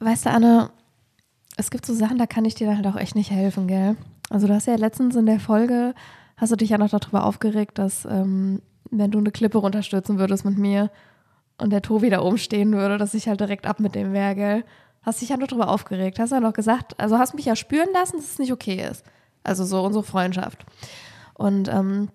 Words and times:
weißt 0.00 0.26
du, 0.26 0.30
Anne, 0.30 0.70
es 1.56 1.70
gibt 1.70 1.86
so 1.86 1.94
Sachen, 1.94 2.18
da 2.18 2.26
kann 2.26 2.44
ich 2.44 2.54
dir 2.54 2.76
halt 2.76 2.86
auch 2.86 2.96
echt 2.96 3.14
nicht 3.14 3.30
helfen, 3.30 3.66
gell? 3.66 3.96
Also 4.28 4.46
du 4.46 4.54
hast 4.54 4.66
ja 4.66 4.74
letztens 4.74 5.16
in 5.16 5.26
der 5.26 5.40
Folge, 5.40 5.94
hast 6.36 6.52
du 6.52 6.56
dich 6.56 6.70
ja 6.70 6.78
noch 6.78 6.90
darüber 6.90 7.24
aufgeregt, 7.24 7.78
dass 7.78 8.04
ähm, 8.04 8.60
wenn 8.90 9.10
du 9.10 9.18
eine 9.18 9.30
Klippe 9.30 9.58
runterstürzen 9.58 10.18
würdest 10.18 10.44
mit 10.44 10.58
mir 10.58 10.90
und 11.58 11.70
der 11.70 11.82
Tobi 11.82 12.10
da 12.10 12.20
oben 12.20 12.38
stehen 12.38 12.72
würde, 12.72 12.98
dass 12.98 13.14
ich 13.14 13.28
halt 13.28 13.40
direkt 13.40 13.66
ab 13.66 13.80
mit 13.80 13.94
dem 13.94 14.12
wäre, 14.12 14.34
gell? 14.34 14.64
Hast 15.02 15.22
dich 15.22 15.28
ja 15.28 15.36
noch 15.36 15.46
darüber 15.46 15.68
aufgeregt. 15.68 16.18
Hast 16.18 16.32
ja 16.32 16.40
noch 16.40 16.52
gesagt, 16.52 16.98
also 16.98 17.16
hast 17.16 17.34
mich 17.34 17.44
ja 17.44 17.54
spüren 17.54 17.88
lassen, 17.92 18.16
dass 18.16 18.32
es 18.32 18.38
nicht 18.38 18.52
okay 18.52 18.84
ist. 18.90 19.04
Also 19.44 19.64
so 19.64 19.82
unsere 19.82 20.02
Freundschaft. 20.02 20.66
Und 21.34 21.68
ähm, 21.68 22.08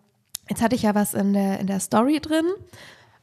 jetzt 0.50 0.61
hatte 0.61 0.75
ich 0.75 0.82
ja 0.82 0.93
was 0.93 1.13
in 1.13 1.32
der, 1.32 1.59
in 1.61 1.68
der 1.68 1.79
Story 1.79 2.20
drin 2.20 2.45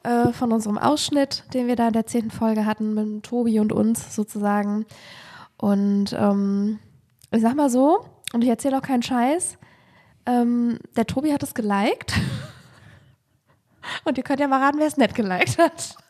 äh, 0.02 0.32
von 0.32 0.52
unserem 0.52 0.78
Ausschnitt, 0.78 1.44
den 1.54 1.66
wir 1.66 1.76
da 1.76 1.88
in 1.88 1.92
der 1.92 2.06
zehnten 2.06 2.30
Folge 2.30 2.66
hatten 2.66 2.94
mit 2.94 3.24
Tobi 3.24 3.60
und 3.60 3.72
uns 3.72 4.14
sozusagen. 4.14 4.86
Und 5.56 6.12
ähm, 6.12 6.78
ich 7.30 7.42
sag 7.42 7.56
mal 7.56 7.70
so, 7.70 8.04
und 8.32 8.42
ich 8.42 8.48
erzähle 8.48 8.78
auch 8.78 8.82
keinen 8.82 9.02
Scheiß, 9.02 9.59
ähm, 10.26 10.78
der 10.96 11.06
Tobi 11.06 11.32
hat 11.32 11.42
es 11.42 11.54
geliked. 11.54 12.12
Und 14.04 14.18
ihr 14.18 14.24
könnt 14.24 14.38
ja 14.38 14.46
mal 14.46 14.62
raten, 14.62 14.78
wer 14.78 14.87
es 14.87 14.98
nicht 14.98 15.14
geliked 15.14 15.59
hat. 15.59 15.96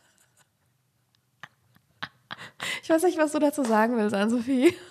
Ich 2.83 2.91
weiß 2.91 3.05
nicht, 3.05 3.19
was 3.19 3.31
du 3.31 3.39
dazu 3.39 3.63
sagen 3.63 3.97
willst, 3.97 4.15
Ann-Sophie. 4.15 4.75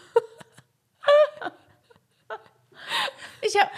Ich 3.42 3.56
hab. 3.60 3.70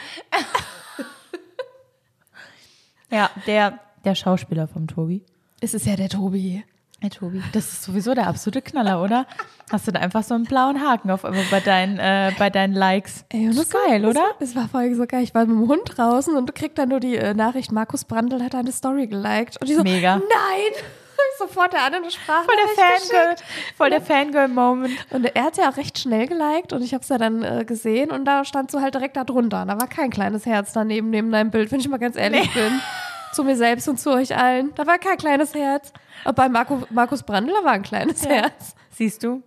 ja, 3.10 3.30
der, 3.46 3.80
der 4.06 4.16
Schauspieler 4.16 4.68
vom 4.68 4.88
Tobi. 4.88 5.24
Es 5.62 5.74
ist 5.74 5.86
ja 5.86 5.96
der 5.96 6.10
Tobi. 6.10 6.64
Hey 7.02 7.10
Tobi, 7.10 7.42
das 7.54 7.72
ist 7.72 7.84
sowieso 7.84 8.14
der 8.14 8.28
absolute 8.28 8.62
Knaller, 8.62 9.02
oder? 9.02 9.26
Hast 9.72 9.88
du 9.88 9.92
da 9.94 10.02
einfach 10.02 10.22
so 10.22 10.36
einen 10.36 10.44
blauen 10.44 10.82
Haken 10.82 11.12
auf 11.12 11.24
einmal 11.24 11.46
bei 11.50 11.62
deinen, 11.62 11.98
äh, 11.98 12.34
bei 12.38 12.50
deinen 12.50 12.74
Likes? 12.74 13.24
Ey, 13.30 13.48
und 13.48 13.56
das 13.56 13.68
ist 13.68 13.72
geil, 13.72 14.06
oder? 14.06 14.24
Es 14.42 14.54
war 14.54 14.68
voll 14.68 14.94
so 14.96 15.06
geil. 15.06 15.24
Ich 15.24 15.34
war 15.34 15.46
mit 15.46 15.56
dem 15.56 15.70
Hund 15.70 15.84
draußen 15.86 16.36
und 16.36 16.50
du 16.50 16.52
kriegst 16.52 16.78
dann 16.78 16.90
nur 16.90 17.00
die 17.00 17.16
äh, 17.16 17.34
Nachricht, 17.34 17.72
Markus 17.72 18.04
Brandl 18.04 18.44
hat 18.44 18.54
eine 18.54 18.74
Story 18.74 19.08
geliked. 19.08 19.62
Und 19.62 19.70
ich 19.70 19.78
so, 19.78 19.84
Mega. 19.84 20.18
nein! 20.18 20.84
Sofort 21.38 21.72
der 21.72 21.84
andere 21.84 22.12
Sprache. 22.12 22.44
Voll 22.46 22.56
der 22.58 22.86
Fangirl, 22.86 23.36
voll 23.78 23.90
der 23.90 24.02
Fangirl-Moment. 24.02 24.94
Und 25.12 25.24
er 25.24 25.44
hat 25.44 25.56
ja 25.56 25.70
auch 25.70 25.78
recht 25.78 26.00
schnell 26.00 26.28
geliked 26.28 26.74
und 26.74 26.82
ich 26.82 26.94
habe 26.94 27.04
es 27.04 27.10
ja 27.10 27.18
dann 27.18 27.44
äh, 27.44 27.64
gesehen 27.64 28.12
und 28.12 28.26
da 28.26 28.44
stand 28.44 28.72
so 28.72 28.82
halt 28.82 28.96
direkt 28.96 29.16
da 29.16 29.24
drunter. 29.24 29.66
Da 29.66 29.80
war 29.80 29.88
kein 29.88 30.10
kleines 30.10 30.46
Herz 30.46 30.74
daneben 30.74 31.12
neben 31.12 31.32
deinem 31.32 31.50
Bild, 31.50 31.72
wenn 31.72 31.80
ich 31.80 31.88
mal 31.88 31.98
ganz 31.98 32.18
ehrlich 32.18 32.54
nee. 32.54 32.62
bin. 32.62 32.82
Zu 33.34 33.44
mir 33.44 33.56
selbst 33.56 33.88
und 33.88 34.00
zu 34.00 34.12
euch 34.12 34.36
allen. 34.36 34.74
Da 34.76 34.86
war 34.88 34.98
kein 34.98 35.18
kleines 35.18 35.54
Herz. 35.54 35.94
Aber 36.24 36.34
bei 36.34 36.50
Marco, 36.50 36.84
Markus 36.90 37.24
Brandl 37.24 37.54
war 37.64 37.72
ein 37.72 37.84
kleines 37.84 38.24
ja. 38.24 38.32
Herz. 38.32 38.76
Siehst 38.90 39.24
du? 39.24 39.44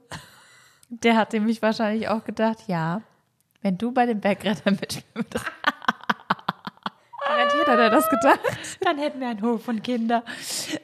Der 0.89 1.17
hat 1.17 1.33
nämlich 1.33 1.63
wahrscheinlich 1.63 2.09
auch 2.09 2.25
gedacht, 2.25 2.59
ja, 2.67 3.03
wenn 3.63 3.79
du 3.79 3.93
bei 3.93 4.07
dem 4.07 4.21
Bergretter 4.21 4.71
mitspielst. 4.71 5.35
Garantiert 7.43 7.69
hat 7.69 7.79
er 7.79 7.91
das 7.91 8.09
gedacht. 8.09 8.41
Dann 8.81 8.99
hätten 8.99 9.21
wir 9.21 9.29
einen 9.29 9.43
Hof 9.43 9.65
von 9.65 9.83
Kindern. 9.83 10.23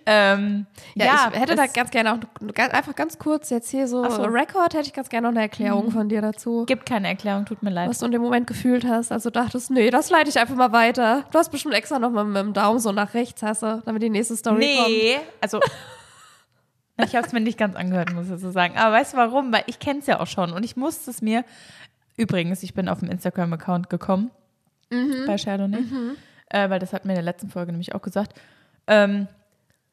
Ähm, 0.06 0.67
ja, 0.95 1.05
ja, 1.05 1.31
ich 1.33 1.41
hätte 1.41 1.55
da 1.55 1.67
ganz 1.67 1.91
gerne 1.91 2.14
auch, 2.14 2.55
einfach 2.56 2.95
ganz 2.95 3.19
kurz 3.19 3.51
jetzt 3.51 3.70
hier 3.70 3.87
so, 3.87 4.09
so. 4.09 4.23
Record, 4.23 4.75
hätte 4.75 4.89
ich 4.89 4.92
ganz 4.92 5.09
gerne 5.09 5.29
noch 5.29 5.33
eine 5.33 5.42
Erklärung 5.42 5.86
mhm. 5.86 5.91
von 5.92 6.09
dir 6.09 6.20
dazu. 6.20 6.64
Gibt 6.67 6.86
keine 6.86 7.09
Erklärung, 7.09 7.47
tut 7.47 7.62
mir 7.62 7.70
leid. 7.70 7.89
Was 7.89 7.98
du 7.98 8.06
in 8.06 8.12
dem 8.12 8.23
Moment 8.23 8.47
gefühlt 8.47 8.84
hast, 8.84 9.12
also 9.12 9.31
dachtest, 9.31 9.70
nee, 9.70 9.91
das 9.91 10.11
leite 10.11 10.31
ich 10.31 10.39
einfach 10.39 10.56
mal 10.56 10.73
weiter. 10.73 11.25
Du 11.31 11.39
hast 11.39 11.51
bestimmt 11.51 11.75
extra 11.75 11.98
noch 11.98 12.11
mal 12.11 12.25
mit 12.25 12.36
dem 12.36 12.53
Daumen 12.53 12.81
so 12.81 12.92
nach 12.92 13.14
rechts, 13.14 13.42
hast 13.42 13.62
du, 13.62 13.83
damit 13.84 14.03
die 14.03 14.11
nächste 14.11 14.36
Story 14.36 14.59
nee, 14.59 14.77
kommt. 14.77 14.89
Nee, 14.89 15.19
also 15.41 15.61
ich 17.05 17.14
habe 17.14 17.27
es 17.27 17.33
mir 17.33 17.41
nicht 17.41 17.59
ganz 17.59 17.77
angehört, 17.77 18.12
muss 18.12 18.31
ich 18.31 18.41
so 18.41 18.51
sagen. 18.51 18.77
Aber 18.77 18.95
weißt 18.95 19.12
du 19.12 19.17
warum? 19.17 19.53
Weil 19.53 19.64
ich 19.67 19.79
kenne 19.79 20.01
es 20.01 20.06
ja 20.06 20.20
auch 20.20 20.27
schon 20.27 20.53
und 20.53 20.64
ich 20.64 20.77
musste 20.77 21.11
es 21.11 21.23
mir, 21.23 21.45
übrigens, 22.17 22.62
ich 22.62 22.75
bin 22.75 22.89
auf 22.89 23.01
dem 23.01 23.11
Instagram-Account 23.11 23.91
gekommen, 23.91 24.31
mhm. 24.91 25.25
bei 25.27 25.36
Chardonnay. 25.36 25.81
Mhm 25.81 26.17
äh, 26.50 26.70
weil 26.70 26.78
das 26.78 26.92
hat 26.92 27.05
mir 27.05 27.12
in 27.12 27.17
der 27.17 27.24
letzten 27.24 27.50
Folge 27.50 27.73
nämlich 27.73 27.95
auch 27.95 28.02
gesagt. 28.02 28.39
Ähm, 28.86 29.28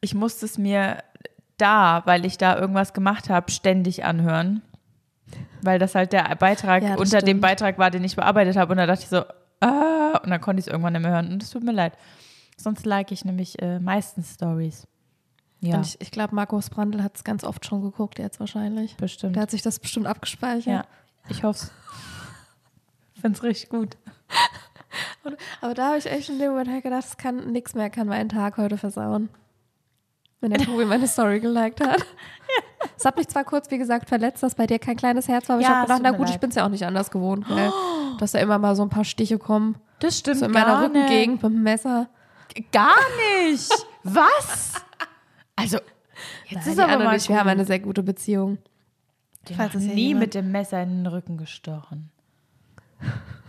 ich 0.00 0.14
musste 0.14 0.46
es 0.46 0.58
mir 0.58 1.02
da, 1.56 2.02
weil 2.04 2.24
ich 2.24 2.38
da 2.38 2.58
irgendwas 2.58 2.92
gemacht 2.92 3.30
habe, 3.30 3.50
ständig 3.50 4.04
anhören. 4.04 4.62
Weil 5.62 5.78
das 5.78 5.94
halt 5.94 6.12
der 6.12 6.34
Beitrag 6.36 6.82
ja, 6.82 6.90
unter 6.90 7.06
stimmt. 7.06 7.28
dem 7.28 7.40
Beitrag 7.40 7.78
war, 7.78 7.90
den 7.90 8.04
ich 8.04 8.14
bearbeitet 8.14 8.56
habe. 8.56 8.72
Und 8.72 8.78
da 8.78 8.86
dachte 8.86 9.02
ich 9.02 9.08
so, 9.08 9.24
ah, 9.60 10.20
und 10.22 10.30
dann 10.30 10.40
konnte 10.40 10.60
ich 10.60 10.66
es 10.66 10.70
irgendwann 10.70 10.92
nicht 10.92 11.02
mehr 11.02 11.10
hören. 11.10 11.32
Und 11.32 11.42
es 11.42 11.50
tut 11.50 11.64
mir 11.64 11.72
leid. 11.72 11.94
Sonst 12.56 12.86
like 12.86 13.10
ich 13.10 13.24
nämlich 13.24 13.60
äh, 13.60 13.80
meistens 13.80 14.34
Stories. 14.34 14.86
Ja. 15.60 15.76
Und 15.76 15.86
ich, 15.86 16.00
ich 16.00 16.10
glaube, 16.10 16.34
Markus 16.34 16.70
Brandl 16.70 17.02
hat 17.02 17.16
es 17.16 17.24
ganz 17.24 17.42
oft 17.42 17.64
schon 17.66 17.82
geguckt, 17.82 18.18
jetzt 18.18 18.38
wahrscheinlich. 18.40 18.96
Bestimmt. 18.96 19.34
Der 19.36 19.42
hat 19.42 19.50
sich 19.50 19.62
das 19.62 19.78
bestimmt 19.78 20.06
abgespeichert. 20.06 20.66
Ja, 20.66 20.84
ich 21.28 21.42
hoffe 21.42 21.64
es. 21.64 21.72
Finde 23.20 23.36
es 23.36 23.42
richtig 23.42 23.70
gut. 23.70 23.96
Und, 25.26 25.36
aber 25.60 25.74
da 25.74 25.88
habe 25.88 25.98
ich 25.98 26.06
echt 26.06 26.28
in 26.28 26.38
dem 26.38 26.52
Moment 26.52 26.70
halt 26.70 26.82
gedacht, 26.82 27.04
es 27.04 27.16
kann 27.16 27.52
nichts 27.52 27.74
mehr, 27.74 27.90
kann 27.90 28.06
meinen 28.06 28.28
Tag 28.28 28.56
heute 28.56 28.78
versauen. 28.78 29.28
Wenn 30.40 30.50
der 30.50 30.60
Tobi 30.60 30.84
meine 30.84 31.08
Story 31.08 31.40
geliked 31.40 31.80
hat. 31.80 32.04
Es 32.96 33.04
hat 33.04 33.16
mich 33.16 33.28
zwar 33.28 33.44
kurz, 33.44 33.70
wie 33.70 33.78
gesagt, 33.78 34.08
verletzt, 34.08 34.42
dass 34.42 34.54
bei 34.54 34.66
dir 34.66 34.78
kein 34.78 34.96
kleines 34.96 35.28
Herz 35.28 35.48
war, 35.48 35.56
aber 35.56 35.62
ja, 35.62 35.68
ich 35.68 35.74
habe 35.74 35.86
gedacht, 35.86 36.00
na 36.02 36.10
gut, 36.10 36.26
leid. 36.26 36.30
ich 36.30 36.40
bin 36.40 36.50
es 36.50 36.56
ja 36.56 36.64
auch 36.64 36.70
nicht 36.70 36.84
anders 36.84 37.10
gewohnt, 37.10 37.48
ne? 37.48 37.72
dass 38.18 38.32
da 38.32 38.38
immer 38.38 38.58
mal 38.58 38.76
so 38.76 38.82
ein 38.82 38.88
paar 38.88 39.04
Stiche 39.04 39.38
kommen. 39.38 39.76
Das 39.98 40.18
stimmt. 40.18 40.38
So 40.38 40.46
in 40.46 40.52
meiner 40.52 40.82
Rückengegend 40.82 41.42
mit 41.42 41.52
dem 41.52 41.62
Messer. 41.62 42.08
Gar 42.72 42.94
nicht. 43.42 43.70
Was? 44.02 44.74
Also, 45.56 45.78
jetzt 46.46 46.66
Nein, 46.66 46.72
ist 46.74 46.78
aber 46.78 47.04
mal. 47.04 47.14
Nicht, 47.14 47.28
wir 47.28 47.38
haben 47.38 47.48
eine 47.48 47.64
sehr 47.64 47.80
gute 47.80 48.02
Beziehung. 48.02 48.58
Ich 49.48 49.58
habe 49.58 49.78
nie 49.78 50.14
mit 50.14 50.34
dem 50.34 50.50
Messer 50.50 50.82
in 50.82 51.02
den 51.02 51.06
Rücken 51.06 51.36
gestochen. 51.36 52.10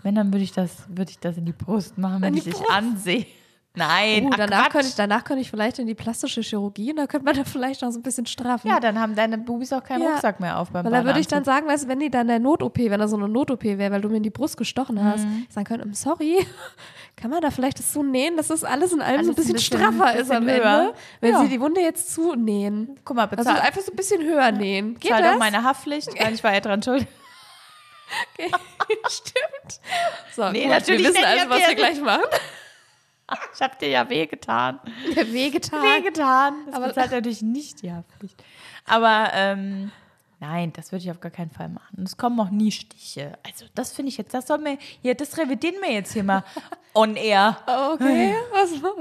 Wenn, 0.04 0.16
dann 0.16 0.32
würde 0.32 0.44
ich 0.44 0.52
das, 0.52 0.84
würde 0.88 1.12
ich 1.12 1.20
das 1.20 1.38
in 1.38 1.46
die 1.46 1.54
Brust 1.54 1.98
machen, 1.98 2.22
wenn 2.22 2.36
ich 2.36 2.46
dich 2.46 2.70
ansehe. 2.70 3.26
Nein. 3.78 4.26
Uh, 4.26 4.30
danach, 4.36 4.70
könnte 4.70 4.88
ich, 4.88 4.96
danach 4.96 5.24
könnte 5.24 5.42
ich 5.42 5.52
vielleicht 5.52 5.78
in 5.78 5.86
die 5.86 5.94
plastische 5.94 6.42
Chirurgie 6.42 6.90
und 6.90 6.98
da 6.98 7.06
könnte 7.06 7.26
man 7.26 7.36
da 7.36 7.44
vielleicht 7.44 7.84
noch 7.84 7.92
so 7.92 8.00
ein 8.00 8.02
bisschen 8.02 8.26
straffen. 8.26 8.70
Ja, 8.70 8.80
dann 8.80 9.00
haben 9.00 9.16
deine 9.16 9.38
Bubis 9.38 9.72
auch 9.72 9.84
keinen 9.84 10.02
ja. 10.02 10.14
Rucksack 10.14 10.40
mehr 10.40 10.58
auf 10.58 10.72
beim 10.72 10.84
Weil 10.84 10.92
da 10.92 11.06
würde 11.06 11.20
ich 11.20 11.28
dann 11.28 11.44
sagen, 11.44 11.68
weißt 11.68 11.84
du, 11.84 11.88
wenn 11.88 12.00
die 12.00 12.10
dann 12.10 12.28
der 12.28 12.40
Not-OP, 12.40 12.78
wenn 12.78 13.00
da 13.00 13.08
so 13.08 13.18
eine 13.18 13.30
Not-OP 13.30 13.64
wäre, 13.64 13.92
weil 13.92 14.02
du 14.02 14.10
mir 14.10 14.18
in 14.18 14.24
die 14.24 14.32
Brust 14.32 14.58
gestochen 14.58 15.04
hast, 15.04 15.26
mhm. 15.26 15.46
sagen 15.50 15.66
können, 15.66 15.94
sorry, 15.94 16.38
kann 17.16 17.30
man 17.30 17.42
da 17.42 17.52
vielleicht 17.52 17.78
das 17.78 17.94
so 17.94 18.02
nähen, 18.02 18.36
dass 18.36 18.48
das 18.48 18.64
alles 18.64 18.94
in 18.94 19.02
allem 19.02 19.20
alles 19.20 19.28
so 19.28 19.34
ein 19.34 19.36
bisschen, 19.36 19.54
bisschen 19.54 19.80
straffer 19.80 20.14
bisschen 20.14 20.22
ist 20.22 20.32
am 20.32 20.48
Ende, 20.48 20.94
wenn 21.22 21.34
ja. 21.34 21.42
sie 21.44 21.50
die 21.50 21.62
Wunde 21.62 21.82
jetzt 21.82 22.12
zunähen. 22.14 22.98
Guck 23.06 23.16
mal, 23.16 23.28
bezahl. 23.28 23.48
Also 23.48 23.62
einfach 23.62 23.82
so 23.82 23.92
ein 23.92 23.96
bisschen 23.96 24.24
höher 24.24 24.52
nähen. 24.52 24.96
Geht 24.96 25.12
Bezahl 25.12 25.22
das? 25.22 25.32
doch 25.34 25.40
meine 25.40 25.64
Haftpflicht, 25.64 26.10
weil 26.20 26.34
ich 26.34 26.44
war 26.44 26.54
ja 26.54 26.62
dran 26.62 26.82
schuld. 26.82 27.06
Okay, 28.34 28.52
stimmt. 29.10 29.80
So, 30.36 30.50
nee, 30.52 30.64
gut, 30.64 30.72
natürlich 30.72 31.04
wir 31.04 31.14
wissen 31.14 31.26
also, 31.26 31.50
was 31.50 31.68
wir 31.68 31.76
gleich 31.76 32.02
machen. 32.02 32.24
Ich 33.54 33.62
hab 33.62 33.78
dir 33.80 33.90
ja 33.90 34.10
wehgetan. 34.10 34.80
Ja, 35.16 35.28
wehgetan. 35.34 35.82
Wehgetan. 35.82 36.54
Das 36.68 36.76
aber 36.76 36.88
bezahlt 36.88 37.12
natürlich 37.12 37.42
nicht 37.42 37.82
die 37.82 37.92
Haftpflicht. 37.92 38.42
Aber 38.86 39.32
ähm, 39.34 39.92
nein, 40.40 40.72
das 40.74 40.92
würde 40.94 41.04
ich 41.04 41.12
auf 41.12 41.20
gar 41.20 41.32
keinen 41.32 41.52
Fall 41.52 41.68
machen. 41.68 42.04
Es 42.06 42.16
kommen 42.16 42.40
auch 42.40 42.50
nie 42.50 42.72
Stiche. 42.72 43.38
Also 43.46 43.66
das 43.76 43.92
finde 43.92 44.10
ich 44.10 44.18
jetzt, 44.18 44.34
das 44.34 44.48
soll 44.48 44.60
mir, 44.60 44.78
hier, 45.02 45.14
das 45.14 45.38
revidieren 45.38 45.76
wir 45.82 45.92
jetzt 45.92 46.14
hier 46.14 46.24
mal 46.24 46.44
on 46.94 47.18
air. 47.18 47.58
Okay. 47.66 48.36
Also, 48.56 48.96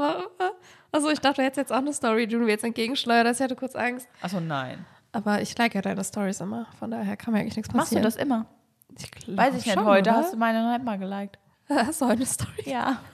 also 0.91 1.11
ich 1.11 1.21
dachte, 1.21 1.37
du 1.37 1.43
hättest 1.43 1.59
jetzt 1.59 1.73
auch 1.73 1.77
eine 1.77 1.93
Story, 1.93 2.27
die 2.27 2.35
du 2.35 2.41
mir 2.41 2.51
jetzt 2.51 2.65
entgegenschleuderst. 2.65 3.41
Ich 3.41 3.45
hatte 3.45 3.57
kurz 3.57 3.77
Angst. 3.77 4.09
Achso, 4.21 4.41
nein. 4.41 4.85
Aber 5.13 5.41
ich 5.41 5.57
like 5.57 5.75
ja 5.75 5.83
deine 5.83 6.03
Stories 6.03 6.41
immer. 6.41 6.67
Von 6.79 6.91
daher 6.91 7.17
kann 7.17 7.33
mir 7.33 7.41
eigentlich 7.41 7.57
nichts 7.57 7.73
passieren. 7.73 8.03
Machst 8.03 8.19
du 8.19 8.21
das 8.21 8.27
immer? 8.27 8.47
Ich 8.99 9.37
Weiß 9.37 9.55
ich 9.57 9.67
nicht, 9.67 9.75
schon, 9.75 9.85
heute 9.85 10.11
oder? 10.11 10.19
hast 10.19 10.33
du 10.33 10.37
meine 10.37 10.63
noch 10.63 10.73
nicht 10.73 10.85
mal 10.85 10.99
geliked. 10.99 11.39
Hast 11.69 12.01
du 12.01 12.07
heute 12.07 12.17
eine 12.17 12.27
Story? 12.27 12.63
Ja. 12.65 13.01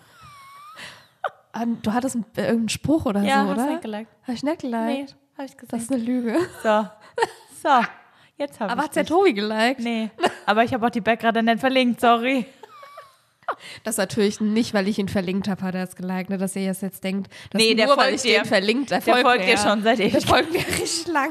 Du 1.83 1.93
hattest 1.93 2.17
einen, 2.17 2.25
äh, 2.35 2.45
irgendeinen 2.45 2.69
Spruch 2.71 3.05
oder 3.05 3.21
ja, 3.21 3.45
so, 3.45 3.51
oder? 3.51 3.57
Ja, 3.57 3.61
hast 3.61 3.67
du 3.67 3.73
nicht 3.73 3.83
geliked. 3.83 4.11
Habe 4.23 4.33
ich 4.33 4.43
nicht 4.43 4.61
geliked? 4.63 4.87
Nee, 4.87 5.07
habe 5.37 5.45
ich 5.47 5.53
gesehen. 5.55 5.69
Das 5.71 5.83
ist 5.83 5.93
eine 5.93 6.03
Lüge. 6.03 6.39
So. 6.63 6.89
So. 7.63 7.69
Jetzt 8.39 8.59
habe 8.59 8.69
ich 8.69 8.73
Aber 8.73 8.83
hat 8.85 8.97
der 8.97 9.05
Tobi 9.05 9.35
geliked? 9.35 9.81
Nee. 9.81 10.11
Aber 10.47 10.65
ich 10.65 10.73
habe 10.73 10.87
auch 10.87 10.91
die 10.91 11.03
Back 11.03 11.21
gerade 11.21 11.43
nicht 11.43 11.61
verlinkt, 11.61 12.01
sorry. 12.01 12.47
Das 13.85 13.99
natürlich 13.99 14.41
nicht, 14.41 14.73
weil 14.75 14.89
ich 14.89 14.99
ihn 14.99 15.09
verlinkt 15.09 15.47
habe, 15.47 15.63
hat 15.63 15.75
er 15.75 15.85
es 15.85 15.95
geliked, 15.95 16.31
ne, 16.31 16.39
dass 16.39 16.57
ihr 16.57 16.63
jetzt 16.63 17.05
denkt, 17.05 17.31
dass 17.51 17.61
nee, 17.61 17.75
der 17.75 17.87
nur, 17.87 17.95
folgt 17.97 18.09
weil 18.09 18.15
ich 18.15 18.23
dir. 18.23 18.41
den 18.41 18.45
verlinkt, 18.47 18.91
der, 18.91 19.01
der 19.01 19.17
folgt 19.19 19.47
dir 19.47 19.59
schon 19.59 19.83
seit 19.83 20.01
ewig. 20.01 20.13
Der 20.13 20.23
folgt 20.23 20.53
mir 20.53 20.67
richtig 20.67 21.07
lang. 21.09 21.31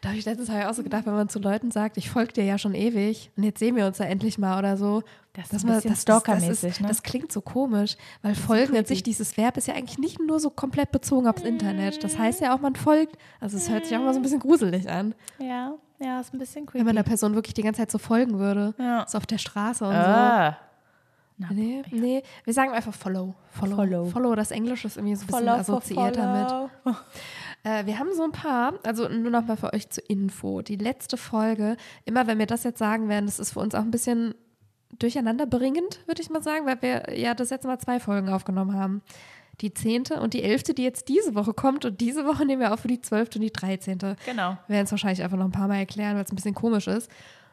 Da 0.00 0.08
habe 0.08 0.18
ich 0.18 0.24
letztens 0.24 0.48
halt 0.48 0.66
auch 0.66 0.74
so 0.74 0.82
gedacht, 0.82 1.06
wenn 1.06 1.14
man 1.14 1.28
zu 1.28 1.38
Leuten 1.38 1.70
sagt, 1.70 1.96
ich 1.96 2.10
folge 2.10 2.32
dir 2.32 2.44
ja 2.44 2.58
schon 2.58 2.74
ewig 2.74 3.30
und 3.36 3.42
jetzt 3.42 3.58
sehen 3.58 3.76
wir 3.76 3.86
uns 3.86 3.98
ja 3.98 4.06
endlich 4.06 4.38
mal 4.38 4.58
oder 4.58 4.76
so. 4.76 5.02
Das 5.32 5.52
ist 5.52 5.64
ein 5.64 5.74
bisschen 5.74 5.96
stalkermäßig, 5.96 6.72
das, 6.72 6.80
ne? 6.80 6.88
Das 6.88 7.02
klingt 7.02 7.30
so 7.30 7.40
komisch, 7.40 7.96
weil 8.22 8.34
folgen 8.34 8.76
an 8.76 8.84
sich, 8.84 9.02
dieses 9.02 9.36
Verb 9.36 9.56
ist 9.56 9.68
ja 9.68 9.74
eigentlich 9.74 9.98
nicht 9.98 10.20
nur 10.20 10.40
so 10.40 10.50
komplett 10.50 10.90
bezogen 10.90 11.28
aufs 11.28 11.42
Internet. 11.42 12.02
Das 12.02 12.18
heißt 12.18 12.40
ja 12.40 12.54
auch, 12.54 12.60
man 12.60 12.74
folgt. 12.74 13.16
Also 13.38 13.56
es 13.56 13.70
hört 13.70 13.86
sich 13.86 13.96
auch 13.96 14.02
mal 14.02 14.12
so 14.12 14.18
ein 14.18 14.22
bisschen 14.22 14.40
gruselig 14.40 14.88
an. 14.90 15.14
Ja, 15.38 15.74
ja, 16.00 16.20
ist 16.20 16.34
ein 16.34 16.38
bisschen 16.38 16.66
creepy. 16.66 16.78
Wenn 16.78 16.86
man 16.86 16.96
der 16.96 17.02
Person 17.04 17.34
wirklich 17.34 17.54
die 17.54 17.62
ganze 17.62 17.80
Zeit 17.80 17.90
so 17.90 17.98
folgen 17.98 18.38
würde. 18.38 18.74
Ja. 18.78 19.06
So 19.06 19.18
auf 19.18 19.26
der 19.26 19.38
Straße 19.38 19.84
und 19.84 19.94
ah. 19.94 20.50
so. 20.50 20.56
Na, 21.40 21.48
nee, 21.52 21.82
ja. 21.90 21.98
nee, 21.98 22.22
wir 22.44 22.52
sagen 22.52 22.72
einfach 22.72 22.92
follow. 22.92 23.34
Follow. 23.50 23.76
Follow. 23.76 24.04
Follow, 24.06 24.34
das 24.34 24.50
Englische 24.50 24.88
ist 24.88 24.98
irgendwie 24.98 25.16
so 25.16 25.22
ein 25.22 25.26
bisschen 25.26 25.46
follow 25.46 25.58
assoziierter 25.58 26.72
mit. 26.84 26.94
Äh, 27.62 27.86
wir 27.86 27.98
haben 27.98 28.14
so 28.14 28.22
ein 28.22 28.32
paar, 28.32 28.74
also 28.84 29.08
nur 29.08 29.30
noch 29.30 29.46
mal 29.46 29.56
für 29.56 29.72
euch 29.72 29.90
zur 29.90 30.08
Info. 30.08 30.62
Die 30.62 30.76
letzte 30.76 31.16
Folge, 31.16 31.76
immer 32.04 32.26
wenn 32.26 32.38
wir 32.38 32.46
das 32.46 32.64
jetzt 32.64 32.78
sagen 32.78 33.08
werden, 33.08 33.26
das 33.26 33.38
ist 33.38 33.52
für 33.52 33.60
uns 33.60 33.74
auch 33.74 33.82
ein 33.82 33.90
bisschen 33.90 34.34
durcheinanderbringend, 34.98 36.06
würde 36.06 36.22
ich 36.22 36.30
mal 36.30 36.42
sagen, 36.42 36.66
weil 36.66 36.80
wir 36.82 37.18
ja 37.18 37.34
das 37.34 37.50
jetzt 37.50 37.64
mal 37.64 37.78
zwei 37.78 38.00
Folgen 38.00 38.28
aufgenommen 38.28 38.74
haben. 38.74 39.02
Die 39.60 39.74
zehnte 39.74 40.20
und 40.20 40.32
die 40.32 40.42
elfte, 40.42 40.72
die 40.72 40.82
jetzt 40.82 41.08
diese 41.08 41.34
Woche 41.34 41.52
kommt 41.52 41.84
und 41.84 42.00
diese 42.00 42.24
Woche 42.24 42.46
nehmen 42.46 42.62
wir 42.62 42.72
auch 42.72 42.78
für 42.78 42.88
die 42.88 43.00
zwölfte 43.00 43.38
und 43.38 43.42
die 43.42 43.52
dreizehnte. 43.52 44.16
Genau. 44.24 44.56
Wir 44.66 44.76
werden 44.76 44.84
es 44.86 44.90
wahrscheinlich 44.90 45.22
einfach 45.22 45.36
noch 45.36 45.44
ein 45.44 45.52
paar 45.52 45.68
Mal 45.68 45.76
erklären, 45.76 46.16
weil 46.16 46.24
es 46.24 46.32
ein 46.32 46.36
bisschen 46.36 46.54
komisch 46.54 46.86
ist. 46.86 47.10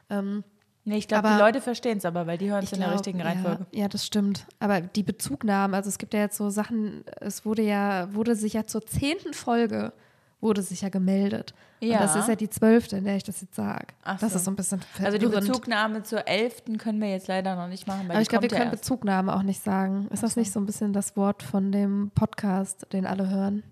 Ähm, 0.09 0.44
Nee, 0.88 1.00
ich 1.00 1.07
glaube, 1.10 1.28
die 1.28 1.38
Leute 1.38 1.60
verstehen 1.60 1.98
es 1.98 2.06
aber, 2.06 2.28
weil 2.28 2.38
die 2.38 2.50
hören 2.50 2.63
es 2.63 2.72
in 2.72 2.80
der 2.80 2.88
glaub, 2.88 3.00
richtigen 3.00 3.22
Reihenfolge. 3.22 3.66
Ja, 3.74 3.81
ja, 3.81 3.88
das 3.89 4.06
stimmt. 4.06 4.48
Aber 4.60 4.80
die 4.80 5.04
Bezugnahmen, 5.04 5.75
also 5.75 5.89
es 5.89 5.98
gibt 5.98 6.13
ja 6.13 6.22
jetzt 6.22 6.38
so 6.38 6.50
Sachen, 6.50 7.04
es 7.19 7.45
wurde 7.45 7.62
ja, 7.62 8.07
wurde 8.13 8.36
sich 8.38 8.54
ja 8.54 8.66
zur 8.66 8.86
zehnten 8.86 9.34
Folge 9.34 9.92
wurde 10.39 10.62
sich 10.62 10.81
ja 10.81 10.89
gemeldet. 10.89 11.54
Ja. 11.81 11.98
Und 11.98 12.04
das 12.06 12.16
ist 12.16 12.30
ja 12.30 12.36
die 12.36 12.50
zwölfte, 12.50 12.95
in 12.98 13.04
der 13.06 13.18
ich 13.18 13.24
das 13.24 13.42
jetzt 13.42 13.56
sage. 13.56 13.88
Ach 14.04 14.18
Das 14.19 14.31
so. 14.31 14.38
ist 14.38 14.45
so 14.45 14.51
ein 14.51 14.56
bisschen 14.56 14.80
Also 15.04 15.18
die 15.18 15.25
verwirrend. 15.25 15.48
Bezugnahme 15.48 16.04
zur 16.04 16.28
11. 16.28 16.78
können 16.78 17.01
wir 17.01 17.10
jetzt 17.10 17.28
leider 17.28 17.56
noch 17.56 17.68
nicht 17.68 17.86
machen, 17.88 18.10
Aber 18.10 18.22
ich 18.22 18.30
glaube, 18.30 18.44
wir 18.44 18.51
ja 18.51 18.57
können 18.60 18.72
erst. 18.72 18.83
Bezugnahme 18.83 19.36
auch 19.36 19.42
nicht 19.44 19.62
sagen. 19.63 20.07
Ist 20.12 20.24
das 20.24 20.36
nicht 20.38 20.51
so 20.54 20.60
ein 20.62 20.66
bisschen 20.66 20.94
das 20.94 21.18
Wort 21.18 21.44
von 21.44 21.72
dem 21.72 22.12
Podcast, 22.16 22.86
den 22.94 23.06
alle 23.06 23.30
hören? 23.30 23.63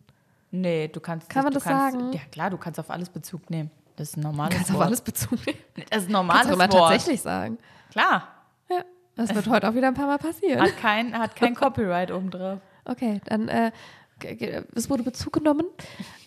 Nee, 0.52 0.88
du 0.90 1.00
kannst 1.00 1.30
Kann 1.30 1.44
man 1.44 1.54
du 1.54 1.60
das 1.60 1.64
kannst, 1.66 1.98
sagen? 2.00 2.14
Ja, 2.14 2.22
klar, 2.32 2.50
du 2.50 2.58
kannst 2.58 2.80
auf 2.80 2.90
alles 2.90 3.10
Bezug 3.10 3.50
nehmen. 3.50 3.70
Das 3.96 4.10
ist 4.10 4.18
ein 4.18 4.22
normales 4.22 4.56
Kannst 4.56 4.72
auf 4.72 4.78
Wort. 4.78 4.88
alles 4.88 5.02
Bezug 5.02 5.46
nehmen. 5.46 5.60
Das 5.76 5.84
ist 5.84 5.86
ein 5.86 5.90
Kannst 5.90 6.10
normales 6.10 6.48
du 6.50 6.58
mal 6.58 6.72
Wort. 6.72 6.92
tatsächlich 6.92 7.22
sagen. 7.22 7.58
Klar. 7.92 8.28
Ja, 8.70 8.84
das 9.16 9.34
wird 9.34 9.48
heute 9.48 9.70
auch 9.70 9.76
wieder 9.76 9.88
ein 9.88 9.94
paar 9.94 10.08
Mal 10.08 10.18
passieren. 10.18 10.62
Hat 10.62 10.78
kein, 10.78 11.18
hat 11.18 11.36
kein 11.36 11.56
Copyright 11.56 12.12
obendrauf. 12.12 12.60
Okay, 12.88 13.20
dann 13.26 13.48
äh, 13.48 13.72
es 14.76 14.92
wurde 14.92 15.02
Bezug 15.02 15.34
genommen. 15.34 15.66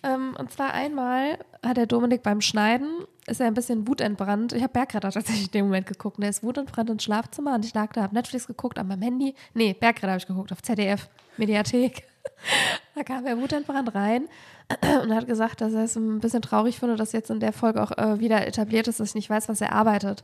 Ähm, 0.03 0.35
und 0.37 0.51
zwar 0.51 0.75
einmal 0.75 1.39
hat 1.65 1.77
der 1.77 1.87
Dominik 1.87 2.25
beim 2.25 2.41
Schneiden, 2.41 2.89
ist 3.29 3.41
er 3.41 3.47
ein 3.47 3.55
bisschen 3.55 3.87
wutentbrannt. 3.87 4.53
Ich 4.53 4.63
habe 4.65 4.73
Bergretter 4.73 5.13
tatsächlich 5.13 5.45
in 5.47 5.53
dem 5.53 5.67
Moment 5.67 5.87
geguckt. 5.87 6.19
Und 6.19 6.25
er 6.25 6.31
ist 6.31 6.43
wutentbrannt 6.43 6.91
ins 6.91 7.05
Schlafzimmer 7.05 7.55
und 7.55 7.65
ich 7.65 7.73
lag 7.75 7.93
da, 7.93 8.03
habe 8.03 8.15
Netflix 8.15 8.49
geguckt 8.49 8.77
an 8.79 8.89
meinem 8.89 9.03
Handy. 9.03 9.35
Nee, 9.55 9.73
Bergretter 9.73 10.09
habe 10.09 10.19
ich 10.19 10.27
geguckt, 10.27 10.51
auf 10.51 10.61
ZDF, 10.63 11.09
Mediathek. 11.37 12.03
da 12.95 13.03
kam 13.03 13.27
er 13.27 13.39
wutentbrannt 13.39 13.95
rein 13.95 14.29
und 15.03 15.15
hat 15.15 15.27
gesagt, 15.27 15.61
dass 15.61 15.73
er 15.73 15.85
es 15.85 15.97
ein 15.97 16.21
bisschen 16.21 16.43
traurig 16.43 16.79
findet, 16.79 17.01
dass 17.01 17.13
jetzt 17.13 17.31
in 17.31 17.41
der 17.41 17.53
Folge 17.53 17.83
auch 17.83 17.93
äh, 17.97 18.21
wieder 18.21 18.47
etabliert 18.47 18.89
ist, 18.89 19.01
dass 19.01 19.11
ich 19.11 19.15
nicht 19.15 19.31
weiß, 19.31 19.49
was 19.49 19.61
er 19.61 19.73
arbeitet. 19.73 20.23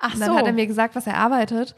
Ach 0.00 0.14
Und 0.14 0.20
dann 0.20 0.30
so. 0.30 0.36
hat 0.36 0.46
er 0.46 0.52
mir 0.52 0.66
gesagt, 0.66 0.94
was 0.94 1.06
er 1.06 1.16
arbeitet. 1.16 1.74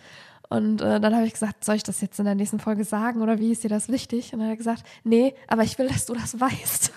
Und 0.49 0.81
äh, 0.81 1.01
dann 1.01 1.15
habe 1.15 1.27
ich 1.27 1.33
gesagt, 1.33 1.65
soll 1.65 1.75
ich 1.75 1.83
das 1.83 2.01
jetzt 2.01 2.21
in 2.21 2.25
der 2.25 2.37
nächsten 2.37 2.61
Folge 2.61 2.85
sagen 2.85 3.21
oder 3.21 3.41
wie 3.41 3.51
ist 3.51 3.65
dir 3.65 3.69
das 3.69 3.89
wichtig? 3.89 4.33
Und 4.33 4.39
dann 4.39 4.49
hat 4.49 4.55
er 4.55 4.59
gesagt, 4.59 4.83
nee, 5.03 5.35
aber 5.49 5.63
ich 5.65 5.77
will, 5.79 5.89
dass 5.89 6.07
du 6.07 6.15
das 6.15 6.39
weißt. 6.41 6.93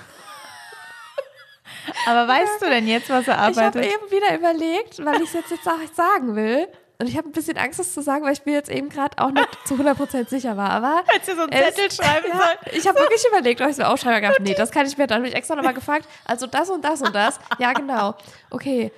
Aber 2.06 2.28
weißt 2.28 2.62
du 2.62 2.66
denn 2.66 2.88
jetzt, 2.88 3.10
was 3.10 3.28
er 3.28 3.34
Ich 3.34 3.40
habe 3.40 3.62
arbeitet? 3.62 3.86
eben 3.86 4.12
wieder 4.12 4.38
überlegt, 4.38 5.04
weil 5.04 5.16
ich 5.22 5.30
es 5.30 5.34
jetzt, 5.34 5.52
jetzt 5.52 5.68
auch 5.68 5.80
sagen 5.96 6.36
will. 6.36 6.68
Und 7.02 7.08
ich 7.08 7.16
habe 7.18 7.30
ein 7.30 7.32
bisschen 7.32 7.58
Angst, 7.58 7.80
das 7.80 7.94
zu 7.94 8.02
sagen, 8.02 8.26
weil 8.26 8.34
ich 8.34 8.46
mir 8.46 8.54
jetzt 8.56 8.70
eben 8.70 8.90
gerade 8.90 9.18
auch 9.24 9.32
nicht 9.32 9.48
zu 9.66 9.76
100% 9.76 10.28
sicher 10.28 10.58
war. 10.58 10.70
Aber 10.72 11.02
Hättest 11.08 11.30
du 11.30 11.36
so 11.36 11.42
einen 11.44 11.52
es- 11.54 11.76
Zettel 11.76 11.92
schreiben 11.92 12.28
ja, 12.28 12.38
sollen. 12.38 12.58
Ich 12.78 12.86
habe 12.88 13.00
wirklich 13.00 13.24
überlegt, 13.30 13.62
ob 13.62 13.68
ich 13.68 13.72
es 13.72 13.78
mir 13.78 13.88
aufschreibe. 13.88 14.20
Gedacht, 14.20 14.40
nee, 14.42 14.54
das 14.54 14.70
kann 14.70 14.86
ich 14.86 14.98
mir. 14.98 15.08
Dann 15.08 15.20
habe 15.20 15.30
ich 15.30 15.36
extra 15.36 15.56
nochmal 15.56 15.74
gefragt. 15.74 16.06
Also 16.26 16.46
das 16.46 16.70
und 16.70 16.84
das 16.84 17.02
und 17.02 17.16
das. 17.16 17.40
Ja, 17.58 17.72
genau. 17.72 18.16
Okay. 18.50 18.92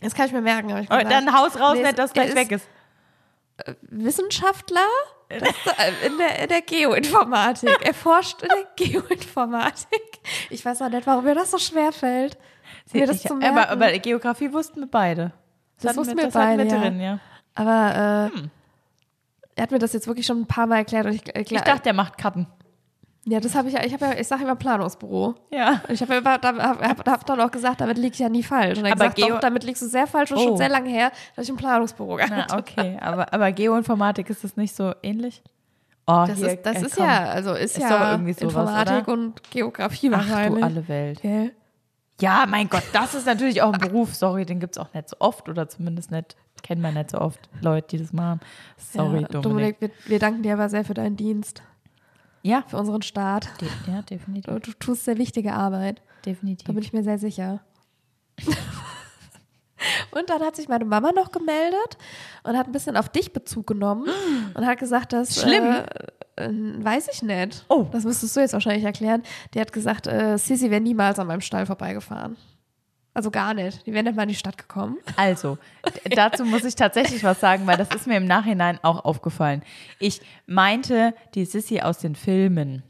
Das 0.00 0.14
kann 0.14 0.26
ich 0.26 0.32
mir 0.32 0.40
merken. 0.40 0.70
Ich 0.78 0.88
gesagt. 0.88 1.12
dann 1.12 1.32
haus 1.32 1.58
raus, 1.60 1.74
Nee, 1.76 1.82
nicht, 1.84 1.96
dass 1.98 2.06
es- 2.10 2.12
gleich 2.14 2.34
weg 2.34 2.50
ist. 2.50 2.66
Wissenschaftler 3.82 4.80
das, 5.28 5.40
äh, 5.78 6.06
in, 6.06 6.18
der, 6.18 6.38
in 6.40 6.48
der 6.48 6.60
Geoinformatik. 6.62 7.70
Er 7.86 7.94
forscht 7.94 8.42
in 8.42 8.48
der 8.48 8.66
Geoinformatik. 8.74 10.02
Ich 10.50 10.64
weiß 10.64 10.82
auch 10.82 10.88
nicht, 10.88 11.06
warum 11.06 11.24
mir 11.24 11.34
das 11.36 11.52
so 11.52 11.58
schwer 11.58 11.92
fällt. 11.92 12.36
Mir 12.92 13.06
das 13.06 13.16
Ich- 13.18 13.28
zu 13.28 13.34
merken. 13.36 13.56
aber, 13.56 13.68
aber 13.70 13.98
Geografie 13.98 14.52
wussten 14.52 14.80
wir 14.80 14.88
beide. 14.88 15.32
Das 15.82 15.90
hatten 15.90 16.00
wussten 16.00 16.16
wir, 16.16 16.24
das 16.24 16.34
wir 16.34 16.40
beide, 16.40 16.64
ja. 16.66 16.78
drin, 16.80 17.00
ja. 17.00 17.18
Aber 17.54 18.30
äh, 18.34 18.38
er 19.56 19.62
hat 19.64 19.70
mir 19.70 19.78
das 19.78 19.92
jetzt 19.92 20.06
wirklich 20.06 20.24
schon 20.26 20.40
ein 20.40 20.46
paar 20.46 20.66
Mal 20.66 20.78
erklärt. 20.78 21.06
Und 21.06 21.12
ich, 21.12 21.22
ich, 21.36 21.52
Ich 21.52 21.60
dachte, 21.60 21.82
der 21.82 21.92
macht 21.92 22.16
Karten. 22.16 22.46
ja, 23.26 23.38
das 23.40 23.54
habe 23.54 23.68
ich 23.68 23.74
ja, 23.74 23.84
ich 23.84 23.92
habe 23.92 24.06
ja, 24.06 24.12
ich 24.18 24.26
sage 24.26 24.42
immer 24.44 24.56
Planungsbüro. 24.56 25.34
Ja. 25.50 25.82
Und 25.86 25.90
Ich 25.94 26.00
habe 26.00 26.14
ja 26.14 26.18
immer, 26.20 26.38
da, 26.38 26.56
hab, 26.56 27.06
hab, 27.06 27.26
dann 27.26 27.40
auch 27.40 27.50
gesagt, 27.50 27.80
damit 27.82 27.98
liege 27.98 28.14
ich 28.14 28.18
ja 28.20 28.28
nie 28.30 28.42
falsch. 28.42 28.78
Und 28.78 28.86
er 28.86 28.92
Aber 28.92 29.08
gesagt, 29.10 29.16
Geo- 29.18 29.28
doch, 29.34 29.40
damit 29.40 29.64
liegst 29.64 29.82
du 29.82 29.86
sehr 29.86 30.06
falsch 30.06 30.32
und 30.32 30.38
Oh. 30.38 30.42
schon 30.48 30.56
sehr 30.56 30.70
lange 30.70 30.88
her, 30.88 31.12
dass 31.36 31.44
ich 31.44 31.50
im 31.50 31.56
Planungsbüro 31.56 32.16
gearbeitet 32.16 32.46
Na, 32.50 32.58
okay. 32.58 32.96
Aber, 33.00 33.32
aber 33.32 33.52
Geoinformatik, 33.52 34.30
ist 34.30 34.42
das 34.44 34.56
nicht 34.56 34.74
so 34.74 34.92
ähnlich? 35.02 35.42
Oh, 36.06 36.24
Das 36.26 36.38
hier, 36.38 36.48
ist, 36.54 36.66
das 36.66 36.76
äh, 36.82 36.86
ist 36.86 36.96
komm. 36.96 37.04
ja, 37.06 37.18
also 37.26 37.52
ist, 37.52 37.76
Ist 37.78 37.82
ja 37.88 38.10
irgendwie 38.12 38.32
sowas, 38.32 38.54
Informatik 38.54 39.06
oder? 39.08 39.12
und 39.12 39.50
Geografie 39.50 40.10
Ach 40.12 40.18
wahrscheinlich. 40.18 40.58
du 40.60 40.66
alle 40.66 40.88
Welt. 40.88 41.20
Gell? 41.22 41.52
Ja, 42.22 42.46
mein 42.48 42.68
Gott, 42.68 42.84
das 42.92 43.14
ist 43.14 43.26
natürlich 43.26 43.62
auch 43.62 43.72
ein 43.72 43.80
Beruf. 43.80 44.14
Sorry, 44.14 44.46
den 44.46 44.60
gibt 44.60 44.76
es 44.76 44.78
auch 44.78 44.94
nicht 44.94 45.08
so 45.08 45.16
oft 45.18 45.48
oder 45.48 45.68
zumindest 45.68 46.12
nicht, 46.12 46.36
kennen 46.62 46.80
wir 46.80 46.92
nicht 46.92 47.10
so 47.10 47.20
oft 47.20 47.50
Leute, 47.60 47.88
die 47.88 47.98
das 47.98 48.12
machen. 48.12 48.38
Sorry, 48.76 49.22
ja, 49.22 49.26
Dominik. 49.28 49.42
Dominik, 49.42 49.76
wir, 49.80 49.90
wir 50.06 50.18
danken 50.20 50.44
dir 50.44 50.52
aber 50.52 50.68
sehr 50.68 50.84
für 50.84 50.94
deinen 50.94 51.16
Dienst, 51.16 51.62
Ja, 52.42 52.62
für 52.68 52.76
unseren 52.76 53.02
Staat. 53.02 53.48
de 53.60 53.68
ja, 53.92 54.02
definitiv. 54.02 54.54
Du, 54.54 54.60
du 54.60 54.72
tust 54.78 55.04
sehr 55.04 55.18
wichtige 55.18 55.52
Arbeit. 55.52 55.98
Da 55.98 56.30
definitiv. 56.30 56.66
bin 56.68 56.78
ich 56.78 56.92
mir 56.92 57.02
sehr 57.02 57.18
sicher. 57.18 57.60
Und 60.12 60.30
dann 60.30 60.42
hat 60.42 60.54
sich 60.54 60.68
meine 60.68 60.84
Mama 60.84 61.10
noch 61.10 61.32
gemeldet 61.32 61.98
und 62.44 62.56
hat 62.56 62.66
ein 62.66 62.72
bisschen 62.72 62.96
auf 62.96 63.08
dich 63.08 63.32
Bezug 63.32 63.66
genommen 63.66 64.08
und 64.54 64.64
hat 64.64 64.78
gesagt, 64.78 65.12
dass. 65.12 65.40
Schlimm. 65.40 65.64
Äh, 65.64 65.84
äh, 66.36 66.48
weiß 66.48 67.08
ich 67.12 67.22
nicht. 67.22 67.64
Oh. 67.68 67.86
Das 67.90 68.04
müsstest 68.04 68.36
du 68.36 68.40
jetzt 68.40 68.52
wahrscheinlich 68.52 68.84
erklären. 68.84 69.22
Die 69.54 69.60
hat 69.60 69.72
gesagt, 69.72 70.06
äh, 70.06 70.36
Sissi 70.38 70.70
wäre 70.70 70.80
niemals 70.80 71.18
an 71.18 71.26
meinem 71.26 71.40
Stall 71.40 71.66
vorbeigefahren. 71.66 72.36
Also 73.14 73.30
gar 73.30 73.52
nicht. 73.52 73.86
Die 73.86 73.92
wäre 73.92 74.04
nicht 74.04 74.16
mal 74.16 74.22
in 74.22 74.30
die 74.30 74.34
Stadt 74.34 74.56
gekommen. 74.56 74.96
Also, 75.16 75.58
dazu 76.10 76.44
muss 76.44 76.64
ich 76.64 76.74
tatsächlich 76.74 77.22
was 77.24 77.40
sagen, 77.40 77.66
weil 77.66 77.76
das 77.76 77.88
ist 77.94 78.06
mir 78.06 78.16
im 78.16 78.24
Nachhinein 78.24 78.78
auch 78.82 79.04
aufgefallen. 79.04 79.62
Ich 79.98 80.22
meinte 80.46 81.14
die 81.34 81.44
Sissy 81.44 81.80
aus 81.80 81.98
den 81.98 82.14
Filmen. 82.14 82.82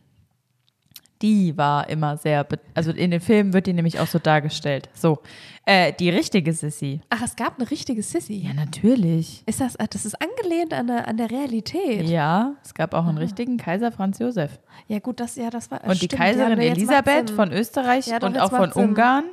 Die 1.23 1.57
war 1.57 1.89
immer 1.89 2.17
sehr, 2.17 2.47
also 2.75 2.91
in 2.91 3.13
den 3.13 3.21
Filmen 3.21 3.53
wird 3.53 3.67
die 3.67 3.73
nämlich 3.73 4.01
auch 4.01 4.09
so 4.09 4.19
dargestellt. 4.19 4.89
So, 4.93 5.21
äh, 5.65 5.93
die 5.93 6.11
richtige 6.11 6.53
Sissy. 6.53 7.01
Ach, 7.11 7.23
es 7.23 7.37
gab 7.37 7.59
eine 7.59 7.71
richtige 7.71 8.03
Sissi. 8.03 8.35
Ja, 8.35 8.53
natürlich. 8.53 9.45
Ist 9.47 9.61
das, 9.61 9.77
äh, 9.77 9.87
das 9.89 10.05
ist 10.05 10.17
angelehnt 10.21 10.75
an 10.75 10.89
der, 10.89 11.07
an 11.07 11.17
der 11.17 11.31
Realität. 11.31 12.09
Ja, 12.09 12.55
es 12.65 12.75
gab 12.75 12.93
auch 12.93 13.07
einen 13.07 13.19
richtigen 13.19 13.57
Kaiser 13.57 13.93
Franz 13.93 14.19
Josef. 14.19 14.59
Ja, 14.89 14.99
gut, 14.99 15.21
das, 15.21 15.37
ja, 15.37 15.51
das 15.51 15.71
war. 15.71 15.85
Und 15.85 15.93
die 16.03 16.07
stimmt, 16.07 16.21
Kaiserin 16.21 16.51
ja, 16.51 16.57
nee, 16.57 16.69
jetzt 16.69 16.87
macht 16.87 17.07
Elisabeth 17.07 17.31
von 17.31 17.53
Österreich 17.53 18.07
Ja, 18.09 18.19
doch, 18.19 18.29
und 18.29 18.39
auch 18.39 18.51
von 18.51 18.73
Sinn. 18.73 18.83
Ungarn 18.83 19.25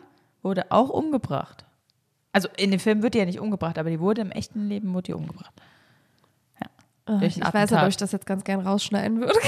wurde 0.44 0.72
auch 0.72 0.90
umgebracht. 0.90 1.66
Also 2.32 2.48
in 2.58 2.70
dem 2.72 2.80
Film 2.80 3.02
wird 3.02 3.16
die 3.16 3.18
ja 3.18 3.26
nicht 3.26 3.40
umgebracht, 3.40 3.80
aber 3.80 3.90
die 3.90 4.00
wurde 4.00 4.22
im 4.22 4.32
echten 4.32 4.68
Leben 4.70 4.94
wurde 4.94 5.08
die 5.08 5.14
umgebracht. 5.14 5.54
Ach, 7.06 7.20
durch 7.20 7.38
ich 7.38 7.44
ein 7.44 7.54
weiß 7.54 7.72
ob 7.72 7.78
Attentat. 7.78 7.90
ich 7.90 7.98
das 7.98 8.12
jetzt 8.12 8.28
ganz 8.28 8.44
gern 8.44 8.60
rausschneiden 8.60 9.20
würde. 9.20 9.34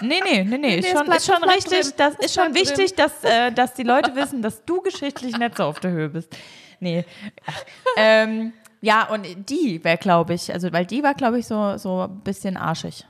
Nee, 0.00 0.20
nee, 0.24 0.44
nee, 0.44 0.58
nee. 0.58 0.76
Ist 0.78 0.86
es 0.86 0.92
schon, 0.92 1.04
bleibt- 1.06 1.20
ist 1.20 1.26
schon 1.26 1.44
richtig, 1.44 1.80
drin. 1.80 1.92
das 1.96 2.14
ist 2.16 2.34
schon 2.34 2.54
wichtig, 2.54 2.94
dass, 2.94 3.24
äh, 3.24 3.50
dass 3.52 3.74
die 3.74 3.82
Leute 3.82 4.14
wissen, 4.14 4.42
dass 4.42 4.64
du 4.64 4.80
geschichtlich 4.80 5.36
nicht 5.38 5.56
so 5.56 5.64
auf 5.64 5.80
der 5.80 5.90
Höhe 5.90 6.08
bist. 6.10 6.36
Nee. 6.80 7.04
Ähm, 7.96 8.52
ja, 8.80 9.08
und 9.08 9.26
die 9.50 9.82
wäre, 9.82 9.96
glaube 9.98 10.34
ich, 10.34 10.52
also, 10.52 10.72
weil 10.72 10.86
die 10.86 11.02
war, 11.02 11.14
glaube 11.14 11.38
ich, 11.40 11.46
so, 11.46 11.76
so 11.78 12.02
ein 12.02 12.20
bisschen 12.20 12.56
arschig, 12.56 13.04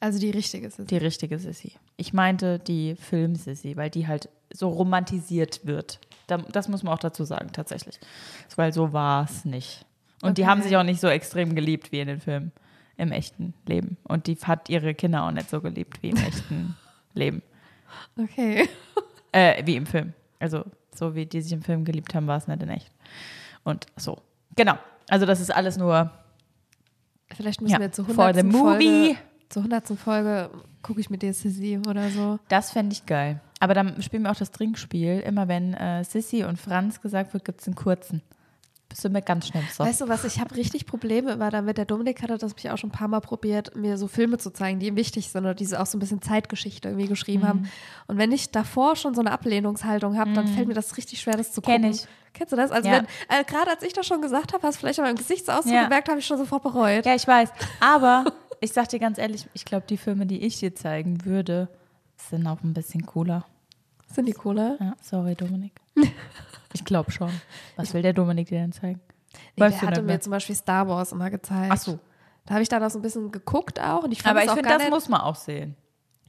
Also 0.00 0.18
die 0.18 0.30
richtige 0.30 0.70
Sissi. 0.70 0.86
die 0.86 0.96
richtige 0.96 1.38
Sissy. 1.38 1.72
Ich 1.98 2.14
meinte 2.14 2.58
die 2.58 2.96
Film-Sissy, 2.96 3.76
weil 3.76 3.90
die 3.90 4.06
halt 4.06 4.30
so 4.50 4.68
romantisiert 4.70 5.60
wird. 5.66 5.98
Da, 6.26 6.38
das 6.38 6.68
muss 6.68 6.82
man 6.82 6.94
auch 6.94 6.98
dazu 6.98 7.24
sagen, 7.24 7.50
tatsächlich. 7.52 7.98
Weil 8.56 8.72
so 8.72 8.94
war 8.94 9.24
es 9.24 9.44
nicht. 9.44 9.84
Und 10.22 10.38
die 10.38 10.42
Okay. 10.42 10.50
haben 10.50 10.62
sich 10.62 10.74
auch 10.76 10.82
nicht 10.84 11.00
so 11.00 11.08
extrem 11.08 11.54
geliebt 11.54 11.92
wie 11.92 12.00
in 12.00 12.08
den 12.08 12.20
Filmen 12.20 12.52
im 13.00 13.12
echten 13.12 13.54
Leben. 13.66 13.96
Und 14.04 14.26
die 14.26 14.36
hat 14.36 14.68
ihre 14.68 14.94
Kinder 14.94 15.24
auch 15.24 15.30
nicht 15.30 15.50
so 15.50 15.60
geliebt 15.60 16.02
wie 16.02 16.10
im 16.10 16.16
echten 16.16 16.76
Leben. 17.14 17.42
Okay. 18.18 18.68
Äh, 19.32 19.64
wie 19.64 19.76
im 19.76 19.86
Film. 19.86 20.12
Also, 20.40 20.64
so 20.92 21.14
wie 21.14 21.24
die 21.24 21.40
sich 21.40 21.52
im 21.52 21.62
Film 21.62 21.84
geliebt 21.84 22.16
haben, 22.16 22.26
war 22.26 22.36
es 22.36 22.48
nicht 22.48 22.60
in 22.64 22.68
echt. 22.68 22.90
Und 23.62 23.86
so. 23.94 24.18
Genau. 24.56 24.76
Also, 25.08 25.24
das 25.24 25.38
ist 25.38 25.54
alles 25.54 25.76
nur 25.76 26.10
Vielleicht 27.36 27.60
müssen 27.60 27.74
ja, 27.74 27.80
wir 27.80 27.92
zur 27.92 28.06
for 28.06 28.34
the 28.34 28.40
100. 28.40 28.44
movie. 28.44 29.14
Folge, 29.14 29.16
zur 29.48 29.62
100. 29.62 29.98
Folge 29.98 30.50
gucke 30.82 31.00
ich 31.00 31.10
mit 31.10 31.22
dir 31.22 31.32
Sissi 31.32 31.80
oder 31.88 32.10
so. 32.10 32.38
Das 32.48 32.72
fände 32.72 32.92
ich 32.92 33.06
geil. 33.06 33.40
Aber 33.60 33.74
dann 33.74 34.00
spielen 34.02 34.22
wir 34.22 34.30
auch 34.30 34.36
das 34.36 34.50
Trinkspiel. 34.50 35.20
Immer 35.20 35.48
wenn 35.48 35.74
äh, 35.74 36.02
Sissy 36.04 36.44
und 36.44 36.58
Franz 36.58 37.00
gesagt 37.00 37.32
wird, 37.32 37.44
gibt 37.44 37.60
es 37.60 37.66
einen 37.66 37.76
kurzen. 37.76 38.22
Bist 38.90 39.04
du 39.04 39.08
mir 39.08 39.22
ganz 39.22 39.46
schnell 39.46 39.62
so. 39.72 39.84
Weißt 39.84 40.00
du 40.00 40.08
was, 40.08 40.24
ich 40.24 40.40
habe 40.40 40.54
richtig 40.56 40.84
Probleme 40.84 41.30
immer 41.30 41.48
damit. 41.50 41.78
Der 41.78 41.84
Dominik 41.84 42.22
hatte 42.22 42.36
das 42.36 42.54
mich 42.56 42.68
auch 42.70 42.76
schon 42.76 42.90
ein 42.90 42.92
paar 42.92 43.06
Mal 43.08 43.20
probiert, 43.20 43.74
mir 43.76 43.96
so 43.96 44.08
Filme 44.08 44.36
zu 44.36 44.50
zeigen, 44.52 44.80
die 44.80 44.88
ihm 44.88 44.96
wichtig 44.96 45.28
sind 45.30 45.44
oder 45.44 45.54
die 45.54 45.64
auch 45.76 45.86
so 45.86 45.96
ein 45.96 46.00
bisschen 46.00 46.20
Zeitgeschichte 46.20 46.88
irgendwie 46.88 47.06
geschrieben 47.06 47.42
Mhm. 47.44 47.46
haben. 47.46 47.70
Und 48.08 48.18
wenn 48.18 48.32
ich 48.32 48.50
davor 48.50 48.96
schon 48.96 49.14
so 49.14 49.20
eine 49.20 49.30
Ablehnungshaltung 49.30 50.18
habe, 50.18 50.32
dann 50.32 50.48
fällt 50.48 50.66
mir 50.68 50.74
das 50.74 50.96
richtig 50.96 51.20
schwer, 51.20 51.36
das 51.36 51.52
zu 51.52 51.62
gucken. 51.62 51.82
Kenn 51.82 51.90
ich. 51.92 52.06
Kennst 52.34 52.52
du 52.52 52.56
das? 52.56 52.70
Also 52.72 52.88
Ja. 52.88 52.96
wenn, 52.96 53.04
äh, 53.28 53.44
gerade 53.44 53.70
als 53.70 53.82
ich 53.84 53.92
das 53.92 54.06
schon 54.06 54.20
gesagt 54.22 54.52
habe, 54.52 54.66
hast 54.66 54.76
du 54.76 54.80
vielleicht 54.80 54.98
an 54.98 55.04
meinem 55.06 55.16
Gesichtsausdruck 55.16 55.72
Ja. 55.72 55.84
gemerkt, 55.84 56.08
habe 56.08 56.18
ich 56.18 56.26
schon 56.26 56.38
sofort 56.38 56.62
bereut. 56.64 57.06
Ja, 57.06 57.14
ich 57.14 57.26
weiß. 57.26 57.50
Aber 57.80 58.24
ich 58.60 58.72
sag 58.72 58.88
dir 58.88 58.98
ganz 58.98 59.18
ehrlich, 59.18 59.48
ich 59.54 59.64
glaube, 59.64 59.86
die 59.88 59.96
Filme, 59.98 60.26
die 60.26 60.42
ich 60.44 60.58
dir 60.58 60.74
zeigen 60.74 61.24
würde, 61.24 61.68
sind 62.16 62.46
auch 62.48 62.62
ein 62.64 62.74
bisschen 62.74 63.06
cooler. 63.06 63.44
Sind 64.12 64.26
die 64.26 64.32
Cola? 64.32 64.76
Ja, 64.80 64.94
sorry, 65.00 65.36
Dominik. 65.36 65.72
ich 66.72 66.84
glaube 66.84 67.10
schon. 67.10 67.30
Was 67.76 67.94
will 67.94 68.02
der 68.02 68.12
Dominik 68.12 68.48
dir 68.48 68.58
denn 68.58 68.72
zeigen? 68.72 69.00
Nee, 69.56 69.64
Weißt 69.64 69.82
der 69.82 69.88
hatte 69.88 70.02
mir 70.02 70.20
zum 70.20 70.30
Beispiel 70.30 70.54
Star 70.54 70.88
Wars 70.88 71.12
immer 71.12 71.30
gezeigt. 71.30 71.72
Ach 71.72 71.76
so. 71.76 71.98
Da 72.46 72.54
habe 72.54 72.62
ich 72.62 72.68
dann 72.68 72.82
auch 72.82 72.90
so 72.90 72.98
ein 72.98 73.02
bisschen 73.02 73.30
geguckt 73.30 73.80
auch 73.80 74.02
und 74.02 74.12
ich 74.12 74.24
Aber 74.26 74.42
ich 74.42 74.50
finde, 74.50 74.68
das 74.68 74.88
muss 74.90 75.08
man 75.08 75.20
auch 75.20 75.36
sehen. 75.36 75.76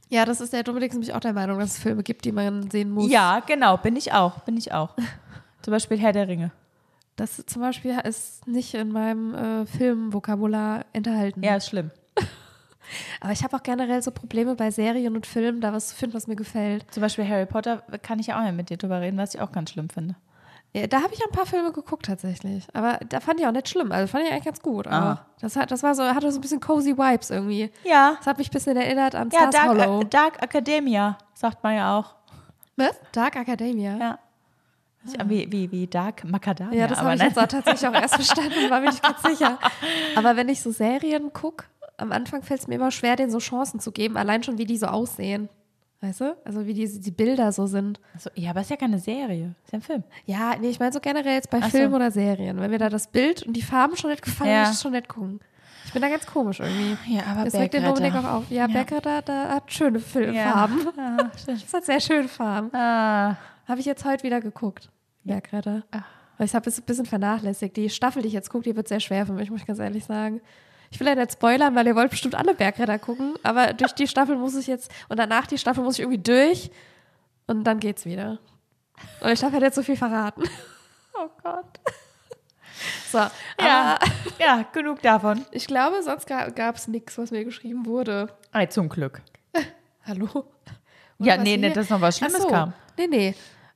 Ja, 0.08 0.24
das 0.24 0.40
ist 0.40 0.52
der 0.52 0.62
Dominik 0.62 0.90
ist 0.90 0.94
nämlich 0.94 1.14
auch 1.14 1.20
der 1.20 1.32
Meinung, 1.32 1.58
dass 1.58 1.70
es 1.70 1.78
Filme 1.78 2.02
gibt, 2.02 2.24
die 2.26 2.32
man 2.32 2.70
sehen 2.70 2.90
muss. 2.90 3.10
Ja, 3.10 3.40
genau, 3.40 3.78
bin 3.78 3.96
ich 3.96 4.12
auch, 4.12 4.40
bin 4.40 4.56
ich 4.56 4.72
auch. 4.72 4.94
Zum 5.62 5.72
Beispiel 5.72 5.98
Herr 5.98 6.12
der 6.12 6.28
Ringe. 6.28 6.52
Das 7.16 7.44
zum 7.46 7.62
Beispiel 7.62 7.98
ist 8.04 8.46
nicht 8.46 8.74
in 8.74 8.90
meinem 8.90 9.34
äh, 9.34 9.66
Filmvokabular 9.66 10.86
enthalten. 10.92 11.42
Ja, 11.42 11.56
ist 11.56 11.68
schlimm. 11.68 11.90
Aber 13.20 13.32
ich 13.32 13.44
habe 13.44 13.56
auch 13.56 13.62
generell 13.62 14.02
so 14.02 14.10
Probleme 14.10 14.54
bei 14.54 14.70
Serien 14.70 15.14
und 15.14 15.26
Filmen, 15.26 15.60
da 15.60 15.72
was 15.72 15.88
zu 15.88 15.94
finden, 15.94 16.14
was 16.14 16.26
mir 16.26 16.36
gefällt. 16.36 16.86
Zum 16.90 17.00
Beispiel 17.00 17.28
Harry 17.28 17.46
Potter 17.46 17.82
kann 18.02 18.18
ich 18.18 18.28
ja 18.28 18.38
auch 18.38 18.44
nicht 18.44 18.56
mit 18.56 18.70
dir 18.70 18.76
drüber 18.76 19.00
reden, 19.00 19.18
was 19.18 19.34
ich 19.34 19.40
auch 19.40 19.52
ganz 19.52 19.70
schlimm 19.70 19.88
finde. 19.90 20.16
Ja, 20.74 20.86
da 20.86 21.02
habe 21.02 21.12
ich 21.12 21.22
ein 21.22 21.30
paar 21.32 21.44
Filme 21.44 21.70
geguckt 21.72 22.06
tatsächlich. 22.06 22.66
Aber 22.72 22.98
da 23.08 23.20
fand 23.20 23.38
ich 23.40 23.46
auch 23.46 23.52
nicht 23.52 23.68
schlimm. 23.68 23.92
Also 23.92 24.06
fand 24.10 24.24
ich 24.24 24.32
eigentlich 24.32 24.44
ganz 24.46 24.62
gut. 24.62 24.86
Aber 24.86 25.06
Ah. 25.06 25.26
das, 25.40 25.54
hat, 25.56 25.70
das 25.70 25.82
war 25.82 25.94
so, 25.94 26.02
hatte 26.02 26.32
so 26.32 26.38
ein 26.38 26.40
bisschen 26.40 26.60
cozy 26.60 26.96
Vibes 26.96 27.28
irgendwie. 27.30 27.70
Ja. 27.84 28.14
Das 28.16 28.26
hat 28.26 28.38
mich 28.38 28.48
ein 28.48 28.52
bisschen 28.52 28.76
erinnert 28.78 29.14
an 29.14 29.28
Ja, 29.30 29.40
Stars 29.40 29.54
Dark, 29.54 29.68
Hollow. 29.68 30.00
äh, 30.00 30.04
Dark 30.06 30.42
Academia, 30.42 31.18
sagt 31.34 31.62
man 31.62 31.76
ja 31.76 31.98
auch. 31.98 32.14
Was? 32.76 32.98
Dark 33.12 33.36
Academia. 33.36 33.96
Ja. 33.98 34.18
Wie, 35.26 35.50
wie, 35.50 35.70
wie 35.72 35.86
Dark 35.88 36.24
Macadamia. 36.24 36.78
Ja, 36.78 36.86
das 36.86 37.00
habe 37.00 37.12
ich 37.14 37.20
ne? 37.20 37.26
jetzt 37.26 37.38
auch 37.38 37.46
tatsächlich 37.48 37.86
auch 37.88 37.92
erst 37.92 38.14
verstanden 38.14 38.64
und 38.64 38.70
war 38.70 38.80
mir 38.80 38.86
nicht 38.90 39.02
ganz 39.02 39.20
sicher. 39.22 39.58
Aber 40.16 40.36
wenn 40.36 40.48
ich 40.48 40.62
so 40.62 40.70
Serien 40.70 41.32
gucke, 41.32 41.66
am 41.98 42.12
Anfang 42.12 42.42
fällt 42.42 42.60
es 42.60 42.68
mir 42.68 42.76
immer 42.76 42.92
schwer, 42.92 43.16
denen 43.16 43.30
so 43.30 43.38
Chancen 43.38 43.80
zu 43.80 43.90
geben, 43.92 44.16
allein 44.16 44.42
schon, 44.42 44.58
wie 44.58 44.64
die 44.64 44.78
so 44.78 44.86
aussehen. 44.86 45.48
Weißt 46.02 46.20
du? 46.20 46.36
Also 46.44 46.66
wie 46.66 46.74
die, 46.74 47.00
die 47.00 47.10
Bilder 47.12 47.52
so 47.52 47.66
sind. 47.66 48.00
Also, 48.12 48.28
ja, 48.34 48.50
aber 48.50 48.60
ist 48.62 48.70
ja 48.70 48.76
keine 48.76 48.98
Serie, 48.98 49.54
ist 49.64 49.72
ja 49.72 49.78
ein 49.78 49.82
Film. 49.82 50.02
Ja, 50.26 50.54
nee, 50.60 50.68
ich 50.68 50.80
meine 50.80 50.92
so 50.92 50.98
generell 51.00 51.34
jetzt 51.34 51.48
bei 51.48 51.58
Ach 51.62 51.70
so. 51.70 51.78
Filmen 51.78 51.94
oder 51.94 52.10
Serien. 52.10 52.60
Wenn 52.60 52.70
mir 52.72 52.78
da 52.78 52.88
das 52.88 53.06
Bild 53.06 53.44
und 53.44 53.52
die 53.54 53.62
Farben 53.62 53.96
schon 53.96 54.10
nicht 54.10 54.22
gefallen, 54.22 54.50
Ja. 54.50 54.70
ich 54.70 54.78
schon 54.78 54.92
nicht 54.92 55.08
gucken. 55.08 55.38
Ich 55.86 55.92
bin 55.92 56.02
da 56.02 56.08
ganz 56.08 56.26
komisch 56.26 56.58
irgendwie. 56.60 56.96
Ja, 57.14 57.22
aber 57.30 57.44
Das 57.44 57.54
regt 57.54 57.74
den 57.74 57.84
Dominik 57.84 58.14
auch 58.16 58.24
auf. 58.24 58.50
Ja, 58.50 58.66
Becker, 58.66 59.00
da, 59.00 59.20
da 59.22 59.48
hat 59.50 59.72
schöne 59.72 60.00
Fil- 60.00 60.34
Farben. 60.34 60.80
Ah. 60.98 61.30
Das 61.46 61.72
hat 61.72 61.84
sehr 61.84 62.00
schöne 62.00 62.28
Farben. 62.28 62.74
ah, 62.74 63.36
Habe 63.68 63.78
ich 63.80 63.86
jetzt 63.86 64.04
heute 64.04 64.24
wieder 64.24 64.40
geguckt. 64.40 64.90
Bergretter. 65.24 65.82
Weil 66.38 66.46
ich 66.46 66.54
habe 66.54 66.68
es 66.68 66.78
ein 66.80 66.84
bisschen 66.84 67.06
vernachlässigt. 67.06 67.76
Die 67.76 67.90
Staffel, 67.90 68.22
die 68.22 68.28
ich 68.28 68.34
jetzt 68.34 68.50
gucke, 68.50 68.64
die 68.64 68.74
wird 68.74 68.88
sehr 68.88 68.98
schwer 69.00 69.24
für 69.26 69.32
mich, 69.34 69.50
muss 69.50 69.60
ich 69.60 69.66
ganz 69.66 69.78
ehrlich 69.78 70.04
sagen. 70.04 70.40
Ich 70.92 71.00
will 71.00 71.06
ja 71.06 71.14
nicht 71.14 71.32
spoilern, 71.32 71.74
weil 71.74 71.86
ihr 71.86 71.96
wollt 71.96 72.10
bestimmt 72.10 72.34
alle 72.34 72.54
Bergretter 72.54 72.98
gucken, 72.98 73.34
aber 73.42 73.72
durch 73.72 73.92
die 73.92 74.06
Staffel 74.06 74.36
muss 74.36 74.54
ich 74.54 74.66
jetzt, 74.66 74.92
und 75.08 75.18
danach 75.18 75.46
die 75.46 75.56
Staffel 75.56 75.82
muss 75.82 75.94
ich 75.94 76.00
irgendwie 76.00 76.22
durch 76.22 76.70
und 77.46 77.64
dann 77.64 77.80
geht's 77.80 78.04
wieder. 78.04 78.38
Und 79.20 79.30
ich 79.30 79.40
darf 79.40 79.54
ja 79.54 79.58
nicht 79.58 79.74
so 79.74 79.82
viel 79.82 79.96
verraten. 79.96 80.42
oh 81.14 81.28
Gott. 81.42 81.80
So, 83.10 83.18
Ja, 83.18 83.30
ja. 83.58 83.98
ja, 84.38 84.64
genug 84.70 85.00
davon. 85.00 85.46
ich 85.50 85.66
glaube, 85.66 86.02
sonst 86.02 86.26
gab 86.26 86.76
es 86.76 86.88
nichts, 86.88 87.16
was 87.16 87.30
mir 87.30 87.44
geschrieben 87.44 87.86
wurde. 87.86 88.28
Ey, 88.52 88.68
zum 88.68 88.90
Glück. 88.90 89.22
Hallo? 90.04 90.46
Ja, 91.18 91.36
was 91.38 91.42
nee, 91.42 91.56
nicht, 91.56 91.76
dass 91.76 91.88
noch 91.88 92.02
was 92.02 92.18
Schlimmes 92.18 92.42
so. 92.42 92.48
kam. 92.48 92.74
Nee, 92.98 93.06
nee. 93.06 93.34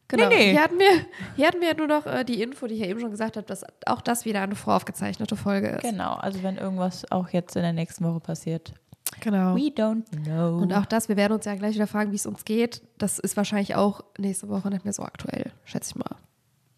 Genau. 0.08 0.28
Nee, 0.28 0.36
nee. 0.36 0.50
Hier, 0.52 0.62
hatten 0.62 0.78
wir, 0.78 1.06
hier 1.34 1.46
hatten 1.48 1.60
wir 1.60 1.74
nur 1.74 1.88
noch 1.88 2.06
äh, 2.06 2.24
die 2.24 2.40
Info, 2.40 2.66
die 2.66 2.74
ich 2.74 2.80
ja 2.80 2.86
eben 2.86 3.00
schon 3.00 3.10
gesagt 3.10 3.36
habe, 3.36 3.46
dass 3.46 3.64
auch 3.86 4.00
das 4.00 4.24
wieder 4.24 4.40
eine 4.42 4.54
voraufgezeichnete 4.54 5.36
Folge 5.36 5.68
ist. 5.68 5.82
Genau, 5.82 6.14
also 6.14 6.42
wenn 6.42 6.56
irgendwas 6.58 7.10
auch 7.10 7.28
jetzt 7.30 7.56
in 7.56 7.62
der 7.62 7.72
nächsten 7.72 8.04
Woche 8.04 8.20
passiert. 8.20 8.72
Genau. 9.20 9.54
We 9.56 9.68
don't 9.70 10.04
know. 10.24 10.58
Und 10.58 10.72
auch 10.72 10.86
das, 10.86 11.08
wir 11.08 11.16
werden 11.16 11.32
uns 11.32 11.44
ja 11.44 11.54
gleich 11.54 11.74
wieder 11.74 11.86
fragen, 11.86 12.12
wie 12.12 12.16
es 12.16 12.26
uns 12.26 12.44
geht. 12.44 12.82
Das 12.98 13.18
ist 13.18 13.36
wahrscheinlich 13.36 13.74
auch 13.74 14.02
nächste 14.18 14.48
Woche 14.48 14.68
nicht 14.68 14.84
mehr 14.84 14.92
so 14.92 15.02
aktuell, 15.02 15.52
schätze 15.64 15.90
ich 15.90 15.96
mal. 15.96 16.16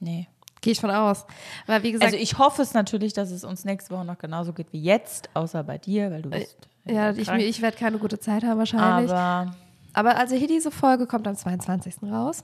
nee. 0.00 0.28
Gehe 0.60 0.72
ich 0.72 0.80
von 0.80 0.90
aus. 0.90 1.24
Aber 1.68 1.84
wie 1.84 1.92
gesagt, 1.92 2.12
Also 2.12 2.20
ich 2.20 2.36
hoffe 2.36 2.62
es 2.62 2.74
natürlich, 2.74 3.12
dass 3.12 3.30
es 3.30 3.44
uns 3.44 3.64
nächste 3.64 3.94
Woche 3.94 4.04
noch 4.04 4.18
genauso 4.18 4.52
geht 4.52 4.72
wie 4.72 4.82
jetzt, 4.82 5.30
außer 5.34 5.62
bei 5.62 5.78
dir, 5.78 6.10
weil 6.10 6.22
du 6.22 6.30
bist 6.30 6.56
ja, 6.84 7.12
ich, 7.12 7.28
ich 7.28 7.62
werde 7.62 7.76
keine 7.76 7.98
gute 7.98 8.18
Zeit 8.18 8.42
haben 8.42 8.58
wahrscheinlich. 8.58 9.12
Aber 9.12 9.54
Aber 9.92 10.16
also 10.16 10.34
hier 10.34 10.48
diese 10.48 10.72
Folge 10.72 11.06
kommt 11.06 11.28
am 11.28 11.36
22. 11.36 12.02
raus. 12.10 12.42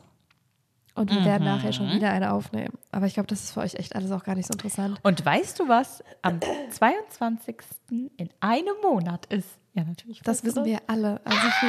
Und 0.96 1.10
wir 1.10 1.24
werden 1.24 1.44
nachher 1.44 1.72
schon 1.72 1.90
wieder 1.90 2.10
eine 2.10 2.32
aufnehmen. 2.32 2.74
Aber 2.92 3.06
ich 3.06 3.14
glaube, 3.14 3.26
das 3.26 3.42
ist 3.42 3.52
für 3.52 3.60
euch 3.60 3.74
echt 3.74 3.96
alles 3.96 4.12
auch 4.12 4.22
gar 4.22 4.36
nicht 4.36 4.46
so 4.46 4.52
interessant. 4.52 4.98
und 5.02 5.26
weißt 5.26 5.58
du 5.58 5.68
was 5.68 6.04
am 6.22 6.38
22. 6.70 7.56
in 7.88 8.30
einem 8.40 8.74
Monat 8.82 9.26
ist? 9.26 9.48
Ja, 9.72 9.82
natürlich. 9.82 10.20
Das 10.22 10.44
wissen 10.44 10.64
wir 10.64 10.78
alle. 10.86 11.20
Also 11.24 11.48
viel. 11.58 11.68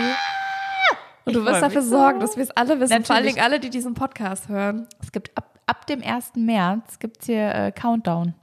Und 1.26 1.32
Ich 1.32 1.34
du 1.34 1.46
wirst 1.46 1.62
dafür 1.64 1.82
sorgen, 1.82 2.20
dass 2.20 2.36
wir 2.38 2.44
es 2.44 2.52
alle 2.52 2.80
wissen. 2.80 3.04
Vor 3.04 3.16
allen 3.16 3.26
Natürlich. 3.26 3.34
Dingen 3.34 3.44
alle, 3.46 3.60
die 3.60 3.72
diesen 3.72 3.96
Podcast 3.96 4.48
hören. 4.48 4.86
Es 5.02 5.12
gibt 5.12 5.36
ab, 5.36 5.60
ab 5.66 5.88
dem 5.88 6.04
1. 6.04 6.34
März 6.36 7.00
gibt 7.00 7.22
es 7.22 7.26
hier 7.26 7.50
äh, 7.56 7.72
Countdown 7.72 8.36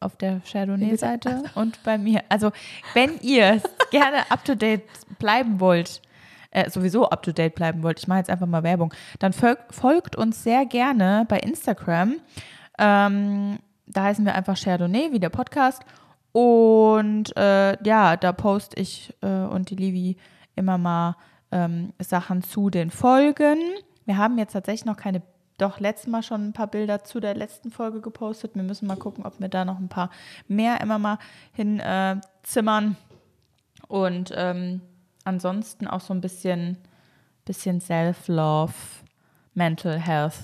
auf 0.00 0.16
der 0.16 0.40
Chardonnay-Seite 0.40 1.44
und 1.54 1.80
bei 1.84 1.96
mir. 1.96 2.24
Also, 2.28 2.50
wenn 2.92 3.18
ihr 3.20 3.62
gerne 3.92 4.28
up 4.30 4.44
to 4.44 4.56
date 4.56 4.82
bleiben 5.20 5.60
wollt, 5.60 6.02
äh, 6.54 6.70
sowieso 6.70 7.08
up 7.08 7.22
to 7.22 7.32
date 7.32 7.54
bleiben 7.54 7.82
wollt, 7.82 7.98
ich 8.00 8.08
mache 8.08 8.20
jetzt 8.20 8.30
einfach 8.30 8.46
mal 8.46 8.62
Werbung, 8.62 8.94
dann 9.18 9.32
folg, 9.32 9.58
folgt 9.70 10.16
uns 10.16 10.42
sehr 10.42 10.64
gerne 10.64 11.26
bei 11.28 11.38
Instagram. 11.38 12.14
Ähm, 12.78 13.58
da 13.86 14.04
heißen 14.04 14.24
wir 14.24 14.34
einfach 14.34 14.56
Chardonnay, 14.56 15.12
wie 15.12 15.20
der 15.20 15.28
Podcast. 15.28 15.82
Und 16.32 17.36
äh, 17.36 17.76
ja, 17.84 18.16
da 18.16 18.32
poste 18.32 18.80
ich 18.80 19.14
äh, 19.20 19.26
und 19.26 19.70
die 19.70 19.76
Livi 19.76 20.16
immer 20.56 20.78
mal 20.78 21.16
ähm, 21.52 21.92
Sachen 22.00 22.42
zu 22.42 22.70
den 22.70 22.90
Folgen. 22.90 23.58
Wir 24.04 24.16
haben 24.16 24.38
jetzt 24.38 24.52
tatsächlich 24.52 24.84
noch 24.84 24.96
keine, 24.96 25.22
doch 25.58 25.78
letztes 25.78 26.08
Mal 26.08 26.22
schon 26.22 26.48
ein 26.48 26.52
paar 26.52 26.66
Bilder 26.66 27.04
zu 27.04 27.20
der 27.20 27.34
letzten 27.34 27.70
Folge 27.70 28.00
gepostet. 28.00 28.54
Wir 28.54 28.64
müssen 28.64 28.86
mal 28.86 28.96
gucken, 28.96 29.24
ob 29.24 29.38
wir 29.40 29.48
da 29.48 29.64
noch 29.64 29.78
ein 29.78 29.88
paar 29.88 30.10
mehr 30.48 30.80
immer 30.80 30.98
mal 30.98 31.18
hin 31.52 31.78
äh. 31.80 32.16
Und 33.86 34.32
ähm, 34.34 34.80
ansonsten 35.24 35.86
auch 35.86 36.00
so 36.00 36.14
ein 36.14 36.20
bisschen, 36.20 36.78
bisschen 37.44 37.80
Self-Love, 37.80 38.72
Mental 39.54 39.98
Health, 39.98 40.34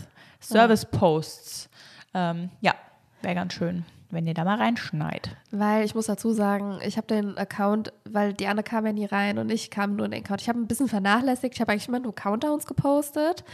Service-Posts. 0.41 1.69
Ähm, 2.15 2.51
ja, 2.61 2.75
wäre 3.23 3.35
ganz 3.35 3.53
schön, 3.53 3.85
wenn 4.11 4.27
ihr 4.27 4.35
da 4.35 4.45
mal 4.45 4.57
reinschneit. 4.57 5.37
Weil 5.51 5.85
ich 5.85 5.95
muss 5.95 6.07
dazu 6.07 6.33
sagen, 6.33 6.81
ich 6.85 6.97
habe 6.97 7.07
den 7.07 7.39
Account, 7.39 7.93
weil 8.05 8.33
die 8.33 8.47
Anne 8.47 8.63
kam 8.63 8.87
ja 8.87 8.93
nie 8.93 9.07
rein 9.07 9.39
und 9.39 9.51
ich 9.51 9.71
kam 9.71 9.97
nur 9.97 10.07
in 10.07 10.13
den 10.13 10.25
Account. 10.25 10.41
Ich 10.41 10.49
habe 10.49 10.59
ein 10.59 10.67
bisschen 10.67 10.89
vernachlässigt. 10.89 11.55
Ich 11.55 11.61
habe 11.61 11.73
eigentlich 11.73 11.89
immer 11.89 12.01
nur 12.01 12.15
Countdowns 12.15 12.67
gepostet. 12.67 13.45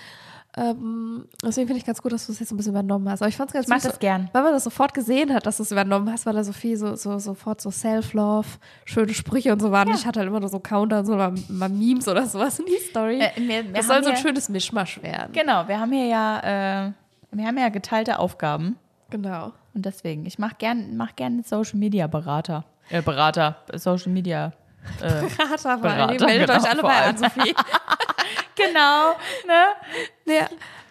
Ähm, 0.58 1.26
deswegen 1.44 1.66
finde 1.66 1.80
ich 1.80 1.84
ganz 1.86 2.00
gut, 2.00 2.12
dass 2.12 2.26
du 2.26 2.32
es 2.32 2.40
jetzt 2.40 2.50
ein 2.50 2.56
bisschen 2.56 2.72
übernommen 2.72 3.08
hast. 3.10 3.20
Aber 3.20 3.28
ich 3.28 3.36
fand 3.36 3.50
es 3.50 3.54
ganz 3.54 3.68
Ich 3.68 3.74
süß, 3.74 3.90
das 3.92 3.98
gern. 3.98 4.30
Weil 4.32 4.42
man 4.42 4.52
das 4.52 4.64
sofort 4.64 4.94
gesehen 4.94 5.34
hat, 5.34 5.44
dass 5.44 5.58
du 5.58 5.62
es 5.64 5.70
übernommen 5.70 6.10
hast, 6.10 6.24
weil 6.24 6.32
da 6.32 6.42
so 6.44 6.52
viel, 6.54 6.76
so, 6.78 6.96
so 6.96 7.18
sofort 7.18 7.60
so 7.60 7.70
Self-Love, 7.70 8.46
schöne 8.86 9.12
Sprüche 9.12 9.52
und 9.52 9.60
so 9.60 9.70
waren. 9.70 9.90
Ich 9.90 10.06
hatte 10.06 10.20
halt 10.20 10.28
immer 10.28 10.40
nur 10.40 10.48
so 10.48 10.58
Countdowns 10.58 11.10
oder 11.10 11.32
mal 11.48 11.68
Memes 11.68 12.08
oder 12.08 12.24
sowas 12.26 12.58
in 12.58 12.66
die 12.66 12.78
Story. 12.88 13.20
Äh, 13.20 13.30
wir- 13.36 13.64
wir 13.66 13.72
das 13.74 13.86
soll 13.86 14.02
so 14.02 14.10
ein 14.10 14.16
schönes 14.16 14.48
Mischmasch 14.48 15.02
werden. 15.02 15.32
Genau, 15.34 15.68
wir 15.68 15.78
haben 15.78 15.92
hier 15.92 16.06
ja, 16.06 16.86
äh, 16.86 16.92
wir 17.32 17.46
haben 17.46 17.58
ja 17.58 17.68
geteilte 17.68 18.18
Aufgaben. 18.18 18.76
Genau. 19.10 19.52
Und 19.74 19.84
deswegen, 19.84 20.24
ich 20.24 20.38
mache 20.38 20.54
gern, 20.58 20.96
mach 20.96 21.14
gern 21.16 21.42
Social 21.42 21.78
Media 21.78 22.06
Berater. 22.06 22.64
Äh, 22.88 23.02
Berater, 23.02 23.56
Social 23.74 24.10
Media. 24.10 24.52
Äh, 25.00 25.22
Berater. 25.36 25.76
Berater, 25.78 26.26
meldet 26.26 26.48
genau, 26.48 26.60
euch 26.62 26.70
alle 26.70 26.82
bei 26.82 26.94
allem. 26.94 27.08
Ann-Sophie. 27.16 27.54
genau, 28.56 29.12
ne? 29.46 30.34
Ja, 30.34 30.48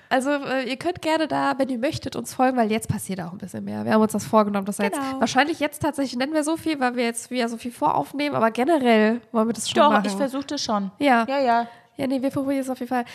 also 0.10 0.30
äh, 0.32 0.64
ihr 0.70 0.78
könnt 0.78 1.02
gerne 1.02 1.28
da, 1.28 1.54
wenn 1.58 1.68
ihr 1.70 1.80
möchtet, 1.80 2.16
uns 2.16 2.34
folgen, 2.34 2.58
weil 2.58 2.72
jetzt 2.72 2.88
passiert 2.88 3.20
auch 3.22 3.32
ein 3.32 3.38
bisschen 3.40 3.64
mehr. 3.64 3.84
Wir 3.86 3.94
haben 3.94 4.02
uns 4.02 4.14
das 4.14 4.26
vorgenommen, 4.26 4.66
dass 4.66 4.78
wir 4.80 4.90
Genau. 4.90 5.02
jetzt 5.04 5.20
wahrscheinlich 5.20 5.60
jetzt 5.60 5.82
tatsächlich 5.82 6.16
nennen 6.18 6.34
wir 6.34 6.44
so 6.44 6.58
viel, 6.58 6.80
weil 6.80 6.96
wir 6.96 7.04
jetzt 7.06 7.32
wieder 7.32 7.50
so 7.50 7.58
viel 7.58 7.72
voraufnehmen, 7.72 8.36
aber 8.36 8.52
generell 8.52 9.22
wollen 9.32 9.48
wir 9.50 9.54
das 9.54 9.70
schon 9.70 9.82
Doch, 9.82 9.92
machen. 9.92 10.06
ich 10.06 10.14
versuche 10.14 10.46
das 10.46 10.64
schon. 10.64 10.92
ja. 11.00 11.26
Ja, 11.28 11.40
ja. 11.40 11.68
Ja, 11.98 12.08
nee, 12.08 12.22
wir 12.22 12.30
probieren 12.30 12.60
es 12.62 12.70
auf 12.70 12.80
jeden 12.80 12.90
Fall. 12.90 13.06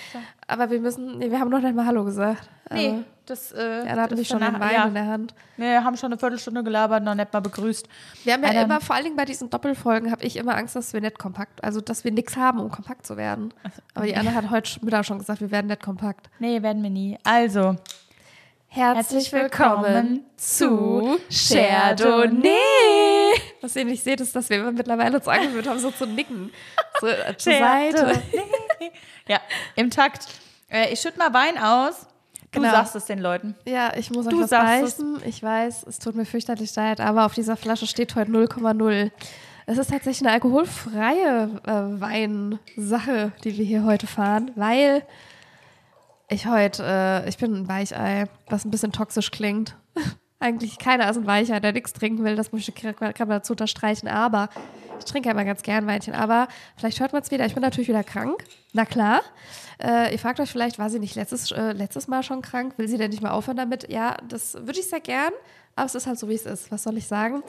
Aber 0.47 0.71
wir 0.71 0.81
müssen, 0.81 1.19
nee, 1.19 1.31
wir 1.31 1.39
haben 1.39 1.51
noch 1.51 1.61
nicht 1.61 1.75
mal 1.75 1.87
Hallo 1.87 2.05
gesagt. 2.05 2.49
Nee, 2.73 2.89
Also, 2.89 3.05
das, 3.27 3.53
äh, 3.53 3.85
er 3.85 3.91
hatte 3.97 4.11
das 4.11 4.19
mich 4.21 4.29
schon 4.29 4.41
den 4.41 4.59
Wein 4.61 4.75
ja. 4.75 4.85
in 4.85 4.95
der 4.95 5.07
Hand. 5.07 5.35
Wir 5.57 5.83
haben 5.85 5.97
schon 5.97 6.13
eine 6.13 6.19
Viertelstunde 6.19 6.63
gelabert, 6.65 7.03
noch 7.03 7.15
nicht 7.15 7.33
mal 7.33 7.41
begrüßt. 7.41 7.87
Wir 8.25 8.33
haben 8.35 8.43
ja 8.45 8.53
dann- 8.53 8.65
immer, 8.65 8.81
vor 8.81 8.95
allen 8.97 9.05
Dingen 9.05 9.17
bei 9.17 9.25
diesen 9.25 9.51
Doppelfolgen, 9.51 10.11
habe 10.11 10.25
ich 10.25 10.37
immer 10.37 10.57
Angst, 10.57 10.77
dass 10.77 10.93
wir 10.93 11.01
nicht 11.01 11.19
kompakt, 11.19 11.63
also 11.65 11.81
dass 11.81 12.05
wir 12.05 12.13
nichts 12.13 12.37
haben, 12.37 12.61
um 12.61 12.71
kompakt 12.71 13.07
zu 13.07 13.17
werden. 13.17 13.53
Aber 13.95 14.07
die 14.07 14.17
Anne 14.17 14.35
hat 14.35 14.51
heute 14.51 14.85
Mittag 14.85 15.05
schon 15.05 15.19
gesagt, 15.19 15.41
wir 15.41 15.51
werden 15.51 15.67
nicht 15.67 15.83
kompakt. 15.83 16.31
Nee, 16.39 16.63
werden 16.63 16.83
wir 16.83 16.91
nie. 16.91 17.19
Also, 17.25 17.77
Herzlich 18.73 19.33
willkommen 19.33 19.83
willkommen 19.83 20.21
zu 20.37 21.19
zu 21.29 21.57
Chardonnay. 21.57 22.49
Was 23.61 23.75
ihr 23.75 23.85
nicht 23.85 24.05
seht, 24.05 24.21
ist, 24.21 24.35
dass 24.37 24.49
wir 24.49 24.71
mittlerweile 24.71 25.17
uns 25.19 25.27
angewöhnt 25.27 25.69
haben, 25.69 25.81
so 25.81 25.91
zu 25.91 26.07
nicken. 26.07 26.53
So 27.01 27.09
äh, 27.09 27.37
zur 27.37 27.53
Seite. 27.55 28.23
ja, 29.29 29.41
im 29.77 29.91
Takt. 29.91 30.27
Äh, 30.71 30.93
ich 30.93 31.01
schütte 31.01 31.19
mal 31.19 31.33
Wein 31.33 31.59
aus. 31.59 32.07
Du 32.53 32.61
Genau. 32.61 32.73
sagst 32.73 32.97
es 32.97 33.05
den 33.07 33.21
Leuten. 33.21 33.55
Ja, 33.65 33.93
ich 33.97 34.11
muss 34.11 34.27
euch 34.27 34.33
Du 34.33 34.41
was 34.43 34.51
beichten. 34.51 35.19
Ich 35.25 35.41
weiß, 35.43 35.85
es 35.87 35.99
tut 36.01 36.17
mir 36.17 36.25
fürchterlich 36.25 36.75
leid, 36.75 37.01
aber 37.01 37.27
auf 37.27 37.35
dieser 37.35 37.57
Flasche 37.57 37.87
steht 37.87 38.17
heute 38.17 38.31
0,0. 38.33 39.11
Es 39.67 39.79
ist 39.79 39.91
tatsächlich 39.91 40.21
eine 40.27 40.33
alkoholfreie 40.35 41.61
äh, 41.65 42.01
Weinsache, 42.01 43.31
die 43.45 43.57
wir 43.57 43.65
hier 43.65 43.85
heute 43.85 44.09
fahren, 44.09 44.51
weil 44.57 45.05
Ich 46.29 46.47
heute, 46.47 46.83
äh, 46.85 47.29
ich 47.29 47.39
bin 47.39 47.55
ein 47.55 47.69
Weichei, 47.69 48.27
was 48.49 48.65
ein 48.65 48.71
bisschen 48.73 48.91
toxisch 48.93 49.31
klingt. 49.31 49.77
Eigentlich 50.41 50.79
keiner 50.79 51.09
ist 51.09 51.19
ein 51.19 51.27
Weichei, 51.27 51.61
der 51.61 51.73
nichts 51.73 51.93
trinken 51.93 52.25
will, 52.25 52.35
das 52.35 52.51
muss 52.51 52.67
ich 52.67 52.75
gerade 52.75 53.15
dazu 53.27 53.53
unterstreichen, 53.53 54.09
aber 54.09 54.49
ich 55.01 55.05
trinke 55.07 55.29
ja 55.29 55.33
immer 55.33 55.45
ganz 55.45 55.63
gern 55.63 55.87
Weinchen, 55.87 56.15
aber 56.15 56.49
vielleicht 56.77 57.01
hört 57.01 57.13
man 57.13 57.23
es 57.23 57.31
wieder, 57.31 57.45
ich 57.47 57.55
bin 57.55 57.63
natürlich 57.63 57.89
wieder 57.89 58.05
krank, 58.05 58.45
na 58.73 58.85
klar. 58.85 59.23
Äh, 59.83 60.13
ihr 60.13 60.19
fragt 60.19 60.41
euch 60.41 60.51
vielleicht, 60.51 60.79
war 60.79 60.91
sie 60.91 60.99
nicht 60.99 61.17
letztes, 61.17 61.51
äh, 61.53 61.73
letztes 61.73 62.07
Mal 62.07 62.23
schon 62.23 62.43
krank? 62.43 62.75
Will 62.77 62.87
sie 62.89 62.99
denn 62.99 63.11
nicht 63.11 63.23
mehr 63.23 63.35
aufhören 63.35 63.57
damit? 63.57 63.91
Ja, 63.91 64.17
das 64.29 64.55
würde 64.55 64.79
ich 64.79 64.89
sehr 64.89 65.01
gern, 65.01 65.33
aber 65.75 65.87
es 65.87 65.95
ist 65.95 66.07
halt 66.07 66.19
so, 66.19 66.29
wie 66.29 66.35
es 66.35 66.47
ist. 66.47 66.71
Was 66.71 66.83
soll 66.83 66.97
ich 66.99 67.07
sagen? 67.07 67.43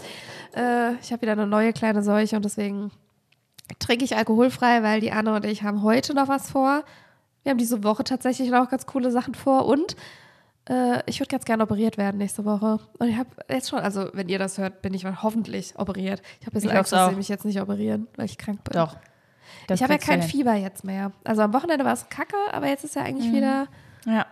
Äh, 0.55 0.93
ich 0.95 1.11
habe 1.11 1.21
wieder 1.23 1.33
eine 1.33 1.47
neue 1.47 1.73
kleine 1.73 2.03
Seuche 2.03 2.35
und 2.37 2.45
deswegen 2.45 2.91
trinke 3.79 4.05
ich 4.05 4.15
alkoholfrei, 4.15 4.83
weil 4.83 5.01
die 5.01 5.11
Anne 5.11 5.33
und 5.33 5.45
ich 5.45 5.63
haben 5.63 5.83
heute 5.83 6.13
noch 6.13 6.27
was 6.27 6.51
vor. 6.51 6.83
Wir 7.43 7.51
haben 7.51 7.57
diese 7.57 7.83
Woche 7.83 8.03
tatsächlich 8.03 8.49
noch 8.49 8.69
ganz 8.69 8.85
coole 8.85 9.11
Sachen 9.11 9.35
vor 9.35 9.65
und 9.65 9.95
äh, 10.71 11.01
ich 11.05 11.19
würde 11.19 11.29
ganz 11.29 11.45
gerne 11.45 11.63
operiert 11.63 11.97
werden 11.97 12.17
nächste 12.17 12.45
Woche. 12.45 12.79
Und 12.99 13.07
ich 13.09 13.17
habe 13.17 13.29
jetzt 13.49 13.69
schon, 13.69 13.79
also 13.79 14.09
wenn 14.13 14.29
ihr 14.29 14.39
das 14.39 14.57
hört, 14.57 14.81
bin 14.81 14.93
ich 14.93 15.05
hoffentlich 15.05 15.77
operiert. 15.77 16.21
Ich 16.39 16.47
habe 16.47 16.57
Ich 16.57 16.71
Angst, 16.71 16.91
dass 16.93 17.09
sie 17.09 17.15
mich 17.15 17.27
jetzt 17.29 17.45
nicht 17.45 17.59
operieren, 17.61 18.07
weil 18.15 18.25
ich 18.25 18.37
krank 18.37 18.63
bin. 18.63 18.73
Doch. 18.79 18.95
Das 19.67 19.79
ich 19.79 19.83
habe 19.83 19.93
ja 19.93 19.99
kein. 19.99 20.21
Fieber 20.21 20.53
jetzt 20.53 20.83
mehr. 20.83 21.11
Also 21.23 21.41
am 21.41 21.53
Wochenende 21.53 21.83
war 21.85 21.93
es 21.93 22.07
kacke, 22.09 22.35
aber 22.51 22.67
jetzt 22.67 22.83
ist 22.83 22.95
ja 22.95 23.03
eigentlich 23.03 23.31
wieder. 23.31 23.67
Ja. 24.05 24.25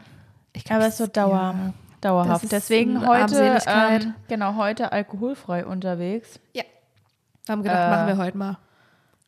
Ich 0.54 0.64
glaub, 0.64 0.78
Aber 0.80 0.88
es 0.88 1.00
wird 1.00 1.16
dauer, 1.16 1.32
Ja. 1.58 1.74
dauerhaft. 2.02 2.52
Deswegen 2.52 3.06
heute, 3.08 3.60
ähm, 3.68 4.14
genau, 4.28 4.56
heute 4.56 4.92
alkoholfrei 4.92 5.66
unterwegs. 5.66 6.40
ja. 6.54 6.64
Wir 7.46 7.54
haben 7.54 7.64
gedacht, 7.64 7.80
Äh, 7.80 7.90
machen 7.90 8.08
wir 8.08 8.18
heute 8.24 8.38
mal. 8.38 8.58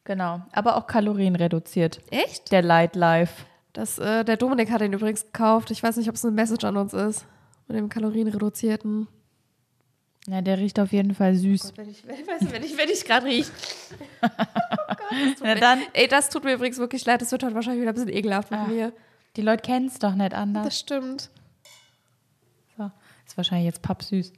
Genau. 0.03 0.41
Aber 0.51 0.77
auch 0.77 0.85
Kalorien 0.87 1.35
reduziert. 1.35 2.01
Echt? 2.11 2.51
Der 2.51 2.61
Light 2.61 2.95
Life. 2.95 3.45
Das, 3.73 3.97
äh, 3.99 4.23
der 4.25 4.37
Dominik 4.37 4.69
hat 4.71 4.81
ihn 4.81 4.93
übrigens 4.93 5.25
gekauft. 5.25 5.71
Ich 5.71 5.81
weiß 5.81 5.97
nicht, 5.97 6.09
ob 6.09 6.15
es 6.15 6.25
eine 6.25 6.33
Message 6.33 6.63
an 6.65 6.77
uns 6.77 6.93
ist. 6.93 7.25
Mit 7.67 7.77
dem 7.77 7.87
kalorienreduzierten. 7.89 9.07
Ja, 10.27 10.41
der 10.41 10.57
riecht 10.57 10.79
auf 10.79 10.91
jeden 10.91 11.15
Fall 11.15 11.35
süß. 11.35 11.73
Wenn 11.77 11.89
ich, 11.89 12.05
wenn, 12.07 12.27
weißt 12.27 12.41
du, 12.43 12.51
wenn 12.51 12.63
ich, 12.63 12.77
wenn 12.77 12.89
ich 12.89 13.05
gerade 13.05 13.25
rieche. 13.27 13.49
oh 14.21 14.27
Gott, 14.27 14.99
das 14.99 15.29
tut 15.35 15.37
Na 15.43 15.53
mir- 15.55 15.59
dann, 15.59 15.79
Ey, 15.93 16.07
das 16.07 16.29
tut 16.29 16.43
mir 16.43 16.53
übrigens 16.53 16.77
wirklich 16.77 17.05
leid. 17.05 17.21
Das 17.21 17.31
wird 17.31 17.43
heute 17.43 17.55
wahrscheinlich 17.55 17.81
wieder 17.81 17.91
ein 17.91 17.95
bisschen 17.95 18.09
ekelhaft 18.09 18.51
mit 18.51 18.59
Ah. 18.59 18.67
mir. 18.67 18.93
die 19.37 19.41
Leute 19.41 19.61
kennen 19.63 19.87
es 19.87 19.97
doch 19.99 20.13
nicht 20.15 20.33
anders. 20.33 20.65
Das 20.65 20.79
stimmt. 20.79 21.29
So. 22.77 22.91
Ist 23.25 23.37
wahrscheinlich 23.37 23.65
jetzt 23.67 23.81
pappsüß. 23.81 24.33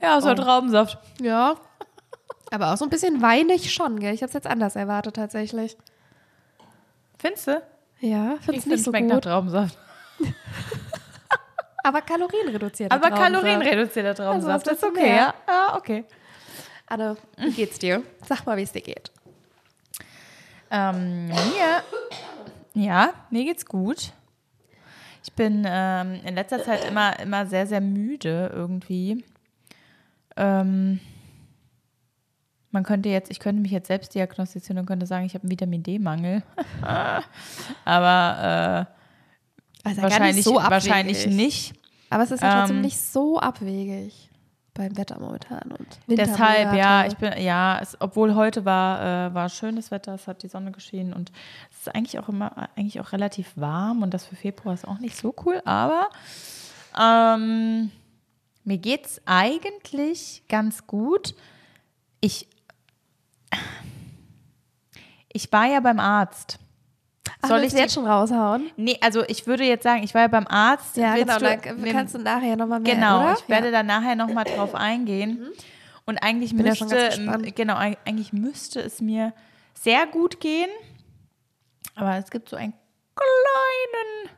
Ja, 0.00 0.20
so 0.20 0.30
Oh. 0.30 0.34
Traubensaft. 0.34 0.98
Ja. 1.20 1.56
Aber 2.52 2.72
auch 2.72 2.76
so 2.76 2.84
ein 2.84 2.90
bisschen 2.90 3.22
weinig 3.22 3.72
schon, 3.72 3.98
gell? 3.98 4.12
Ich 4.12 4.20
habe 4.22 4.28
es 4.28 4.34
jetzt 4.34 4.46
anders 4.46 4.76
erwartet 4.76 5.16
tatsächlich. 5.16 5.76
Findest 7.18 7.46
du? 7.46 7.62
Ja, 8.00 8.34
Ich 8.34 8.44
finde 8.44 8.58
es 8.58 8.62
finde, 8.64 8.68
nicht 8.76 8.84
so 8.84 8.90
schmeckt 8.90 9.06
nach 9.08 9.14
gut. 9.16 9.24
Traubensaft. 9.24 9.78
Aber 11.84 12.02
kalorienreduziert. 12.02 12.92
Aber 12.92 13.10
kalorienreduzierter 13.10 14.14
Traubensaft 14.14 14.68
Also, 14.68 14.86
ist 14.86 14.92
okay, 14.92 15.02
mehr? 15.02 15.16
ja? 15.16 15.34
Ja, 15.48 15.76
okay. 15.76 16.04
Anne, 16.86 17.16
wie 17.38 17.50
geht's 17.52 17.78
dir? 17.78 18.02
Sag 18.26 18.44
mal, 18.44 18.56
wie 18.58 18.62
es 18.62 18.72
dir 18.72 18.82
geht. 18.82 19.10
Ähm, 20.70 21.28
mir, 21.28 21.82
ja, 22.74 23.14
mir 23.30 23.44
geht's 23.44 23.64
gut. 23.66 24.12
Ich 25.24 25.32
bin 25.32 25.64
ähm, 25.66 26.20
in 26.24 26.34
letzter 26.34 26.62
Zeit 26.62 26.84
immer, 26.84 27.18
immer 27.18 27.46
sehr, 27.46 27.66
sehr 27.66 27.80
müde 27.80 28.50
irgendwie. 28.54 29.24
Ähm, 30.36 31.00
man 32.72 32.82
könnte 32.82 33.08
jetzt, 33.08 33.30
ich 33.30 33.38
könnte 33.38 33.62
mich 33.62 33.70
jetzt 33.70 33.86
selbst 33.86 34.14
diagnostizieren 34.14 34.78
und 34.78 34.86
könnte 34.86 35.06
sagen, 35.06 35.24
ich 35.26 35.34
habe 35.34 35.44
einen 35.44 35.50
Vitamin 35.50 35.82
D-Mangel. 35.82 36.42
Aber 37.84 38.86
äh, 39.84 39.88
Also 39.88 40.02
wahrscheinlich, 40.02 40.46
wahrscheinlich 40.46 41.26
nicht. 41.26 41.74
Aber 42.10 42.24
es 42.24 42.30
ist 42.30 42.42
ja 42.42 42.60
trotzdem 42.60 42.76
Ähm, 42.76 42.82
nicht 42.82 42.98
so 42.98 43.38
abwegig 43.38 44.30
beim 44.74 44.96
Wetter 44.96 45.18
momentan. 45.20 45.72
Und 45.72 45.86
Deshalb, 46.06 46.74
ja, 46.74 47.06
ich 47.06 47.16
bin, 47.16 47.32
ja, 47.42 47.78
es, 47.80 47.96
obwohl 48.00 48.34
heute 48.34 48.64
war, 48.64 49.28
äh, 49.28 49.34
war 49.34 49.48
schönes 49.50 49.90
Wetter, 49.90 50.14
es 50.14 50.26
hat 50.26 50.42
die 50.42 50.48
Sonne 50.48 50.72
geschienen 50.72 51.12
und 51.12 51.30
es 51.70 51.80
ist 51.80 51.94
eigentlich 51.94 52.18
auch 52.18 52.28
immer, 52.28 52.70
eigentlich 52.74 53.00
auch 53.00 53.12
relativ 53.12 53.52
warm 53.56 54.02
und 54.02 54.14
das 54.14 54.24
für 54.24 54.36
Februar 54.36 54.74
ist 54.74 54.88
auch 54.88 54.98
nicht 54.98 55.16
so 55.16 55.34
cool, 55.44 55.60
aber 55.66 56.08
ähm, 56.98 57.90
mir 58.64 58.78
geht's 58.78 59.20
eigentlich 59.26 60.42
ganz 60.48 60.86
gut. 60.86 61.34
Ich, 62.20 62.48
ich 65.32 65.50
war 65.52 65.66
ja 65.66 65.80
beim 65.80 65.98
Arzt. 66.00 66.58
Ach, 67.40 67.48
Soll 67.48 67.64
ich 67.64 67.72
jetzt 67.72 67.94
schon 67.94 68.06
raushauen? 68.06 68.70
Nee, 68.76 68.98
also 69.00 69.24
ich 69.26 69.46
würde 69.46 69.64
jetzt 69.64 69.82
sagen, 69.82 70.02
ich 70.02 70.14
war 70.14 70.22
ja 70.22 70.28
beim 70.28 70.46
Arzt. 70.46 70.96
Ja, 70.96 71.14
Willst 71.14 71.26
genau. 71.38 71.38
du- 71.38 71.74
Dann 71.84 71.92
kannst 71.92 72.14
du 72.14 72.18
nachher 72.18 72.56
nochmal 72.56 72.80
mehr, 72.80 72.94
Genau, 72.94 73.20
oder? 73.22 73.36
ich 73.38 73.48
werde 73.48 73.66
ja. 73.66 73.72
da 73.72 73.82
nachher 73.82 74.14
nochmal 74.16 74.44
drauf 74.44 74.74
eingehen. 74.74 75.48
Und 76.04 76.18
eigentlich 76.22 76.52
ja 76.52 76.58
müsste, 76.62 76.86
gespannt. 77.08 77.54
genau, 77.56 77.74
eig- 77.76 77.96
eigentlich 78.04 78.32
müsste 78.32 78.80
es 78.80 79.00
mir 79.00 79.32
sehr 79.74 80.06
gut 80.06 80.40
gehen. 80.40 80.68
Aber 81.94 82.16
es 82.16 82.30
gibt 82.30 82.48
so 82.48 82.56
einen 82.56 82.74
kleinen, 83.14 84.36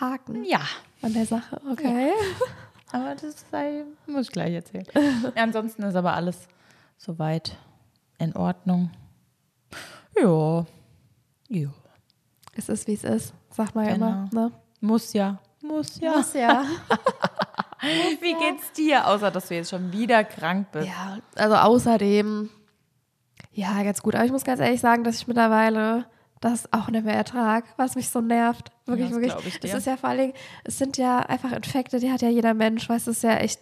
Haken 0.00 0.44
ja, 0.44 0.60
an 1.02 1.12
der 1.14 1.26
Sache. 1.26 1.60
Okay. 1.70 2.10
aber 2.92 3.14
das 3.14 3.44
sei, 3.50 3.84
muss 4.06 4.26
ich 4.26 4.32
gleich 4.32 4.52
erzählen. 4.54 4.84
ja, 4.94 5.30
ansonsten 5.42 5.82
ist 5.84 5.94
aber 5.94 6.14
alles 6.14 6.48
soweit 6.98 7.56
in 8.24 8.36
Ordnung. 8.36 8.90
Ja, 10.16 10.64
ja, 11.48 11.68
Es 12.54 12.68
ist, 12.68 12.86
wie 12.86 12.94
es 12.94 13.04
ist. 13.04 13.34
Sagt 13.50 13.74
man 13.74 13.86
ja 13.86 13.94
immer. 13.94 14.28
Ne? 14.32 14.50
muss 14.80 15.12
ja, 15.12 15.38
muss 15.62 16.00
ja. 16.00 16.16
Muss 16.16 16.34
ja. 16.34 16.64
Wie 18.20 18.34
geht's 18.34 18.72
dir, 18.72 19.06
außer 19.06 19.30
dass 19.30 19.48
du 19.48 19.54
jetzt 19.54 19.70
schon 19.70 19.92
wieder 19.92 20.24
krank 20.24 20.68
bist? 20.72 20.88
ja, 20.88 21.18
also 21.36 21.56
außerdem, 21.56 22.48
ja, 23.52 23.82
ganz 23.82 24.02
gut. 24.02 24.14
Aber 24.14 24.24
ich 24.24 24.32
muss 24.32 24.44
ganz 24.44 24.60
ehrlich 24.60 24.80
sagen, 24.80 25.04
dass 25.04 25.16
ich 25.16 25.26
mittlerweile 25.26 26.06
das 26.40 26.72
auch 26.72 26.88
nicht 26.88 27.04
mehr 27.04 27.14
ertrag, 27.14 27.64
was 27.76 27.94
mich 27.94 28.10
so 28.10 28.20
nervt. 28.20 28.70
Wirklich, 28.86 29.10
das 29.10 29.20
wirklich. 29.20 29.64
Es 29.64 29.74
ist 29.74 29.86
ja 29.86 29.96
vor 29.96 30.10
allen 30.10 30.18
Dingen, 30.18 30.34
es 30.64 30.78
sind 30.78 30.96
ja 30.98 31.20
einfach 31.20 31.52
Infekte, 31.52 31.98
die 32.00 32.10
hat 32.10 32.22
ja 32.22 32.28
jeder 32.28 32.54
Mensch, 32.54 32.88
weißt 32.88 33.06
du, 33.06 33.10
es 33.10 33.18
ist 33.18 33.22
ja 33.22 33.36
echt 33.36 33.60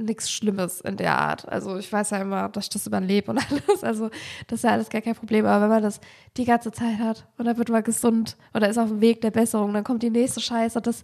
nichts 0.00 0.30
Schlimmes 0.30 0.80
in 0.80 0.96
der 0.96 1.16
Art. 1.18 1.48
Also 1.48 1.76
ich 1.76 1.92
weiß 1.92 2.10
ja 2.10 2.18
immer, 2.18 2.48
dass 2.48 2.64
ich 2.64 2.70
das 2.70 2.86
überlebe 2.86 3.30
und 3.30 3.38
alles. 3.50 3.84
Also 3.84 4.10
das 4.46 4.60
ist 4.60 4.64
ja 4.64 4.70
alles 4.70 4.88
gar 4.88 5.00
kein 5.00 5.14
Problem. 5.14 5.46
Aber 5.46 5.62
wenn 5.62 5.70
man 5.70 5.82
das 5.82 6.00
die 6.36 6.44
ganze 6.44 6.72
Zeit 6.72 6.98
hat 6.98 7.26
und 7.38 7.44
dann 7.46 7.56
wird 7.56 7.68
man 7.68 7.82
gesund 7.82 8.36
oder 8.54 8.68
ist 8.68 8.78
auf 8.78 8.88
dem 8.88 9.00
Weg 9.00 9.20
der 9.20 9.30
Besserung, 9.30 9.72
dann 9.72 9.84
kommt 9.84 10.02
die 10.02 10.10
nächste 10.10 10.40
Scheiße. 10.40 10.80
Das, 10.80 11.02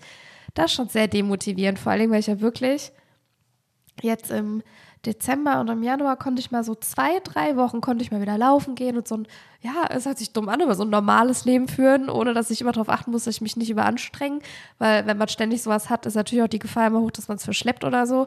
das 0.55 0.67
ist 0.67 0.73
schon 0.73 0.89
sehr 0.89 1.09
demotivierend. 1.09 1.79
Vor 1.79 1.97
Dingen, 1.97 2.11
weil 2.11 2.21
ich 2.21 2.27
ja 2.27 2.41
wirklich 2.41 2.93
jetzt 4.03 4.31
im 4.31 4.63
Dezember 5.07 5.61
und 5.61 5.69
im 5.69 5.83
Januar 5.83 6.17
konnte 6.17 6.41
ich 6.41 6.51
mal 6.51 6.65
so 6.65 6.75
zwei, 6.75 7.21
drei 7.21 7.57
Wochen 7.57 7.81
konnte 7.81 8.03
ich 8.03 8.11
mal 8.11 8.21
wieder 8.21 8.37
laufen 8.37 8.75
gehen 8.75 8.97
und 8.97 9.07
so 9.07 9.17
ein, 9.17 9.29
ja, 9.61 9.85
es 9.91 10.05
hört 10.07 10.19
sich 10.19 10.33
dumm 10.33 10.49
an, 10.49 10.61
aber 10.61 10.75
so 10.75 10.83
ein 10.83 10.91
normales 10.91 11.45
Leben 11.45 11.69
führen, 11.69 12.11
ohne 12.11 12.35
dass 12.35 12.51
ich 12.51 12.61
immer 12.61 12.73
darauf 12.73 12.89
achten 12.89 13.13
muss, 13.13 13.25
dass 13.25 13.37
ich 13.37 13.41
mich 13.41 13.57
nicht 13.57 13.71
überanstrenge, 13.71 14.41
weil 14.79 15.07
wenn 15.07 15.17
man 15.17 15.29
ständig 15.29 15.63
sowas 15.63 15.89
hat, 15.91 16.07
ist 16.07 16.15
natürlich 16.15 16.43
auch 16.43 16.49
die 16.49 16.59
Gefahr 16.59 16.89
immer 16.89 17.01
hoch, 17.01 17.13
dass 17.13 17.29
man 17.29 17.37
es 17.37 17.45
verschleppt 17.45 17.85
oder 17.85 18.07
so. 18.07 18.27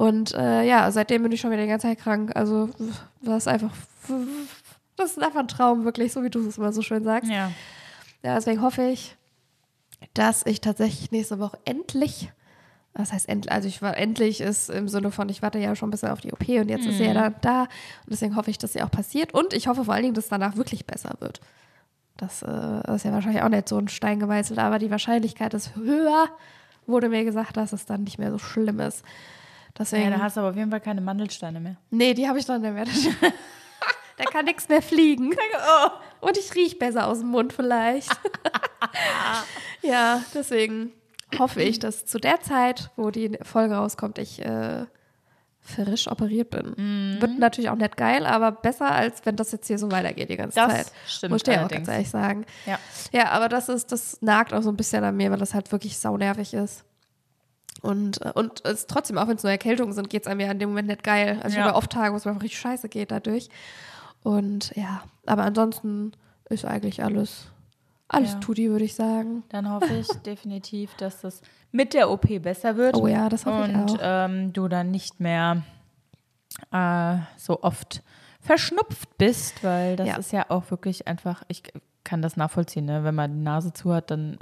Und 0.00 0.32
äh, 0.32 0.62
ja, 0.62 0.90
seitdem 0.90 1.24
bin 1.24 1.30
ich 1.30 1.42
schon 1.42 1.50
wieder 1.50 1.60
die 1.60 1.68
ganze 1.68 1.86
Zeit 1.88 1.98
krank. 1.98 2.32
Also 2.34 2.70
das 3.20 3.42
ist 3.42 3.48
einfach, 3.48 3.70
das 4.96 5.10
ist 5.10 5.22
einfach 5.22 5.40
ein 5.40 5.48
Traum, 5.48 5.84
wirklich, 5.84 6.10
so 6.10 6.22
wie 6.22 6.30
du 6.30 6.40
es 6.48 6.56
immer 6.56 6.72
so 6.72 6.80
schön 6.80 7.04
sagst. 7.04 7.30
Ja. 7.30 7.52
Ja, 8.22 8.34
deswegen 8.34 8.62
hoffe 8.62 8.82
ich, 8.82 9.18
dass 10.14 10.46
ich 10.46 10.62
tatsächlich 10.62 11.10
nächste 11.10 11.38
Woche 11.38 11.58
endlich, 11.66 12.32
was 12.94 13.12
heißt 13.12 13.28
endlich, 13.28 13.52
also 13.52 13.68
ich 13.68 13.82
war 13.82 13.94
endlich 13.94 14.40
ist 14.40 14.70
im 14.70 14.88
Sinne 14.88 15.10
von, 15.10 15.28
ich 15.28 15.42
warte 15.42 15.58
ja 15.58 15.76
schon 15.76 15.88
ein 15.88 15.90
bisschen 15.90 16.08
auf 16.08 16.22
die 16.22 16.32
OP 16.32 16.48
und 16.48 16.70
jetzt 16.70 16.86
ist 16.86 16.96
sie 16.96 17.04
ja 17.04 17.12
dann 17.12 17.34
da. 17.42 17.60
Und 17.64 17.68
deswegen 18.08 18.36
hoffe 18.36 18.50
ich, 18.50 18.56
dass 18.56 18.72
sie 18.72 18.80
auch 18.80 18.90
passiert. 18.90 19.34
Und 19.34 19.52
ich 19.52 19.68
hoffe 19.68 19.84
vor 19.84 19.92
allen 19.92 20.04
Dingen, 20.04 20.14
dass 20.14 20.24
es 20.24 20.30
danach 20.30 20.56
wirklich 20.56 20.86
besser 20.86 21.12
wird. 21.20 21.42
Das 22.16 22.40
äh, 22.40 22.94
ist 22.94 23.04
ja 23.04 23.12
wahrscheinlich 23.12 23.42
auch 23.42 23.50
nicht 23.50 23.68
so 23.68 23.76
ein 23.76 23.88
Stein 23.88 24.18
gemeißelt, 24.18 24.60
aber 24.60 24.78
die 24.78 24.90
Wahrscheinlichkeit 24.90 25.52
ist 25.52 25.76
höher, 25.76 26.30
wurde 26.86 27.10
mir 27.10 27.26
gesagt, 27.26 27.58
dass 27.58 27.74
es 27.74 27.84
dann 27.84 28.04
nicht 28.04 28.18
mehr 28.18 28.30
so 28.30 28.38
schlimm 28.38 28.80
ist. 28.80 29.04
Deswegen, 29.78 30.04
ja, 30.04 30.10
da 30.10 30.22
hast 30.22 30.36
du 30.36 30.40
aber 30.40 30.50
auf 30.50 30.56
jeden 30.56 30.70
Fall 30.70 30.80
keine 30.80 31.00
Mandelsteine 31.00 31.60
mehr. 31.60 31.76
nee, 31.90 32.14
die 32.14 32.28
habe 32.28 32.38
ich 32.38 32.44
dann 32.46 32.60
nicht 32.62 32.72
mehr. 32.74 32.84
da 34.16 34.24
kann 34.24 34.44
nichts 34.44 34.68
mehr 34.68 34.82
fliegen. 34.82 35.34
Und 36.20 36.36
ich 36.36 36.54
rieche 36.54 36.76
besser 36.76 37.06
aus 37.06 37.20
dem 37.20 37.28
Mund 37.28 37.52
vielleicht. 37.52 38.10
ja, 39.82 40.22
deswegen 40.34 40.92
hoffe 41.38 41.62
ich, 41.62 41.78
dass 41.78 42.04
zu 42.04 42.18
der 42.18 42.40
Zeit, 42.40 42.90
wo 42.96 43.10
die 43.10 43.38
Folge 43.42 43.74
rauskommt, 43.74 44.18
ich 44.18 44.44
äh, 44.44 44.84
frisch 45.60 46.08
operiert 46.08 46.50
bin. 46.50 46.74
Mhm. 46.76 47.20
Wird 47.22 47.38
natürlich 47.38 47.70
auch 47.70 47.76
nicht 47.76 47.96
geil, 47.96 48.26
aber 48.26 48.50
besser, 48.52 48.90
als 48.90 49.24
wenn 49.24 49.36
das 49.36 49.52
jetzt 49.52 49.66
hier 49.68 49.78
so 49.78 49.90
weitergeht 49.90 50.28
die 50.28 50.36
ganze 50.36 50.56
Das 50.56 50.72
Zeit. 50.72 50.92
stimmt 51.06 51.32
Muss 51.32 51.38
ich 51.40 51.42
dir 51.44 51.64
auch 51.64 51.68
ganz 51.68 51.88
ehrlich 51.88 52.10
sagen. 52.10 52.44
Ja. 52.66 52.78
Ja, 53.12 53.30
aber 53.30 53.48
das 53.48 53.68
ist, 53.68 53.92
das 53.92 54.20
nagt 54.20 54.52
auch 54.52 54.62
so 54.62 54.70
ein 54.70 54.76
bisschen 54.76 55.04
an 55.04 55.16
mir, 55.16 55.30
weil 55.30 55.38
das 55.38 55.54
halt 55.54 55.70
wirklich 55.72 55.98
saunervig 55.98 56.54
ist. 56.54 56.84
Und, 57.82 58.20
äh, 58.24 58.32
und 58.34 58.64
es 58.64 58.86
trotzdem, 58.86 59.16
auch 59.18 59.28
wenn 59.28 59.36
es 59.36 59.42
nur 59.42 59.50
Erkältungen 59.52 59.92
sind, 59.92 60.10
geht 60.10 60.22
es 60.22 60.28
einem 60.28 60.40
ja 60.40 60.50
in 60.50 60.58
dem 60.58 60.68
Moment 60.70 60.88
nicht 60.88 61.02
geil. 61.02 61.36
Also 61.42 61.48
ich 61.48 61.54
Ja. 61.56 61.62
habe 61.62 61.70
ja 61.72 61.76
oft 61.76 61.90
Tage, 61.90 62.12
wo 62.12 62.16
es 62.16 62.24
mir 62.24 62.32
einfach 62.32 62.42
richtig 62.44 62.60
scheiße 62.60 62.88
geht 62.88 63.10
dadurch. 63.10 63.48
Und 64.22 64.72
ja, 64.76 65.02
aber 65.26 65.44
ansonsten 65.44 66.12
ist 66.50 66.64
eigentlich 66.64 67.02
alles, 67.02 67.46
alles 68.08 68.32
Ja. 68.32 68.40
tutti, 68.40 68.68
würde 68.70 68.84
ich 68.84 68.94
sagen. 68.94 69.44
Dann 69.48 69.70
hoffe 69.70 69.94
ich 69.94 70.08
definitiv, 70.26 70.94
dass 70.96 71.20
das 71.22 71.40
mit 71.72 71.94
der 71.94 72.10
OP 72.10 72.26
besser 72.42 72.76
wird. 72.76 72.96
Oh 72.96 73.06
ja, 73.06 73.28
das 73.28 73.46
hoffe 73.46 73.62
ich 73.68 73.74
und 73.74 73.92
auch. 73.92 73.96
ähm, 74.00 74.52
du 74.52 74.68
dann 74.68 74.90
nicht 74.90 75.20
mehr 75.20 75.62
äh, 76.72 77.16
so 77.36 77.62
oft 77.62 78.02
verschnupft 78.40 79.16
bist, 79.18 79.62
weil 79.62 79.96
das 79.96 80.08
Ja. 80.08 80.16
ist 80.16 80.32
ja 80.32 80.46
auch 80.48 80.70
wirklich 80.70 81.06
einfach, 81.06 81.42
ich 81.48 81.62
kann 82.04 82.22
das 82.22 82.36
nachvollziehen, 82.36 82.86
ne? 82.86 83.04
wenn 83.04 83.14
man 83.14 83.32
die 83.32 83.42
Nase 83.42 83.72
zu 83.72 83.92
hat, 83.94 84.10
dann 84.10 84.38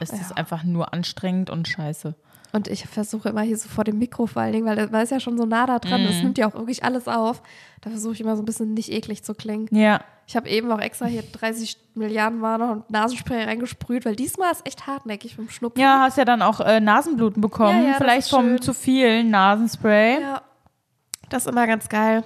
ist 0.00 0.12
es 0.12 0.30
einfach 0.32 0.62
nur 0.64 0.92
anstrengend 0.92 1.50
und 1.50 1.66
scheiße. 1.66 2.14
Und 2.52 2.66
ich 2.68 2.86
versuche 2.86 3.28
immer 3.28 3.42
hier 3.42 3.56
so 3.58 3.68
vor 3.68 3.84
dem 3.84 3.98
Mikro 3.98 4.26
vor 4.26 4.42
allen 4.42 4.52
Dingen, 4.52 4.66
weil 4.66 4.88
man 4.88 5.02
ist 5.02 5.10
ja 5.10 5.20
schon 5.20 5.36
so 5.36 5.44
nah 5.44 5.66
da 5.66 5.78
dran, 5.78 6.02
Mhm. 6.02 6.06
das 6.06 6.22
nimmt 6.22 6.38
ja 6.38 6.48
auch 6.48 6.54
wirklich 6.54 6.82
alles 6.82 7.06
auf. 7.08 7.42
Da 7.82 7.90
versuche 7.90 8.14
ich 8.14 8.20
immer 8.20 8.36
so 8.36 8.42
ein 8.42 8.46
bisschen 8.46 8.72
nicht 8.74 8.90
eklig 8.90 9.22
zu 9.22 9.34
klingen. 9.34 9.68
Ja, 9.70 10.00
Ich 10.26 10.36
habe 10.36 10.48
eben 10.48 10.70
auch 10.72 10.80
extra 10.80 11.06
hier 11.06 11.22
30 11.22 11.76
Milliarden 11.94 12.40
noch 12.40 12.70
und 12.70 12.90
Nasenspray 12.90 13.44
reingesprüht, 13.44 14.04
weil 14.04 14.16
diesmal 14.16 14.52
ist 14.52 14.66
echt 14.66 14.86
hartnäckig 14.86 15.36
vom 15.36 15.48
Schnupfen. 15.50 15.80
ja, 15.80 16.00
hast 16.00 16.16
ja 16.18 16.24
dann 16.24 16.42
auch 16.42 16.60
äh, 16.60 16.80
Nasenbluten 16.80 17.40
bekommen, 17.40 17.82
Ja, 17.82 17.88
ja, 17.90 17.94
vielleicht 17.98 18.28
vom 18.30 18.44
schön. 18.46 18.62
zu 18.62 18.72
vielen 18.74 19.30
Nasenspray. 19.30 20.20
Ja. 20.22 20.42
Das 21.30 21.44
ist 21.46 21.52
immer 21.52 21.66
ganz 21.66 21.88
geil, 21.88 22.24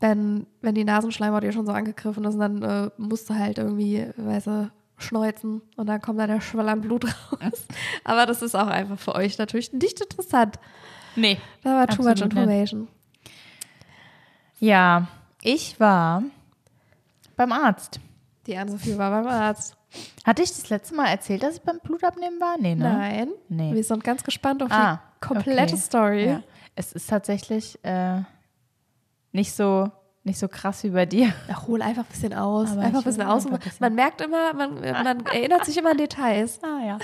wenn, 0.00 0.46
wenn 0.60 0.74
die 0.74 0.84
Nasenschleimhaut 0.84 1.42
dir 1.42 1.52
schon 1.52 1.64
so 1.66 1.72
angegriffen 1.72 2.24
ist, 2.24 2.34
und 2.34 2.40
dann 2.40 2.62
äh, 2.62 2.90
musst 2.98 3.28
du 3.30 3.34
halt 3.34 3.58
irgendwie, 3.58 4.06
weißt 4.16 4.46
du, 4.48 4.70
schneuzen 4.98 5.62
und 5.76 5.86
dann 5.86 6.00
kommt 6.00 6.20
da 6.20 6.26
der 6.26 6.40
Schwall 6.40 6.68
an 6.68 6.80
Blut 6.80 7.04
raus. 7.04 7.66
Aber 8.04 8.26
das 8.26 8.42
ist 8.42 8.54
auch 8.54 8.66
einfach 8.68 8.98
für 8.98 9.14
euch 9.14 9.38
natürlich 9.38 9.72
nicht 9.72 10.00
interessant. 10.00 10.58
Nee. 11.16 11.38
Da 11.62 11.70
war 11.74 11.86
too 11.88 12.02
much 12.02 12.20
information. 12.20 12.88
Ja, 14.58 15.08
ich 15.42 15.78
war 15.80 16.22
beim 17.36 17.52
Arzt. 17.52 18.00
Die 18.46 18.56
Anne-Sophie 18.56 18.96
war 18.96 19.10
beim 19.10 19.26
Arzt. 19.26 19.76
Hatte 20.24 20.42
ich 20.42 20.48
das 20.50 20.70
letzte 20.70 20.94
Mal 20.94 21.08
erzählt, 21.08 21.42
dass 21.42 21.56
ich 21.56 21.62
beim 21.62 21.78
Blutabnehmen 21.80 22.40
war? 22.40 22.56
Nee, 22.58 22.74
ne? 22.74 22.84
Nein. 22.84 23.28
Nee. 23.48 23.74
Wir 23.74 23.84
sind 23.84 24.02
ganz 24.04 24.24
gespannt 24.24 24.62
auf 24.62 24.70
Ah, 24.70 25.02
die 25.16 25.26
komplette 25.26 25.74
okay. 25.74 25.82
Story. 25.82 26.26
Ja. 26.26 26.42
Es 26.74 26.92
ist 26.92 27.10
tatsächlich 27.10 27.78
äh, 27.84 28.22
nicht, 29.32 29.52
so, 29.52 29.90
nicht 30.24 30.38
so 30.38 30.48
krass 30.48 30.84
wie 30.84 30.90
bei 30.90 31.06
dir. 31.06 31.32
Ach, 31.50 31.66
hol 31.66 31.82
einfach 31.82 32.04
ein 32.04 32.10
bisschen 32.10 32.34
aus. 32.34 32.70
Aber 32.72 32.82
einfach 32.82 33.00
ein 33.00 33.04
bisschen 33.04 33.22
aus. 33.22 33.44
einfach 33.44 33.58
ein 33.58 33.64
bisschen. 33.64 33.78
Man 33.80 33.94
merkt 33.94 34.20
immer, 34.20 34.54
man, 34.54 34.74
man 34.80 35.26
erinnert 35.32 35.64
sich 35.64 35.76
immer 35.76 35.90
an 35.90 35.98
Details. 35.98 36.60
Ah 36.62 36.86
ja. 36.86 36.98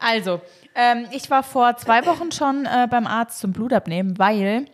Also, 0.00 0.40
ähm, 0.74 1.06
ich 1.12 1.30
war 1.30 1.42
vor 1.42 1.76
zwei 1.76 2.04
Wochen 2.06 2.32
schon 2.32 2.66
äh, 2.66 2.88
beim 2.90 3.06
Arzt 3.06 3.38
zum 3.40 3.52
Blutabnehmen, 3.52 4.18
weil 4.18 4.66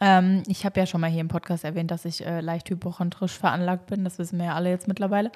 ähm, 0.00 0.42
ich 0.46 0.64
habe 0.64 0.78
ja 0.78 0.86
schon 0.86 1.00
mal 1.00 1.10
hier 1.10 1.20
im 1.20 1.28
Podcast 1.28 1.64
erwähnt, 1.64 1.90
dass 1.90 2.04
ich 2.04 2.24
äh, 2.24 2.40
leicht 2.40 2.68
hypochondrisch 2.70 3.38
veranlagt 3.38 3.86
bin. 3.86 4.04
Das 4.04 4.18
wissen 4.18 4.38
wir 4.38 4.46
ja 4.46 4.54
alle 4.54 4.70
jetzt 4.70 4.88
mittlerweile. 4.88 5.30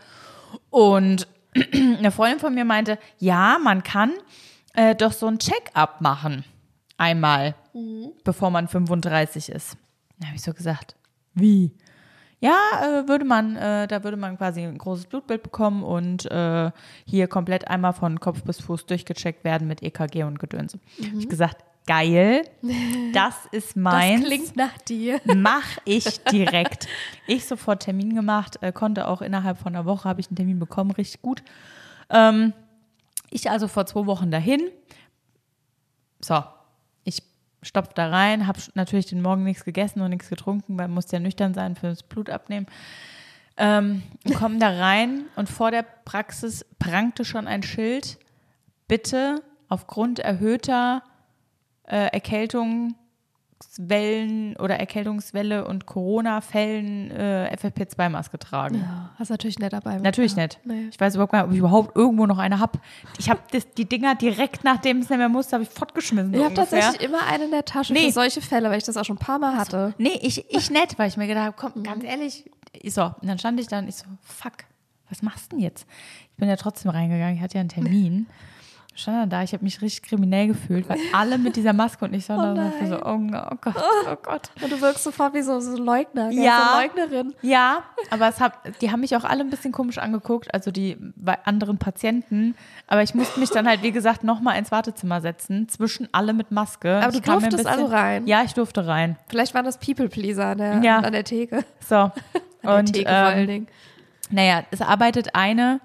Und 0.70 1.28
eine 1.72 2.10
Freundin 2.10 2.40
von 2.40 2.54
mir 2.54 2.64
meinte, 2.64 2.98
ja, 3.18 3.58
man 3.62 3.82
kann 3.82 4.12
äh, 4.74 4.94
doch 4.94 5.12
so 5.12 5.26
ein 5.26 5.38
Check-up 5.38 6.00
machen. 6.00 6.44
Einmal, 6.96 7.54
bevor 8.22 8.50
man 8.50 8.68
35 8.68 9.48
ist. 9.48 9.76
Da 10.18 10.26
habe 10.26 10.36
ich 10.36 10.42
so 10.42 10.54
gesagt, 10.54 10.94
wie? 11.34 11.72
Ja, 12.40 12.56
äh, 12.82 13.08
würde 13.08 13.24
man, 13.24 13.54
äh, 13.54 13.86
da 13.86 14.02
würde 14.02 14.16
man 14.16 14.36
quasi 14.36 14.62
ein 14.62 14.76
großes 14.76 15.06
Blutbild 15.06 15.44
bekommen 15.44 15.84
und 15.84 16.28
äh, 16.28 16.72
hier 17.06 17.28
komplett 17.28 17.68
einmal 17.68 17.92
von 17.92 18.18
Kopf 18.18 18.42
bis 18.42 18.60
Fuß 18.60 18.86
durchgecheckt 18.86 19.44
werden 19.44 19.68
mit 19.68 19.80
EKG 19.80 20.24
und 20.24 20.40
Gedöns. 20.40 20.72
Hab 20.72 21.18
ich 21.18 21.28
gesagt, 21.28 21.62
geil, 21.86 22.42
das 23.12 23.46
ist 23.52 23.76
meins. 23.76 24.22
Das 24.22 24.28
klingt 24.28 24.56
nach 24.56 24.76
dir. 24.78 25.20
Mach 25.24 25.78
ich 25.84 26.24
direkt. 26.24 26.88
Ich 27.28 27.46
sofort 27.46 27.84
Termin 27.84 28.14
gemacht, 28.16 28.58
äh, 28.60 28.72
konnte 28.72 29.06
auch 29.06 29.22
innerhalb 29.22 29.58
von 29.58 29.76
einer 29.76 29.84
Woche 29.84 30.08
habe 30.08 30.20
ich 30.20 30.26
einen 30.26 30.36
Termin 30.36 30.58
bekommen, 30.58 30.90
richtig 30.90 31.22
gut. 31.22 31.44
Ähm, 32.10 32.52
ich 33.30 33.50
also 33.50 33.68
vor 33.68 33.86
zwei 33.86 34.06
Wochen 34.06 34.32
dahin. 34.32 34.62
So, 36.20 36.42
stopf 37.62 37.92
da 37.94 38.08
rein, 38.08 38.46
habe 38.46 38.58
natürlich 38.74 39.06
den 39.06 39.22
Morgen 39.22 39.44
nichts 39.44 39.64
gegessen 39.64 40.00
und 40.00 40.10
nichts 40.10 40.28
getrunken, 40.28 40.78
weil 40.78 40.88
muss 40.88 41.10
ja 41.10 41.20
nüchtern 41.20 41.54
sein 41.54 41.76
für 41.76 41.88
das 41.88 42.02
Blut 42.02 42.30
abnehmen. 42.30 42.66
Ähm, 43.56 44.02
kommen 44.38 44.58
da 44.58 44.68
rein 44.68 45.26
und 45.36 45.48
vor 45.48 45.70
der 45.70 45.82
Praxis 45.82 46.64
prangte 46.78 47.24
schon 47.24 47.46
ein 47.46 47.62
Schild, 47.62 48.18
bitte 48.88 49.42
aufgrund 49.68 50.18
erhöhter 50.18 51.02
äh, 51.84 52.08
Erkältungswellen 53.62 54.56
oder 54.56 54.76
Erkältungswelle 54.78 55.66
und 55.66 55.86
Corona-Fällen 55.86 57.10
äh, 57.10 57.56
FFP2-Maske 57.56 58.38
tragen. 58.38 58.76
Ja, 58.76 59.10
hast 59.18 59.30
natürlich 59.30 59.58
nicht 59.58 59.72
dabei. 59.72 59.96
Natürlich 59.98 60.36
nicht. 60.36 60.58
Nee. 60.64 60.88
Ich 60.90 60.98
weiß 61.00 61.14
überhaupt 61.14 61.32
gar 61.32 61.40
nicht, 61.40 61.46
ob 61.48 61.52
ich 61.52 61.58
überhaupt 61.58 61.96
irgendwo 61.96 62.26
noch 62.26 62.38
eine 62.38 62.58
habe. 62.58 62.78
Ich 63.18 63.30
habe 63.30 63.40
die 63.76 63.84
Dinger 63.84 64.14
direkt, 64.14 64.64
nachdem 64.64 64.98
es 64.98 65.08
nicht 65.10 65.18
mehr 65.18 65.28
musste, 65.28 65.52
habe 65.54 65.64
ich 65.64 65.70
fortgeschmissen. 65.70 66.32
Ich 66.32 66.38
so 66.38 66.44
habe 66.44 66.54
tatsächlich 66.54 67.00
immer 67.02 67.26
eine 67.26 67.44
in 67.44 67.50
der 67.50 67.64
Tasche 67.64 67.92
Nee. 67.92 68.06
für 68.06 68.12
solche 68.12 68.40
Fälle, 68.40 68.70
weil 68.70 68.78
ich 68.78 68.84
das 68.84 68.96
auch 68.96 69.04
schon 69.04 69.16
ein 69.16 69.20
paar 69.24 69.38
Mal 69.38 69.56
hatte. 69.56 69.94
Nee, 69.98 70.18
ich, 70.22 70.44
ich 70.50 70.70
nicht, 70.70 70.98
weil 70.98 71.08
ich 71.08 71.16
mir 71.16 71.26
gedacht 71.26 71.46
habe, 71.46 71.52
Mhm. 71.68 71.72
komm, 71.74 71.82
ganz 71.82 72.04
ehrlich. 72.04 72.50
Ich 72.72 72.94
so, 72.94 73.04
und 73.04 73.26
dann 73.28 73.38
stand 73.38 73.60
ich 73.60 73.68
da 73.68 73.78
und 73.78 73.88
ich 73.88 73.96
so, 73.96 74.04
fuck, 74.22 74.52
was 75.08 75.22
machst 75.22 75.52
du 75.52 75.56
denn 75.56 75.64
jetzt? 75.64 75.86
Ich 76.32 76.36
bin 76.38 76.48
ja 76.48 76.56
trotzdem 76.56 76.90
reingegangen, 76.90 77.36
ich 77.36 77.42
hatte 77.42 77.54
ja 77.54 77.60
einen 77.60 77.68
Termin. 77.68 78.26
Stand 78.94 79.16
dann 79.16 79.30
da, 79.30 79.42
ich 79.42 79.54
habe 79.54 79.64
mich 79.64 79.80
richtig 79.80 80.02
kriminell 80.02 80.48
gefühlt, 80.48 80.86
weil 80.88 80.98
alle 81.14 81.38
mit 81.38 81.56
dieser 81.56 81.72
Maske 81.72 82.04
und 82.04 82.12
ich 82.12 82.24
stand 82.24 82.42
da 82.42 82.50
und 82.50 82.56
dachte 82.56 82.86
so, 82.88 82.96
oh, 83.02 83.50
oh 83.50 83.56
Gott, 83.60 83.74
oh 84.10 84.16
Gott. 84.22 84.50
Und 84.62 84.70
du 84.70 84.80
wirkst 84.82 85.02
sofort 85.02 85.32
wie 85.32 85.40
so, 85.40 85.60
so 85.60 85.76
Leugner, 85.76 86.28
gell? 86.28 86.42
Ja. 86.42 86.58
so 86.58 86.76
eine 86.78 86.86
Leugnerin. 86.86 87.34
Ja, 87.40 87.84
aber 88.10 88.28
es 88.28 88.38
hab, 88.38 88.78
die 88.80 88.90
haben 88.90 89.00
mich 89.00 89.16
auch 89.16 89.24
alle 89.24 89.40
ein 89.40 89.48
bisschen 89.48 89.72
komisch 89.72 89.96
angeguckt, 89.96 90.52
also 90.52 90.70
die 90.70 90.98
bei 91.16 91.38
anderen 91.46 91.78
Patienten. 91.78 92.54
Aber 92.86 93.02
ich 93.02 93.14
musste 93.14 93.40
mich 93.40 93.48
dann 93.48 93.66
halt, 93.66 93.82
wie 93.82 93.92
gesagt, 93.92 94.24
nochmal 94.24 94.58
ins 94.58 94.70
Wartezimmer 94.70 95.22
setzen, 95.22 95.70
zwischen 95.70 96.08
alle 96.12 96.34
mit 96.34 96.50
Maske. 96.50 96.96
Aber 96.96 97.12
du 97.12 97.18
Ich 97.18 97.24
durftest 97.24 97.66
also 97.66 97.86
rein? 97.86 98.26
Ja, 98.26 98.42
ich 98.42 98.52
durfte 98.52 98.86
rein. 98.86 99.16
Vielleicht 99.28 99.54
waren 99.54 99.64
das 99.64 99.78
People-Pleaser 99.78 100.48
an 100.48 100.58
der, 100.58 100.80
Ja. 100.82 100.98
an 100.98 101.12
der 101.12 101.24
Theke. 101.24 101.64
So. 101.88 101.96
An 102.64 102.68
der 102.68 102.74
Und 102.76 102.92
Theke 102.92 103.08
vor 103.08 103.16
allen 103.18 103.38
ähm, 103.40 103.46
Dingen. 103.46 103.66
naja, 104.30 104.62
es 104.70 104.80
arbeitet 104.82 105.34
eine 105.34 105.80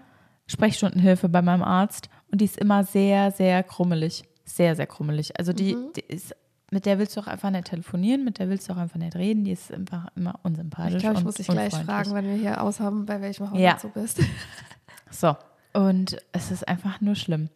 Sprechstundenhilfe 0.45 1.27
bei 1.29 1.41
meinem 1.41 1.63
Arzt 1.63 2.09
und 2.37 2.41
die 2.41 2.45
ist 2.45 2.57
immer 2.57 2.83
sehr, 2.83 3.31
sehr 3.31 3.63
krummelig. 3.63 4.23
Sehr, 4.45 4.75
sehr 4.75 4.85
krummelig. 4.85 5.37
Also 5.39 5.53
die, 5.53 5.75
Mhm. 5.75 5.93
die 5.95 6.01
ist, 6.01 6.35
mit 6.69 6.85
der 6.85 6.99
willst 6.99 7.17
du 7.17 7.21
auch 7.21 7.27
einfach 7.27 7.49
nicht 7.49 7.65
telefonieren, 7.65 8.23
mit 8.23 8.37
der 8.37 8.47
willst 8.49 8.69
du 8.69 8.73
auch 8.73 8.77
einfach 8.77 8.99
nicht 8.99 9.15
reden, 9.15 9.43
die 9.43 9.51
ist 9.53 9.73
einfach 9.73 10.07
immer 10.15 10.39
unsympathisch. 10.43 10.95
Ich 10.95 11.01
glaube, 11.01 11.17
ich 11.17 11.23
muss 11.25 11.35
dich 11.35 11.47
gleich 11.47 11.73
fragen, 11.73 12.13
wenn 12.13 12.25
wir 12.25 12.35
hier 12.35 12.61
aushaben, 12.61 13.05
bei 13.07 13.19
welchem 13.21 13.49
Haus 13.49 13.59
Ja. 13.59 13.77
du 13.81 13.89
bist. 13.89 14.19
So. 15.09 15.35
Und 15.73 16.17
es 16.31 16.51
ist 16.51 16.67
einfach 16.67 17.01
nur 17.01 17.15
schlimm. 17.15 17.49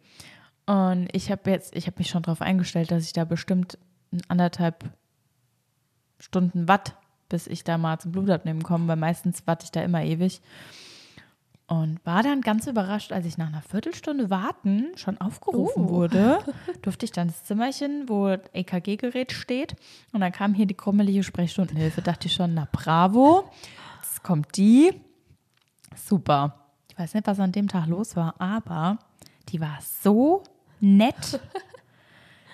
Und 0.66 1.08
ich 1.12 1.30
habe 1.30 1.50
jetzt, 1.50 1.76
ich 1.76 1.86
habe 1.86 1.96
mich 1.98 2.08
schon 2.08 2.22
darauf 2.22 2.40
eingestellt, 2.42 2.90
dass 2.90 3.04
ich 3.04 3.12
da 3.12 3.24
bestimmt 3.24 3.78
anderthalb 4.28 4.84
Stunden 6.18 6.68
Watt, 6.68 6.94
bis 7.28 7.46
ich 7.46 7.64
da 7.64 7.78
mal 7.78 7.98
zum 7.98 8.12
Blutabnehmen 8.12 8.62
komme, 8.62 8.88
weil 8.88 8.96
meistens 8.96 9.46
warte 9.46 9.64
ich 9.64 9.70
da 9.70 9.82
immer 9.82 10.02
ewig. 10.02 10.40
Und 11.72 12.04
war 12.04 12.22
dann 12.22 12.42
ganz 12.42 12.66
überrascht, 12.66 13.12
als 13.12 13.24
ich 13.24 13.38
nach 13.38 13.46
einer 13.46 13.62
Viertelstunde 13.62 14.28
Warten 14.28 14.88
schon 14.94 15.18
aufgerufen 15.18 15.86
Oh. 15.86 15.88
wurde, 15.88 16.38
durfte 16.82 17.06
ich 17.06 17.12
dann 17.12 17.28
das 17.28 17.44
Zimmerchen, 17.44 18.10
wo 18.10 18.28
EKG-Gerät 18.28 19.32
steht. 19.32 19.74
Und 20.12 20.20
dann 20.20 20.32
kam 20.32 20.52
hier 20.52 20.66
die 20.66 20.74
krummelige 20.74 21.22
Sprechstundenhilfe. 21.22 22.02
Dachte 22.02 22.26
ich 22.26 22.34
schon, 22.34 22.52
na 22.52 22.68
bravo, 22.70 23.48
jetzt 24.02 24.22
kommt 24.22 24.54
die. 24.58 24.92
Super. 25.96 26.56
Ich 26.90 26.98
weiß 26.98 27.14
nicht, 27.14 27.26
was 27.26 27.40
an 27.40 27.52
dem 27.52 27.68
Tag 27.68 27.86
los 27.86 28.16
war, 28.16 28.38
aber 28.38 28.98
die 29.48 29.58
war 29.62 29.78
so 30.02 30.42
nett. 30.80 31.40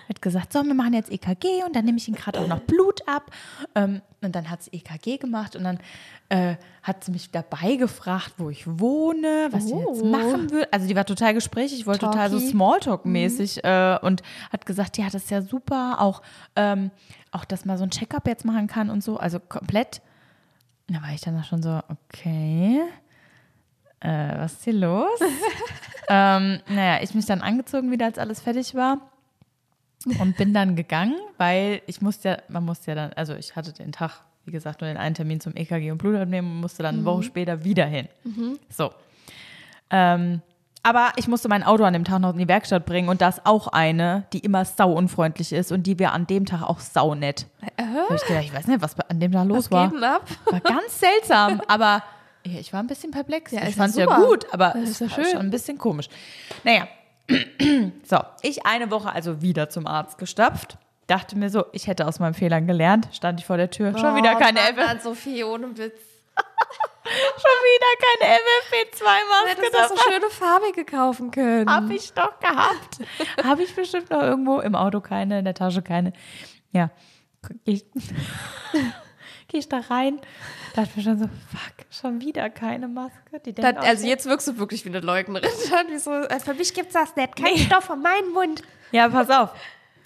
Hat 0.09 0.21
gesagt, 0.23 0.51
so, 0.53 0.63
wir 0.63 0.73
machen 0.73 0.93
jetzt 0.93 1.11
EKG 1.11 1.63
und 1.65 1.75
dann 1.75 1.85
nehme 1.85 1.97
ich 1.97 2.07
ihn 2.07 2.15
gerade 2.15 2.39
auch 2.39 2.47
noch 2.47 2.61
Blut 2.61 3.07
ab. 3.07 3.29
Ähm, 3.75 4.01
und 4.21 4.35
dann 4.35 4.49
hat 4.49 4.63
sie 4.63 4.71
EKG 4.73 5.17
gemacht 5.17 5.55
und 5.55 5.63
dann 5.63 5.79
äh, 6.29 6.55
hat 6.83 7.03
sie 7.03 7.11
mich 7.11 7.29
dabei 7.31 7.75
gefragt, 7.75 8.33
wo 8.37 8.49
ich 8.49 8.65
wohne, 8.67 9.47
was 9.51 9.65
ich 9.65 9.71
jetzt 9.71 10.01
Oh. 10.01 10.05
machen 10.05 10.49
würde. 10.51 10.67
Also 10.73 10.87
die 10.87 10.95
war 10.95 11.05
total 11.05 11.33
gesprächig, 11.35 11.79
ich 11.81 11.87
wollte 11.87 12.07
total 12.07 12.29
so. 12.31 12.37
Smalltalk-mäßig 12.39 13.63
äh, 13.63 13.99
und 14.01 14.23
hat 14.51 14.65
gesagt, 14.65 14.97
ja, 14.97 15.05
das 15.05 15.23
ist 15.23 15.29
ja 15.31 15.41
super, 15.43 15.97
auch, 16.01 16.21
ähm, 16.55 16.89
auch 17.31 17.45
dass 17.45 17.63
man 17.65 17.77
so 17.77 17.83
ein 17.83 17.91
Checkup 17.91 18.27
jetzt 18.27 18.45
machen 18.45 18.65
kann 18.67 18.89
und 18.89 19.03
so, 19.03 19.17
also 19.17 19.39
komplett. 19.39 20.01
Und 20.87 20.97
da 20.97 21.01
war 21.03 21.13
ich 21.13 21.21
dann 21.21 21.39
auch 21.39 21.43
schon 21.45 21.61
so, 21.61 21.79
okay, 21.87 22.81
äh, 23.99 24.37
was 24.39 24.53
ist 24.53 24.63
hier 24.63 24.73
los? 24.73 25.19
ähm, 26.09 26.59
naja, 26.67 27.01
ich 27.03 27.13
mich 27.13 27.27
dann 27.27 27.41
angezogen 27.41 27.91
wieder, 27.91 28.05
als 28.07 28.17
alles 28.17 28.41
fertig 28.41 28.73
war 28.73 29.08
und 30.19 30.37
bin 30.37 30.53
dann 30.53 30.75
gegangen, 30.75 31.15
weil 31.37 31.81
ich 31.87 32.01
musste 32.01 32.29
ja, 32.29 32.37
man 32.47 32.63
musste 32.65 32.91
ja 32.91 32.95
dann, 32.95 33.13
also 33.13 33.33
ich 33.35 33.55
hatte 33.55 33.73
den 33.73 33.91
Tag, 33.91 34.21
wie 34.45 34.51
gesagt, 34.51 34.81
nur 34.81 34.89
den 34.89 34.97
einen 34.97 35.15
Termin 35.15 35.39
zum 35.41 35.55
EKG 35.55 35.91
und 35.91 35.97
Blutabnehmen 35.97 36.49
und 36.51 36.61
musste 36.61 36.83
dann 36.83 36.95
eine 36.95 37.05
Woche 37.05 37.23
später 37.23 37.63
wieder 37.63 37.85
hin. 37.85 38.07
So. 38.69 38.91
Ähm, 39.91 40.41
aber 40.81 41.11
ich 41.17 41.27
musste 41.27 41.49
mein 41.49 41.63
Auto 41.63 41.83
an 41.83 41.91
dem 41.91 42.05
Tag 42.05 42.19
noch 42.21 42.31
in 42.31 42.39
die 42.39 42.47
Werkstatt 42.47 42.85
bringen 42.85 43.09
und 43.09 43.19
da 43.21 43.27
ist 43.29 43.45
auch 43.45 43.67
eine, 43.67 44.23
die 44.31 44.39
immer 44.39 44.63
sau 44.63 44.93
unfreundlich 44.93 45.51
ist 45.51 45.71
und 45.73 45.83
die 45.83 45.99
wir 45.99 46.13
an 46.13 46.25
dem 46.25 46.45
Tag 46.45 46.63
auch 46.63 46.79
sau 46.79 47.15
nett. 47.15 47.47
Äh, 47.75 47.83
ich 48.15 48.25
gedacht, 48.25 48.45
ich 48.45 48.53
weiß 48.53 48.67
nicht, 48.67 48.81
was 48.81 48.97
an 49.01 49.19
dem 49.19 49.33
Tag 49.33 49.45
los 49.47 49.69
was 49.69 49.91
war. 49.91 50.21
War 50.45 50.59
ganz 50.61 50.99
seltsam, 50.99 51.61
aber 51.67 52.01
ich 52.43 52.71
war 52.71 52.79
ein 52.81 52.87
bisschen 52.87 53.11
perplex. 53.11 53.51
Ja, 53.51 53.67
ich 53.67 53.75
fand 53.75 53.89
es 53.91 53.97
ja 53.97 54.05
gut, 54.05 54.45
aber 54.53 54.71
Das 54.73 54.89
es 54.91 55.01
war 55.01 55.09
schön. 55.09 55.25
schon 55.25 55.39
ein 55.41 55.49
bisschen 55.51 55.77
komisch. 55.77 56.07
Naja, 56.63 56.87
so, 58.03 58.17
ich 58.41 58.65
eine 58.65 58.91
Woche 58.91 59.11
also 59.11 59.41
wieder 59.41 59.69
zum 59.69 59.87
Arzt 59.87 60.17
gestapft. 60.17 60.77
Dachte 61.07 61.37
mir 61.37 61.49
so, 61.49 61.65
ich 61.71 61.87
hätte 61.87 62.07
aus 62.07 62.19
meinen 62.19 62.33
Fehlern 62.33 62.67
gelernt. 62.67 63.09
Stand 63.11 63.39
ich 63.39 63.45
vor 63.45 63.57
der 63.57 63.71
Tür. 63.71 63.97
Schon 63.97 64.15
wieder 64.15 64.35
keine 64.35 64.59
Mann, 64.59 64.73
FF, 64.75 64.85
Mann, 64.85 64.99
Sophie, 65.01 65.43
ohne 65.43 65.75
Witz. 65.77 65.99
schon 67.03 67.59
wieder 67.65 67.87
keine 68.05 68.37
Du 68.37 69.03
FFP2-Maske 69.03 69.49
hättest 69.49 69.73
doch 69.73 69.89
so 69.89 70.11
schöne 70.11 70.29
farbige 70.29 70.85
kaufen 70.85 71.31
können. 71.31 71.69
Hab 71.69 71.89
ich 71.89 72.13
doch 72.13 72.39
gehabt. 72.39 72.99
Habe 73.43 73.63
ich 73.63 73.75
bestimmt 73.75 74.11
noch 74.11 74.21
irgendwo 74.21 74.59
im 74.59 74.75
Auto 74.75 75.01
keine, 75.01 75.39
in 75.39 75.45
der 75.45 75.55
Tasche 75.55 75.81
keine. 75.81 76.13
Ja, 76.71 76.91
ich, 77.63 77.85
geh 79.49 79.57
ich 79.57 79.67
da 79.67 79.79
rein. 79.79 80.19
Dachte 80.75 80.91
mir 80.95 81.03
schon 81.03 81.19
so, 81.19 81.25
fuck, 81.25 81.85
schon 81.89 82.21
wieder 82.21 82.49
keine 82.49 82.87
Maske. 82.87 83.39
Die 83.45 83.61
auch 83.61 83.75
also 83.81 84.03
so- 84.03 84.07
jetzt 84.07 84.25
wirkst 84.27 84.47
du 84.47 84.57
wirklich 84.57 84.85
wie 84.85 84.89
eine 84.89 85.01
Leugnerin. 85.01 85.49
So, 85.99 86.13
äh, 86.13 86.39
für 86.39 86.53
mich 86.53 86.73
gibt's 86.73 86.93
das 86.93 87.15
nicht. 87.15 87.35
Kein 87.35 87.57
Stoff 87.57 87.83
von 87.85 88.01
meinem 88.01 88.31
Mund. 88.31 88.61
Ja, 88.91 89.09
pass 89.09 89.29
auf. 89.29 89.49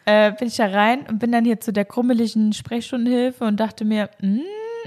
Äh, 0.06 0.32
bin 0.34 0.48
ich 0.48 0.56
da 0.58 0.66
rein 0.68 1.06
und 1.08 1.20
bin 1.20 1.32
dann 1.32 1.46
hier 1.46 1.60
zu 1.60 1.72
der 1.72 1.86
krummeligen 1.86 2.52
Sprechstundenhilfe 2.54 3.46
und 3.46 3.60
dachte 3.60 3.86
mir, 3.86 4.10
hm, 4.20 4.42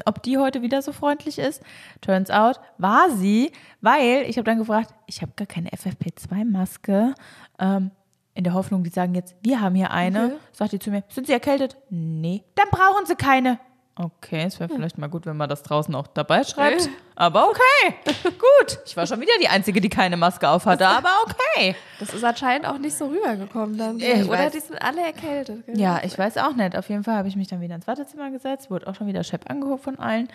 ob 0.04 0.22
die 0.22 0.36
heute 0.36 0.60
wieder 0.62 0.82
so 0.82 0.92
freundlich 0.92 1.38
ist. 1.38 1.62
Turns 2.02 2.30
out, 2.30 2.60
war 2.76 3.10
sie, 3.10 3.52
weil 3.80 4.24
ich 4.28 4.36
habe 4.36 4.44
dann 4.44 4.58
gefragt, 4.58 4.92
ich 5.06 5.22
habe 5.22 5.32
gar 5.36 5.46
keine 5.46 5.70
FFP2-Maske. 5.70 7.14
Ähm, 7.58 7.90
in 8.34 8.44
der 8.44 8.52
Hoffnung, 8.52 8.84
die 8.84 8.90
sagen 8.90 9.14
jetzt, 9.14 9.34
wir 9.42 9.60
haben 9.62 9.74
hier 9.74 9.90
eine. 9.90 10.26
Okay. 10.26 10.34
Sagt 10.52 10.72
die 10.72 10.78
zu 10.78 10.90
mir, 10.90 11.02
sind 11.08 11.26
Sie 11.26 11.32
erkältet? 11.32 11.78
Nee. 11.88 12.44
Dann 12.54 12.68
brauchen 12.70 13.06
Sie 13.06 13.14
keine. 13.16 13.58
Okay, 13.98 14.44
es 14.44 14.60
wäre 14.60 14.68
vielleicht 14.68 14.98
mal 14.98 15.06
gut, 15.06 15.24
wenn 15.24 15.38
man 15.38 15.48
das 15.48 15.62
draußen 15.62 15.94
auch 15.94 16.06
dabei 16.06 16.44
schreibt. 16.44 16.82
Okay. 16.82 16.90
Aber 17.14 17.48
okay, 17.48 17.94
gut. 18.24 18.78
Ich 18.84 18.94
war 18.94 19.06
schon 19.06 19.22
wieder 19.22 19.32
die 19.40 19.48
Einzige, 19.48 19.80
die 19.80 19.88
keine 19.88 20.18
Maske 20.18 20.50
auf 20.50 20.66
hatte, 20.66 20.86
aber 20.86 21.08
okay. 21.24 21.74
Das 21.98 22.12
ist 22.12 22.22
anscheinend 22.22 22.66
auch 22.66 22.76
nicht 22.76 22.94
so 22.94 23.06
rübergekommen 23.06 23.78
dann. 23.78 23.98
Ich 23.98 24.28
Oder 24.28 24.38
weiß. 24.38 24.52
die 24.52 24.60
sind 24.60 24.82
alle 24.82 25.00
erkältet. 25.00 25.64
gell? 25.64 25.80
Ja, 25.80 26.02
ich 26.04 26.18
weiß 26.18 26.36
auch 26.36 26.54
nicht. 26.54 26.76
Auf 26.76 26.90
jeden 26.90 27.04
Fall 27.04 27.14
habe 27.16 27.28
ich 27.28 27.36
mich 27.36 27.48
dann 27.48 27.62
wieder 27.62 27.74
ins 27.74 27.86
Wartezimmer 27.86 28.30
gesetzt, 28.30 28.70
wurde 28.70 28.86
auch 28.86 28.94
schon 28.94 29.06
wieder 29.06 29.24
Chef 29.24 29.40
angehoben 29.46 29.82
von 29.82 29.98
allen. 29.98 30.28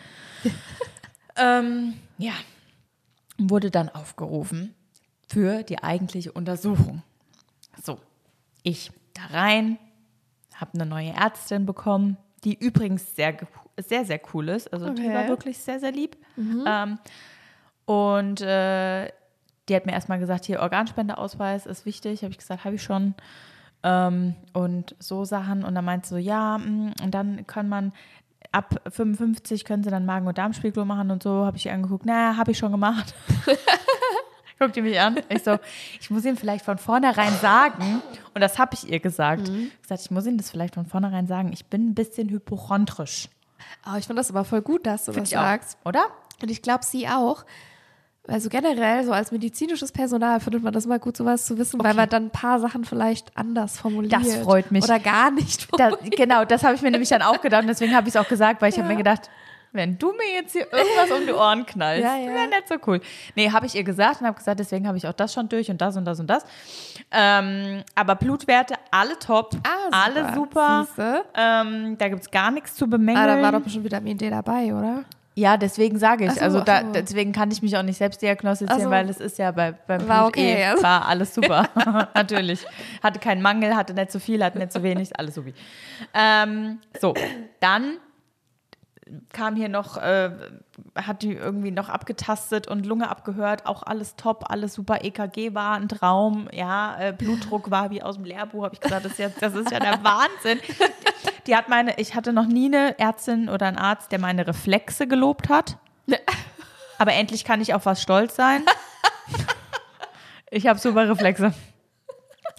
ähm, 1.36 1.94
ja, 2.18 2.34
wurde 3.38 3.70
dann 3.70 3.90
aufgerufen 3.90 4.74
für 5.28 5.62
die 5.62 5.84
eigentliche 5.84 6.32
Untersuchung. 6.32 7.04
So, 7.84 8.00
ich 8.64 8.92
da 9.14 9.38
rein, 9.38 9.78
habe 10.56 10.72
eine 10.74 10.88
neue 10.88 11.12
Ärztin 11.12 11.68
bekommen, 11.68 12.18
die 12.44 12.58
übrigens 12.58 13.16
sehr, 13.16 13.36
sehr, 13.78 14.06
sehr 14.06 14.20
cool 14.34 14.50
ist. 14.50 14.72
Also 14.74 14.90
die 14.90 15.02
Okay. 15.04 15.14
war 15.14 15.28
wirklich 15.28 15.58
sehr, 15.60 15.80
sehr 15.80 15.92
lieb. 15.92 16.18
Ähm, 16.66 16.98
und 17.86 18.42
äh, 18.42 19.12
die 19.70 19.76
hat 19.76 19.86
mir 19.86 19.92
erstmal 19.94 20.20
gesagt, 20.20 20.46
hier 20.46 20.60
Organspendeausweis 20.60 21.66
ist 21.66 21.86
wichtig. 21.86 22.24
Habe 22.24 22.32
ich 22.32 22.38
gesagt, 22.40 22.66
habe 22.66 22.76
ich 22.76 22.84
schon. 22.84 23.14
Ähm, 23.84 24.36
und 24.54 24.96
so 25.00 25.24
Sachen. 25.26 25.64
Und 25.64 25.74
dann 25.76 25.86
meinte 25.86 26.08
sie 26.08 26.14
so, 26.16 26.18
ja, 26.20 26.58
mm, 26.58 26.94
und 27.04 27.12
dann 27.12 27.48
kann 27.48 27.68
man 27.70 27.94
ab 28.52 28.82
55 28.90 29.64
können 29.66 29.84
sie 29.84 29.90
dann 29.90 30.06
Magen- 30.06 30.28
und 30.28 30.38
Darmspiegelung 30.38 30.88
machen 30.88 31.10
und 31.12 31.24
so. 31.24 31.46
Habe 31.46 31.58
ich 31.58 31.66
ihr 31.66 31.74
angeguckt, 31.74 32.06
naja, 32.06 32.38
habe 32.38 32.52
ich 32.52 32.58
schon 32.58 32.72
gemacht. 32.72 33.14
Guckt 34.62 34.76
die 34.76 34.82
mich 34.84 35.00
an. 35.00 35.20
Ich 35.30 35.44
so, 35.44 35.58
ich 36.00 36.12
muss 36.12 36.24
Ihnen 36.24 36.38
vielleicht 36.38 36.64
von 36.64 36.78
vornherein 36.78 37.34
sagen, 37.42 38.02
und 38.36 38.42
das 38.42 38.60
habe 38.60 38.76
ich 38.76 38.88
ihr 38.88 39.00
gesagt, 39.00 39.46
gesagt, 39.82 40.02
ich 40.02 40.12
muss 40.12 40.28
Ihnen 40.28 40.38
das 40.38 40.52
vielleicht 40.52 40.76
von 40.76 40.86
vornherein 40.86 41.26
sagen, 41.26 41.52
ich 41.52 41.66
bin 41.66 41.90
ein 41.90 41.96
bisschen 41.96 42.30
hypochondrisch. 42.30 43.28
Aber 43.84 43.98
ich 43.98 44.06
finde 44.06 44.20
das 44.20 44.30
aber 44.30 44.46
voll 44.46 44.62
gut, 44.62 44.86
dass 44.86 45.06
du 45.06 45.14
das 45.14 45.30
Ich 45.32 45.38
auch, 45.38 45.42
sagst. 45.42 45.78
oder? 45.84 46.04
Und 46.44 46.52
ich 46.52 46.62
glaube, 46.62 46.86
sie 46.86 47.08
auch. 47.08 47.44
Also 48.28 48.50
generell, 48.50 49.04
so 49.04 49.12
als 49.14 49.32
medizinisches 49.32 49.92
Personal 49.92 50.40
findet 50.40 50.62
man 50.62 50.72
das 50.74 50.86
immer 50.86 51.00
gut, 51.00 51.18
sowas 51.18 51.44
zu 51.48 51.58
wissen, 51.58 51.80
weil 51.80 51.88
Okay. 51.88 51.98
man 51.98 52.10
dann 52.10 52.26
ein 52.26 52.30
paar 52.30 52.60
Sachen 52.60 52.86
vielleicht 52.86 53.36
anders 53.36 53.80
formuliert. 53.80 54.14
Das 54.14 54.36
freut 54.38 54.72
mich. 54.72 54.84
Oder 54.84 55.00
gar 55.00 55.32
nicht 55.32 55.68
Da, 55.76 55.90
formuliert. 55.90 56.18
genau, 56.18 56.46
das 56.46 56.64
habe 56.64 56.76
ich 56.76 56.84
mir 56.84 56.92
nämlich 56.92 57.10
dann 57.10 57.24
auch 57.24 57.42
gedacht 57.42 57.64
und 57.64 57.68
deswegen 57.68 57.96
habe 57.96 58.08
ich 58.08 58.14
es 58.16 58.22
auch 58.22 58.28
gesagt, 58.28 58.62
weil 58.62 58.70
ich 58.72 58.78
habe 58.78 58.88
mir 58.88 58.96
gedacht, 58.96 59.32
wenn 59.74 59.98
du 59.98 60.12
mir 60.14 60.34
jetzt 60.34 60.52
hier 60.52 60.68
irgendwas 60.72 61.12
um 61.12 61.26
die 61.26 61.34
Ohren 61.34 61.66
knallst, 61.66 62.04
Ja, 62.04 62.18
ja. 62.18 62.34
wäre 62.34 62.48
nicht 62.48 62.68
so 62.68 62.76
cool. 62.88 63.00
Nee, 63.36 63.52
habe 63.52 63.66
ich 63.66 63.76
ihr 63.76 63.84
gesagt 63.84 64.22
und 64.22 64.28
habe 64.28 64.38
gesagt, 64.38 64.60
deswegen 64.60 64.88
habe 64.88 64.98
ich 64.98 65.08
auch 65.08 65.14
das 65.14 65.34
schon 65.34 65.48
durch 65.50 65.70
und 65.70 65.80
das 65.82 65.96
und 65.98 66.06
das 66.06 66.20
und 66.20 66.28
das. 66.28 66.46
Ähm, 67.12 67.84
aber 67.96 68.16
Blutwerte, 68.16 68.76
alle 68.92 69.18
top, 69.20 69.56
Ah, 69.64 69.86
super. 70.34 70.60
alle 70.70 70.86
super. 70.86 71.24
Ähm, 71.36 71.98
da 71.98 72.08
gibt 72.10 72.22
es 72.22 72.32
gar 72.32 72.52
nichts 72.52 72.76
zu 72.76 72.88
bemängeln. 72.90 73.30
Ah, 73.30 73.36
da 73.36 73.42
war 73.42 73.52
doch 73.52 73.62
bestimmt 73.62 73.86
Vitamin 73.86 74.18
D 74.18 74.30
dabei, 74.30 74.74
oder? 74.74 75.04
ja, 75.34 75.56
deswegen 75.56 75.98
sage 75.98 76.26
ich. 76.26 76.34
So, 76.34 76.42
also 76.42 76.60
da, 76.60 76.82
so. 76.82 76.92
deswegen 76.92 77.32
kann 77.32 77.50
ich 77.52 77.62
mich 77.62 77.76
auch 77.78 77.82
nicht 77.84 77.98
selbst 77.98 78.22
diagnostizieren, 78.22 78.82
so. 78.84 78.90
weil 78.90 79.10
es 79.10 79.18
ist 79.22 79.38
ja 79.40 79.52
bei, 79.52 79.72
beim 79.72 80.06
War 80.08 80.24
Blut 80.24 80.38
okay, 80.38 80.66
also. 80.66 80.84
war 80.84 81.08
alles 81.08 81.34
super. 81.36 81.70
Natürlich. 82.14 82.66
Hatte 83.02 83.20
keinen 83.20 83.42
Mangel, 83.42 83.76
hatte 83.76 83.94
nicht 83.94 84.12
zu 84.12 84.20
viel, 84.20 84.44
hatte 84.44 84.60
nicht 84.60 84.74
zu 84.74 84.84
wenig, 84.84 85.18
alles 85.18 85.36
supi. 85.36 85.54
Ähm, 86.14 86.80
so, 87.00 87.14
dann 87.62 87.98
kam 89.34 89.56
hier 89.56 89.70
noch, 89.70 89.98
äh, 89.98 90.32
hat 90.96 91.22
die 91.24 91.34
irgendwie 91.34 91.72
noch 91.72 91.90
abgetastet 91.90 92.68
und 92.68 92.86
Lunge 92.86 93.10
abgehört, 93.10 93.66
auch 93.66 93.84
alles 93.84 94.16
top, 94.16 94.46
alles 94.50 94.74
super. 94.74 95.04
EKG 95.04 95.54
war 95.54 95.76
ein 95.76 95.90
Traum, 95.90 96.48
ja, 96.52 96.98
äh, 97.00 97.14
Blutdruck 97.14 97.72
war 97.72 97.90
wie 97.92 98.02
aus 98.02 98.16
dem 98.16 98.26
Lehrbuch, 98.26 98.64
habe 98.64 98.76
ich 98.76 98.82
gesagt, 98.82 99.06
das 99.06 99.14
ist, 99.14 99.20
ja, 99.20 99.30
das 99.40 99.56
ist 99.56 99.72
ja 99.72 99.80
der 99.80 100.04
Wahnsinn. 100.04 100.60
Die 101.48 101.56
hat 101.56 101.70
meine, 101.70 101.98
ich 101.98 102.16
hatte 102.16 102.34
noch 102.34 102.46
nie 102.46 102.68
eine 102.68 102.98
Ärztin 103.00 103.50
oder 103.50 103.68
einen 103.68 103.78
Arzt, 103.78 104.12
der 104.12 104.20
meine 104.20 104.48
Reflexe 104.48 105.08
gelobt 105.08 105.50
hat. 105.50 105.78
Aber 106.98 107.14
endlich 107.14 107.46
kann 107.46 107.62
ich 107.62 107.74
auf 107.74 107.86
was 107.86 108.02
stolz 108.02 108.36
sein. 108.36 108.64
Ich 110.54 110.68
habe 110.68 110.78
super 110.78 111.08
Reflexe. 111.08 111.54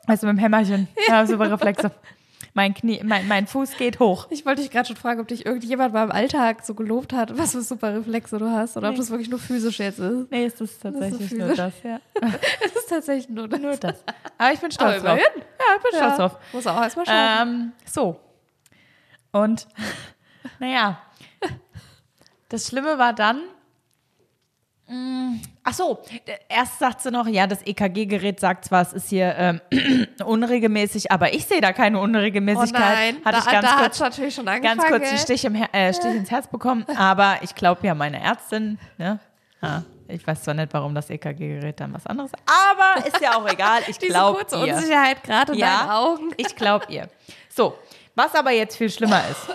Weißt 0.07 0.23
du, 0.23 0.27
mit 0.27 0.37
dem 0.37 0.41
Hämmerchen. 0.41 0.89
Ich 0.97 1.11
habe 1.11 1.29
super 1.29 1.51
Reflexe. 1.51 1.91
Mein 2.55 2.75
Knie, 2.75 3.01
mein, 3.03 3.27
mein 3.29 3.47
Fuß 3.47 3.79
geht 3.79 3.99
hoch. 3.99 4.27
Ich 4.29 4.45
wollte 4.45 4.61
dich 4.61 4.71
gerade 4.71 4.87
schon 4.87 4.97
fragen, 4.97 5.21
ob 5.21 5.29
dich 5.29 5.47
irgendjemand 5.47 5.95
mal 5.95 6.05
im 6.05 6.13
Alltag 6.13 6.67
so 6.67 6.75
gelobt 6.75 7.15
hat, 7.15 7.39
was 7.39 7.53
für 7.53 7.63
super 7.63 7.95
Reflexe 7.95 8.39
du 8.39 8.51
hast 8.51 8.77
oder 8.77 8.89
ob 8.89 8.93
Nee. 8.93 8.99
das 8.99 9.11
wirklich 9.11 9.31
nur 9.31 9.39
physisch 9.39 9.79
jetzt 9.79 9.99
ist. 9.99 10.31
Nee, 10.31 10.45
es 10.45 10.61
ist 10.61 10.83
tatsächlich 10.83 11.31
so 11.31 11.37
nur 11.37 11.49
physisch. 11.49 11.57
das, 11.57 11.73
ja. 11.83 12.01
Das 12.63 12.73
ist 12.77 12.89
tatsächlich 12.91 13.29
nur 13.31 13.49
das. 13.49 13.59
Nur 13.61 13.77
das. 13.77 14.05
Aber 14.37 14.53
ich 14.53 14.61
bin 14.61 14.71
stolz 14.71 15.03
drauf. 15.03 15.19
Ja, 15.19 15.25
ich 15.77 15.83
bin 15.83 15.93
stolz 15.99 16.03
Ja, 16.03 16.17
drauf. 16.17 16.39
muss 16.53 16.67
auch 16.67 16.83
erstmal 16.83 17.07
schauen. 17.07 17.49
Ähm, 17.49 17.73
so. 17.87 18.21
Und 19.33 19.67
naja, 20.59 21.01
das 22.51 22.67
Schlimme 22.69 22.99
war 22.99 23.15
dann. 23.15 23.41
Mh, 24.93 25.39
Ach 25.65 25.73
so, 25.75 26.03
erst 26.49 26.81
sagt 26.81 27.03
sie 27.03 27.11
noch, 27.13 27.27
ja, 27.29 27.47
das 27.47 27.63
EKG-Gerät 27.65 28.41
sagt 28.41 28.65
zwar, 28.65 28.83
es 28.83 28.93
ist 28.93 29.09
hier 29.11 29.33
ähm, 29.37 29.61
unregelmäßig, 30.25 31.13
aber 31.13 31.33
ich 31.33 31.47
sehe 31.47 31.61
da 31.61 31.73
keine 31.73 32.01
Unregelmäßigkeit. 32.01 32.83
oh 32.83 32.95
nein, 32.95 33.17
Hatte 33.25 33.39
da, 33.39 33.39
ich 33.39 33.51
ganz 33.53 33.69
da 33.69 33.77
kurz, 33.77 34.01
natürlich 34.01 34.35
schon 34.35 34.49
angefangen. 34.49 34.81
ganz 34.81 34.91
kurz 34.91 35.09
einen? 35.09 35.19
Stich, 35.19 35.45
im 35.45 35.55
äh, 35.55 35.95
Stich 35.95 36.15
ins 36.17 36.31
Herz 36.33 36.49
bekommen, 36.49 36.85
aber 36.97 37.37
ich 37.43 37.55
glaube 37.55 37.87
ja 37.87 37.95
meine 37.95 38.21
Ärztin, 38.21 38.79
ne? 38.99 39.21
Ja, 39.63 39.85
ich 40.09 40.27
weiß 40.27 40.43
zwar 40.43 40.55
nicht, 40.55 40.75
warum 40.75 40.95
das 40.97 41.09
EKG-Gerät 41.11 41.79
dann 41.79 41.95
was 41.95 42.05
anderes, 42.09 42.33
aber 42.45 43.07
ist 43.07 43.21
ja 43.21 43.37
auch 43.37 43.49
egal. 43.49 43.83
Ich 43.87 43.99
Diese 44.01 44.11
glaube 44.13 44.39
kurze 44.41 44.57
ihr. 44.67 44.75
Unsicherheit 44.75 45.23
gerade 45.23 45.53
in 45.53 45.61
deinen 45.61 45.91
Augen. 45.91 46.31
Ich 46.37 46.57
glaube 46.57 46.87
ihr. 46.89 47.09
So, 47.49 47.79
was 48.17 48.35
aber 48.35 48.51
jetzt 48.51 48.77
viel 48.77 48.91
schlimmer 48.91 49.23
ist. 49.31 49.49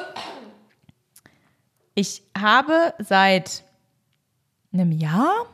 Ich 1.96 2.22
habe 2.40 2.94
seit 3.00 3.64
einem 4.80 4.92
Jahr, 4.92 5.46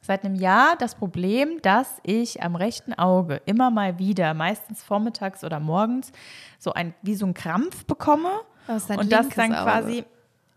seit 0.00 0.24
einem 0.24 0.34
Jahr 0.34 0.76
das 0.76 0.94
Problem, 0.94 1.60
dass 1.62 1.98
ich 2.02 2.42
am 2.42 2.56
rechten 2.56 2.92
Auge 2.94 3.40
immer 3.46 3.70
mal 3.70 3.98
wieder, 3.98 4.34
meistens 4.34 4.82
vormittags 4.82 5.44
oder 5.44 5.60
morgens, 5.60 6.12
so 6.58 6.72
ein, 6.72 6.94
wie 7.02 7.14
so 7.14 7.26
ein 7.26 7.34
Krampf 7.34 7.84
bekomme. 7.86 8.30
Das 8.66 8.88
ist 8.88 8.98
und 8.98 9.10
das 9.12 9.28
dann 9.30 9.52
Auge. 9.54 9.62
quasi, 9.62 10.04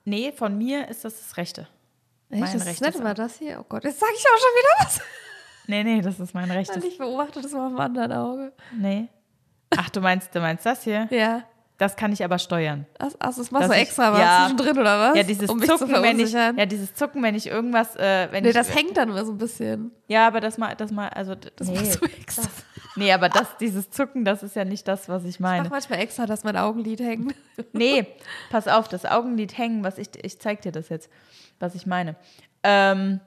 nee, 0.03 0.31
von 0.31 0.57
mir 0.57 0.87
ist 0.87 1.05
das 1.05 1.17
das 1.19 1.37
rechte. 1.37 1.67
Echt? 2.29 2.41
mein 2.41 2.41
Das 2.41 2.55
ist 2.55 2.67
rechtes 2.67 2.95
immer 2.95 3.05
Auge. 3.11 3.15
das 3.15 3.37
hier. 3.37 3.59
Oh 3.59 3.65
Gott, 3.67 3.83
jetzt 3.83 3.99
sage 3.99 4.11
ich 4.15 4.23
auch 4.25 4.39
schon 4.39 4.55
wieder 4.57 4.85
was. 4.85 5.01
Nee, 5.67 5.83
nee, 5.83 6.01
das 6.01 6.19
ist 6.19 6.33
mein 6.33 6.49
rechtes. 6.51 6.83
Ich 6.83 6.97
beobachte 6.97 7.41
das 7.41 7.51
mal 7.51 7.69
dem 7.69 7.79
anderen 7.79 8.11
Auge. 8.11 8.53
Nee. 8.71 9.07
Ach, 9.75 9.89
du 9.89 9.99
meinst, 9.99 10.33
du 10.33 10.39
meinst 10.39 10.65
das 10.65 10.83
hier? 10.83 11.07
Ja. 11.09 11.43
Das 11.77 11.97
kann 11.97 12.13
ich 12.13 12.23
aber 12.23 12.39
steuern. 12.39 12.85
Ach, 12.99 13.11
das 13.19 13.51
machst 13.51 13.69
du 13.69 13.73
extra 13.73 14.13
was 14.13 14.19
ja. 14.19 14.39
zwischendrin 14.39 14.77
oder 14.79 14.99
was? 14.99 15.17
Ja, 15.17 15.23
dieses 15.23 15.49
um 15.49 15.57
mich 15.57 15.69
zu 15.69 15.77
Zucken, 15.77 16.01
wenn 16.01 16.19
ich, 16.19 16.31
ja, 16.31 16.65
dieses 16.65 16.93
Zucken, 16.93 17.21
wenn 17.21 17.35
ich 17.35 17.47
irgendwas, 17.47 17.97
äh, 17.97 18.29
wenn 18.31 18.43
nee, 18.43 18.49
ich, 18.49 18.55
das 18.55 18.73
hängt 18.73 18.95
dann 18.95 19.09
immer 19.09 19.25
so 19.25 19.33
ein 19.33 19.38
bisschen. 19.38 19.91
ja, 20.07 20.25
aber 20.25 20.39
das 20.39 20.57
mal, 20.57 20.73
das 20.75 20.91
mal, 20.91 21.09
also, 21.09 21.35
Das 21.35 21.67
nee, 21.67 21.75
machst 21.75 22.01
du 22.01 22.05
extra. 22.05 22.43
das, 22.43 22.51
nee, 22.95 23.11
aber 23.11 23.27
das, 23.27 23.57
dieses 23.57 23.89
Zucken, 23.89 24.23
das 24.23 24.41
ist 24.41 24.55
ja 24.55 24.63
nicht 24.63 24.88
das, 24.88 25.09
was 25.09 25.23
ich 25.23 25.31
Ich 25.31 25.39
mach 25.41 25.49
meine. 25.49 25.69
manchmal 25.69 25.99
extra, 25.99 26.25
dass 26.25 26.45
mein 26.45 26.55
Augenlid 26.55 26.99
hängt. 27.01 27.35
Nee, 27.73 28.07
pass 28.49 28.67
auf, 28.67 28.88
das 28.88 29.05
Augenlid 29.05 29.57
hängen, 29.57 29.83
was 29.83 29.97
ich, 29.97 30.09
ich 30.23 30.39
zeig 30.39 30.61
dir 30.61 30.71
das 30.71 30.89
jetzt, 30.89 31.09
was 31.59 31.75
ich 31.75 31.85
meine. 31.85 32.15
Ähm, 32.63 33.19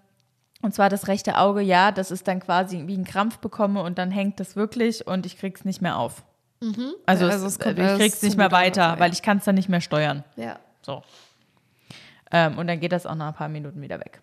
und 0.63 0.75
zwar 0.75 0.89
das 0.89 1.07
rechte 1.07 1.37
Auge, 1.37 1.61
ja, 1.61 1.93
das 1.93 2.11
ist 2.11 2.27
dann 2.29 2.41
quasi 2.41 2.87
wie 2.87 2.97
ein 2.97 3.05
Krampf 3.05 3.39
bekomme 3.39 3.83
und 3.83 3.99
dann 3.99 4.11
hängt 4.11 4.41
das 4.41 4.57
wirklich 4.57 5.07
und 5.07 5.27
ich 5.27 5.39
krieg's 5.39 5.65
nicht 5.65 5.83
mehr 5.83 5.99
auf. 5.99 6.25
Mhm. 6.61 6.95
Also, 7.07 7.27
also 7.27 7.47
es, 7.47 7.57
äh, 7.59 7.75
kommt, 7.75 7.79
ich 7.79 7.99
krieg's 7.99 8.23
nicht 8.23 8.37
mehr 8.37 8.51
weiter, 8.51 8.99
weil 8.99 9.13
ich 9.13 9.23
kann 9.23 9.39
es 9.39 9.45
dann 9.45 9.55
nicht 9.55 9.69
mehr 9.69 9.81
steuern. 9.81 10.25
Ja. 10.37 10.59
So. 10.83 11.03
Ähm, 12.31 12.59
und 12.59 12.67
dann 12.67 12.81
geht 12.81 12.93
das 12.93 13.07
auch 13.07 13.15
nach 13.15 13.29
ein 13.29 13.35
paar 13.35 13.49
Minuten 13.49 13.81
wieder 13.81 14.01
weg. 14.01 14.21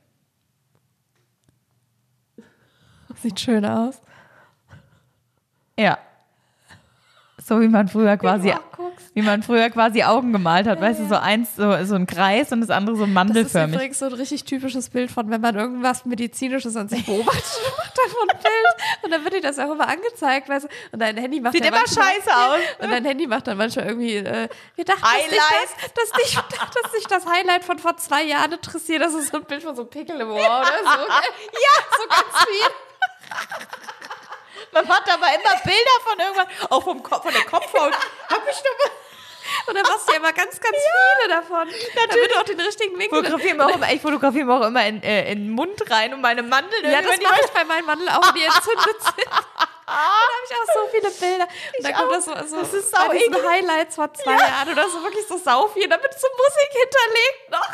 Sieht 3.15 3.39
schön 3.39 3.65
aus. 3.65 4.01
Ja, 5.77 5.97
so 7.47 7.61
wie 7.61 7.67
man 7.67 7.87
früher 7.87 8.17
quasi, 8.17 8.51
wie 9.13 9.21
man 9.21 9.43
früher 9.43 9.69
quasi 9.69 10.01
Augen 10.01 10.33
gemalt 10.33 10.65
hat, 10.65 10.81
weißt 10.81 11.01
du, 11.01 11.07
so 11.07 11.13
eins, 11.15 11.55
so, 11.55 11.85
so 11.85 11.93
ein 11.93 12.07
Kreis 12.07 12.51
und 12.51 12.61
das 12.61 12.71
andere 12.71 12.95
so 12.95 13.03
Das 13.03 13.09
ist 13.09 13.13
mandelförmig. 13.13 13.75
übrigens 13.75 13.99
so 13.99 14.07
ein 14.07 14.13
richtig 14.13 14.45
typisches 14.45 14.89
Bild 14.89 15.11
von, 15.11 15.29
wenn 15.29 15.41
man 15.41 15.55
irgendwas 15.55 16.05
Medizinisches 16.05 16.75
an 16.75 16.89
sich 16.89 17.05
beobachtet, 17.05 17.43
macht 17.77 17.95
davon 17.95 18.29
ein 18.31 18.39
Bild 18.39 19.03
und 19.03 19.11
dann 19.11 19.23
wird 19.23 19.35
dir 19.35 19.41
das 19.41 19.59
auch 19.59 19.71
immer 19.71 19.87
angezeigt, 19.87 20.49
weißt 20.49 20.65
du, 20.65 20.69
und 20.91 20.99
dein 20.99 21.17
Handy 21.17 21.39
macht 21.39 21.53
Sieht 21.53 21.61
ja 21.61 21.67
immer 21.67 21.77
manchmal, 21.77 22.05
scheiße 22.13 22.29
aus. 22.35 22.59
Und 22.79 22.91
dein 22.91 23.05
Handy 23.05 23.27
macht 23.27 23.45
dann 23.45 23.59
manchmal 23.59 23.85
irgendwie, 23.89 24.15
äh, 24.15 24.49
wir 24.73 24.85
dachten, 24.85 25.01
dass 25.01 25.11
dich, 25.11 25.39
Highlight. 25.39 25.69
das, 25.85 25.93
dass, 25.93 26.11
dich, 26.23 26.35
dass 26.81 26.91
dich 26.93 27.05
das 27.05 27.25
Highlight 27.27 27.63
von 27.63 27.77
vor 27.77 27.95
zwei 27.97 28.23
Jahren 28.23 28.53
interessiert, 28.53 29.03
das 29.03 29.13
ist 29.13 29.31
so 29.31 29.37
ein 29.37 29.45
Bild 29.45 29.61
von 29.61 29.75
so 29.75 29.85
Pickel 29.85 30.19
im 30.19 30.31
Ohr 30.31 30.37
oder 30.37 30.79
so. 30.83 30.99
ja, 31.07 31.83
so 31.95 32.07
ganz 32.09 32.43
viel. 32.49 32.67
Man 34.71 34.87
hat 34.87 35.03
aber 35.11 35.27
immer 35.27 35.61
Bilder 35.63 35.97
von 36.03 36.19
irgendwas, 36.19 36.47
auch 36.69 36.83
vom 36.83 37.03
Kopf, 37.03 37.23
von 37.23 37.33
der 37.33 37.45
Kopfhaut. 37.45 37.93
Hab 38.29 38.49
ich 38.49 38.57
doch 38.57 38.91
Und 39.67 39.75
dann 39.75 39.83
machst 39.83 40.07
du 40.07 40.11
ja 40.11 40.17
immer 40.17 40.33
ganz, 40.33 40.59
ganz 40.59 40.77
viele 40.77 41.29
davon. 41.35 41.69
Damit 41.95 42.31
du 42.31 42.39
auch 42.39 42.43
den 42.43 42.59
richtigen 42.59 42.97
Winkel 42.97 43.17
fotografiere 43.17 43.55
mir 43.55 43.65
auch 43.65 43.75
immer, 43.75 43.91
ich 43.93 44.01
fotografiere 44.01 44.45
mir 44.45 44.53
auch 44.53 44.67
immer 44.67 44.85
in, 44.85 45.01
äh, 45.03 45.31
in 45.31 45.45
den 45.45 45.49
Mund 45.51 45.89
rein 45.89 46.13
und 46.13 46.21
meine 46.21 46.43
Mandeln 46.43 46.83
Ja, 46.83 47.01
das 47.01 47.21
mache 47.21 47.41
ich 47.43 47.51
bei 47.51 47.63
meinen 47.63 47.85
Mandeln 47.85 48.09
auch, 48.09 48.31
die 48.31 48.43
entzündet 48.43 49.01
sind. 49.01 49.29
Da 49.87 49.93
habe 49.93 50.43
ich 50.49 50.55
auch 50.55 50.73
so 50.73 50.87
viele 50.91 51.11
Bilder. 51.11 51.47
Und 51.77 51.85
dann 51.85 51.93
kommt 51.93 52.07
auch. 52.07 52.13
das 52.13 52.25
so, 52.25 52.31
so 52.47 52.61
Das 52.61 52.73
ist 52.73 52.91
bei 52.91 53.17
diesen. 53.17 53.49
Highlights 53.49 53.95
vor 53.95 54.11
zwei 54.13 54.35
Jahren 54.35 54.69
oder 54.71 54.89
so 54.89 55.03
wirklich 55.03 55.27
so 55.27 55.37
sau 55.37 55.67
viel, 55.67 55.87
damit 55.87 56.11
so 56.19 56.27
Musik 56.27 56.71
hinterlegt 56.71 57.51
noch. 57.51 57.71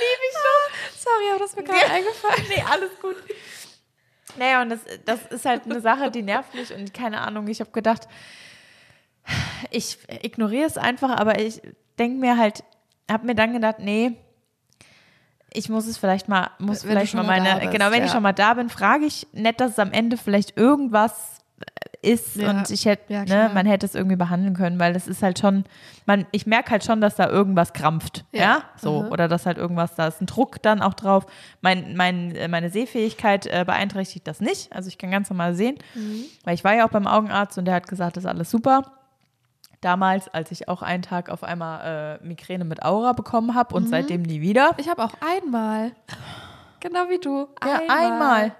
Liebe 0.00 0.22
ich 0.28 0.34
doch. 0.34 0.91
Sorry, 1.02 1.30
aber 1.30 1.38
das 1.40 1.50
ist 1.50 1.56
mir 1.56 1.64
gerade 1.64 1.86
eingefallen. 1.90 2.44
Nee, 2.48 2.64
alles 2.70 2.90
gut. 3.00 3.16
Naja, 4.38 4.62
und 4.62 4.70
das, 4.70 4.80
das 5.04 5.26
ist 5.26 5.44
halt 5.44 5.64
eine 5.64 5.80
Sache, 5.80 6.10
die 6.10 6.22
nervt 6.22 6.54
mich 6.54 6.72
und 6.72 6.94
keine 6.94 7.20
Ahnung, 7.20 7.48
ich 7.48 7.60
habe 7.60 7.70
gedacht, 7.70 8.08
ich 9.70 9.98
ignoriere 10.22 10.66
es 10.66 10.78
einfach, 10.78 11.10
aber 11.10 11.38
ich 11.38 11.60
denke 11.98 12.18
mir 12.18 12.38
halt, 12.38 12.64
habe 13.10 13.26
mir 13.26 13.34
dann 13.34 13.52
gedacht, 13.52 13.78
nee, 13.78 14.16
ich 15.52 15.68
muss 15.68 15.86
es 15.86 15.98
vielleicht 15.98 16.28
mal, 16.28 16.50
muss 16.58 16.84
Wenn 16.84 16.92
vielleicht 16.92 17.14
mal 17.14 17.24
mal 17.24 17.38
meine, 17.38 17.50
da 17.50 17.58
bist, 17.58 17.72
genau, 17.72 17.90
wenn 17.90 18.02
ich 18.02 18.08
ja. 18.08 18.14
schon 18.14 18.22
mal 18.22 18.32
da 18.32 18.54
bin, 18.54 18.70
frage 18.70 19.04
ich 19.04 19.26
nett, 19.32 19.60
dass 19.60 19.72
es 19.72 19.78
am 19.78 19.92
Ende 19.92 20.16
vielleicht 20.16 20.56
irgendwas 20.56 21.41
ist 22.02 22.36
Ja. 22.36 22.50
und 22.50 22.68
ich 22.70 22.84
hätte, 22.84 23.12
Ja, 23.12 23.24
ne, 23.24 23.50
man 23.54 23.64
hätte 23.64 23.86
es 23.86 23.94
irgendwie 23.94 24.16
behandeln 24.16 24.54
können, 24.54 24.78
weil 24.80 24.92
das 24.92 25.06
ist 25.08 25.22
halt 25.22 25.38
schon, 25.38 25.64
man, 26.04 26.26
ich 26.32 26.46
merke 26.46 26.72
halt 26.72 26.84
schon, 26.84 27.00
dass 27.00 27.14
da 27.14 27.28
irgendwas 27.28 27.72
krampft, 27.72 28.24
ja, 28.32 28.40
Ja. 28.42 28.62
so, 28.76 29.02
Mhm. 29.04 29.08
oder 29.12 29.28
dass 29.28 29.46
halt 29.46 29.56
irgendwas, 29.56 29.94
da 29.94 30.08
ist 30.08 30.20
ein 30.20 30.26
Druck 30.26 30.60
dann 30.62 30.82
auch 30.82 30.94
drauf. 30.94 31.26
Mein, 31.60 31.96
mein, 31.96 32.34
äh, 32.34 32.48
meine 32.48 32.70
Sehfähigkeit 32.70 33.46
äh, 33.46 33.64
beeinträchtigt 33.64 34.26
das 34.26 34.40
nicht, 34.40 34.72
also 34.74 34.88
ich 34.88 34.98
kann 34.98 35.10
ganz 35.12 35.30
normal 35.30 35.54
sehen, 35.54 35.76
Mhm. 35.94 36.24
weil 36.44 36.54
ich 36.54 36.64
war 36.64 36.74
ja 36.74 36.84
auch 36.86 36.90
beim 36.90 37.06
Augenarzt 37.06 37.56
und 37.56 37.64
der 37.66 37.74
hat 37.76 37.86
gesagt, 37.88 38.16
das 38.16 38.24
ist 38.24 38.28
alles 38.28 38.50
super. 38.50 38.82
Damals, 39.80 40.28
als 40.28 40.52
ich 40.52 40.68
auch 40.68 40.82
einen 40.82 41.02
Tag 41.02 41.28
auf 41.28 41.42
einmal 41.42 42.18
äh, 42.20 42.24
Migräne 42.26 42.64
mit 42.64 42.84
Aura 42.84 43.14
bekommen 43.14 43.54
habe 43.56 43.74
Mhm. 43.74 43.82
und 43.84 43.88
seitdem 43.90 44.22
nie 44.22 44.40
wieder. 44.40 44.70
Ich 44.76 44.88
habe 44.88 45.02
auch 45.04 45.12
einmal. 45.20 45.90
Genau 46.80 47.08
wie 47.08 47.18
du. 47.18 47.48
Ja, 47.64 47.80
einmal. 47.88 48.52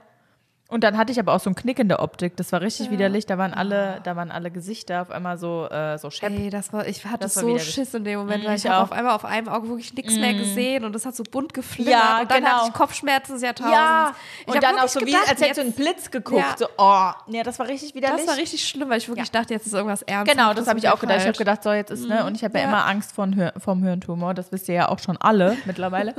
Und 0.72 0.82
dann 0.85 0.96
hatte 0.96 1.12
ich 1.12 1.18
aber 1.20 1.35
auch 1.35 1.40
so 1.40 1.48
einen 1.50 1.54
Knick 1.54 1.78
in 1.78 1.88
der 1.88 2.00
Optik. 2.02 2.37
Das 2.37 2.50
war 2.50 2.61
richtig 2.62 2.87
Ja. 2.87 2.92
widerlich. 2.92 3.26
Da 3.26 3.37
waren 3.38 3.52
alle, 3.52 4.00
da 4.04 4.16
waren 4.16 4.30
alle 4.30 4.50
Gesichter 4.50 5.02
auf 5.02 5.11
einmal 5.11 5.37
so, 5.37 5.68
äh, 5.68 5.98
so 5.98 6.11
schepp. 6.11 6.32
Ey, 6.32 6.48
das 6.48 6.72
war, 6.72 6.87
ich 6.87 7.04
hatte 7.04 7.18
Das 7.18 7.35
so 7.35 7.46
widerlich. 7.46 7.68
Schiss 7.74 7.92
in 7.94 8.04
dem 8.04 8.20
Moment, 8.20 8.42
Mm, 8.42 8.46
weil 8.46 8.56
ich 8.56 8.64
ich 8.64 8.70
habe 8.70 8.82
auf 8.82 8.90
einmal 8.92 9.14
auf 9.14 9.24
einem 9.26 9.48
Auge 9.48 9.68
wirklich 9.68 9.92
nichts 9.94 10.14
mehr 10.16 10.32
gesehen 10.35 10.85
und 10.85 10.96
es 10.96 11.04
hat 11.04 11.14
so 11.14 11.22
bunt 11.24 11.52
geflimmert 11.52 11.92
Ja, 11.92 12.20
und 12.22 12.30
dann 12.30 12.38
genau. 12.42 12.50
hatte 12.56 12.68
ich 12.68 12.72
Kopfschmerzen 12.74 13.32
des 13.35 13.42
Jahrtausends. 13.42 13.76
Ja, 13.78 14.14
ich 14.46 14.54
und 14.54 14.62
dann 14.62 14.78
auch 14.78 14.88
so 14.88 15.00
wie, 15.00 15.04
gedacht, 15.04 15.28
als 15.28 15.40
hättest 15.42 15.58
du 15.58 15.62
einen 15.62 15.72
Blitz 15.72 16.11
geguckt. 16.11 16.40
Ja. 16.40 16.56
So, 16.56 16.66
oh, 16.78 17.11
ja, 17.32 17.42
das 17.44 17.58
war 17.58 17.68
richtig 17.68 17.94
widerlich. 17.94 18.20
Das 18.24 18.26
war 18.28 18.37
richtig 18.37 18.66
schlimm, 18.66 18.88
weil 18.88 18.98
ich 18.98 19.08
wirklich 19.08 19.30
dachte, 19.30 19.52
jetzt 19.52 19.66
ist 19.66 19.74
irgendwas 19.74 20.02
ernst. 20.02 20.32
Genau, 20.32 20.54
das 20.54 20.66
habe 20.68 20.78
ich 20.78 20.88
auch 20.88 20.98
gedacht. 20.98 21.18
Ich 21.20 21.26
habe 21.26 21.37
gedacht, 21.37 21.62
so 21.62 21.70
jetzt 21.72 21.90
ist, 21.90 22.08
ne? 22.08 22.24
Und 22.24 22.35
ich 22.35 22.44
habe 22.44 22.58
ja, 22.58 22.66
Mhm. 22.66 22.72
Ja. 22.72 22.78
immer 22.78 22.87
Angst 22.87 23.12
vor, 23.12 23.28
vom 23.58 23.82
Hirntumor. 23.82 24.32
Das 24.32 24.50
wisst 24.52 24.68
ihr 24.70 24.74
ja 24.74 24.88
auch 24.88 24.98
schon 25.00 25.16
alle 25.18 25.56
mittlerweile. 25.66 26.14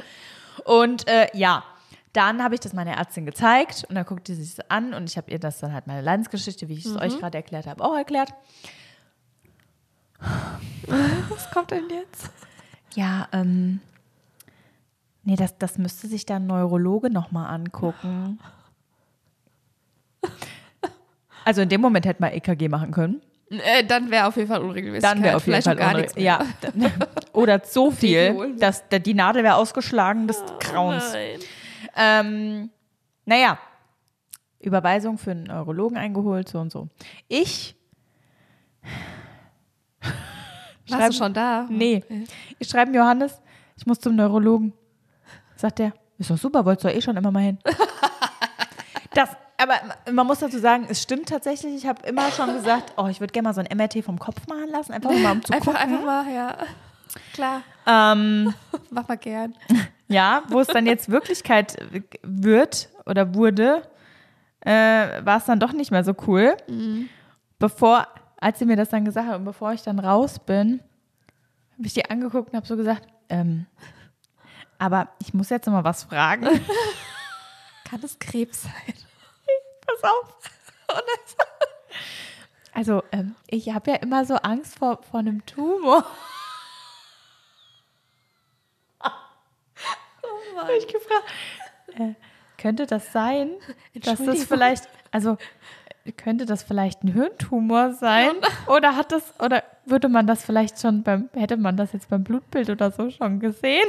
Und 0.65 1.07
äh, 1.07 1.27
ja, 1.33 1.63
dann 2.13 2.43
habe 2.43 2.53
ich 2.55 2.61
das 2.61 2.73
meiner 2.73 2.93
Ärztin 2.93 3.25
gezeigt 3.25 3.85
und 3.89 3.95
dann 3.95 4.05
guckt 4.05 4.27
sie 4.27 4.35
sich 4.35 4.55
das 4.55 4.69
an 4.69 4.93
und 4.93 5.09
ich 5.09 5.17
habe 5.17 5.31
ihr 5.31 5.39
das 5.39 5.59
dann 5.59 5.73
halt 5.73 5.87
meine 5.87 6.01
Leidensgeschichte, 6.01 6.69
wie 6.69 6.73
ich 6.73 6.85
es 6.85 6.91
Mhm. 6.93 6.99
euch 7.01 7.19
gerade 7.19 7.37
erklärt 7.37 7.65
habe, 7.67 7.83
auch 7.83 7.95
erklärt. 7.95 8.33
Was 11.27 11.49
kommt 11.51 11.71
denn 11.71 11.89
jetzt? 11.89 12.29
Ja, 12.95 13.27
ähm, 13.33 13.79
nee, 15.23 15.35
das, 15.35 15.57
das 15.57 15.77
müsste 15.77 16.07
sich 16.07 16.25
dann 16.25 16.43
ein 16.43 16.47
Neurologe 16.47 17.09
nochmal 17.09 17.53
angucken. 17.53 18.39
Also 21.45 21.61
in 21.61 21.69
dem 21.69 21.81
Moment 21.81 22.05
hätte 22.05 22.21
man 22.21 22.31
EKG 22.31 22.69
machen 22.69 22.91
können. 22.91 23.21
Äh, 23.49 23.83
dann 23.83 24.09
wäre 24.09 24.27
auf 24.27 24.37
jeden 24.37 24.47
Fall 24.47 24.61
Unregelmäßigkeit. 24.61 25.17
Dann 25.17 25.23
wäre 25.23 25.35
auf 25.35 25.45
jeden 25.45 25.61
Vielleicht 25.61 25.67
Fall 25.67 25.75
gar 25.75 25.93
nichts 25.97 26.15
mehr. 26.15 26.23
Ja, 26.23 26.39
oder 27.33 27.61
so 27.65 27.91
viel, 27.91 28.55
dass 28.57 28.87
der- 28.89 28.99
die 28.99 29.13
Nadel 29.13 29.43
wäre 29.43 29.55
ausgeschlagen 29.55 30.27
des 30.27 30.41
Grauens. 30.59 31.11
Nein. 31.11 31.39
Ähm, 31.95 32.69
naja, 33.25 33.57
Überweisung 34.59 35.17
für 35.17 35.31
einen 35.31 35.43
Neurologen 35.43 35.97
eingeholt, 35.97 36.49
so 36.49 36.59
und 36.59 36.71
so. 36.71 36.87
Ich. 37.27 37.75
Warst 40.01 40.13
Schreib- 40.89 41.11
du 41.11 41.17
schon 41.17 41.33
da? 41.33 41.65
Nee. 41.69 42.03
Ich 42.59 42.67
schreibe 42.69 42.91
Johannes, 42.95 43.41
ich 43.77 43.85
muss 43.85 43.99
zum 43.99 44.15
Neurologen. 44.15 44.73
Sagt 45.55 45.79
er, 45.79 45.93
ist 46.17 46.29
doch 46.29 46.37
super, 46.37 46.65
wolltest 46.65 46.85
du 46.85 46.93
eh 46.93 47.01
schon 47.01 47.15
immer 47.15 47.31
mal 47.31 47.39
hin. 47.43 47.57
das, 49.13 49.29
aber 49.57 49.75
man 50.11 50.27
muss 50.27 50.39
dazu 50.39 50.59
sagen, 50.59 50.85
es 50.89 51.01
stimmt 51.01 51.29
tatsächlich. 51.29 51.73
Ich 51.75 51.87
habe 51.87 52.05
immer 52.07 52.29
schon 52.31 52.53
gesagt, 52.53 52.93
oh, 52.97 53.07
ich 53.07 53.19
würde 53.21 53.31
gerne 53.31 53.47
mal 53.49 53.53
so 53.53 53.61
ein 53.61 53.77
MRT 53.77 54.03
vom 54.03 54.19
Kopf 54.19 54.45
machen 54.47 54.69
lassen, 54.69 54.91
einfach 54.91 55.11
mal 55.11 55.31
um 55.31 55.43
zu 55.43 55.53
Einfach, 55.53 55.73
gucken. 55.73 55.93
einfach 55.93 56.05
mal, 56.05 56.33
ja. 56.33 56.57
Klar, 57.33 57.61
Ähm, 57.85 58.53
mach 58.89 59.07
mal 59.07 59.17
gern. 59.17 59.55
Ja, 60.07 60.43
wo 60.49 60.59
es 60.59 60.67
dann 60.67 60.85
jetzt 60.85 61.09
Wirklichkeit 61.09 61.77
wird 62.21 62.89
oder 63.05 63.33
wurde, 63.35 63.83
äh, 64.61 64.71
war 65.25 65.37
es 65.37 65.45
dann 65.45 65.59
doch 65.59 65.73
nicht 65.73 65.91
mehr 65.91 66.03
so 66.03 66.13
cool. 66.27 66.55
Bevor, 67.59 68.07
als 68.37 68.59
sie 68.59 68.65
mir 68.65 68.75
das 68.75 68.89
dann 68.89 69.05
gesagt 69.05 69.27
hat 69.27 69.37
und 69.37 69.45
bevor 69.45 69.73
ich 69.73 69.81
dann 69.81 69.99
raus 69.99 70.39
bin, 70.39 70.81
habe 71.77 71.87
ich 71.87 71.93
die 71.93 72.09
angeguckt 72.09 72.49
und 72.49 72.55
habe 72.57 72.67
so 72.67 72.77
gesagt, 72.77 73.07
ähm, 73.29 73.65
aber 74.77 75.09
ich 75.19 75.33
muss 75.33 75.49
jetzt 75.49 75.65
noch 75.65 75.73
mal 75.73 75.83
was 75.83 76.03
fragen. 76.03 76.45
Kann 77.85 78.01
es 78.03 78.19
Krebs 78.19 78.63
sein? 78.63 78.71
Pass 79.85 80.03
auf. 80.03 80.37
Also, 82.73 83.03
ähm, 83.11 83.35
ich 83.47 83.69
habe 83.73 83.91
ja 83.91 83.97
immer 83.97 84.25
so 84.25 84.35
Angst 84.35 84.79
vor, 84.79 85.01
vor 85.03 85.19
einem 85.19 85.45
Tumor. 85.45 86.05
Habe 90.57 90.73
ich 90.77 90.87
gefragt, 90.87 91.23
äh, 91.97 92.13
könnte 92.57 92.85
das 92.85 93.11
sein, 93.11 93.51
dass 93.93 94.23
das 94.23 94.43
vielleicht, 94.45 94.87
also 95.11 95.37
äh, 96.05 96.11
könnte 96.11 96.45
das 96.45 96.63
vielleicht 96.63 97.03
ein 97.03 97.09
Hirntumor 97.13 97.93
sein? 97.93 98.31
Oder 98.67 98.95
hat 98.95 99.11
das, 99.11 99.23
oder 99.39 99.63
würde 99.85 100.09
man 100.09 100.27
das 100.27 100.43
vielleicht 100.45 100.79
schon 100.79 101.03
beim, 101.03 101.29
hätte 101.33 101.57
man 101.57 101.75
das 101.77 101.93
jetzt 101.93 102.09
beim 102.09 102.23
Blutbild 102.23 102.69
oder 102.69 102.91
so 102.91 103.09
schon 103.09 103.39
gesehen? 103.39 103.87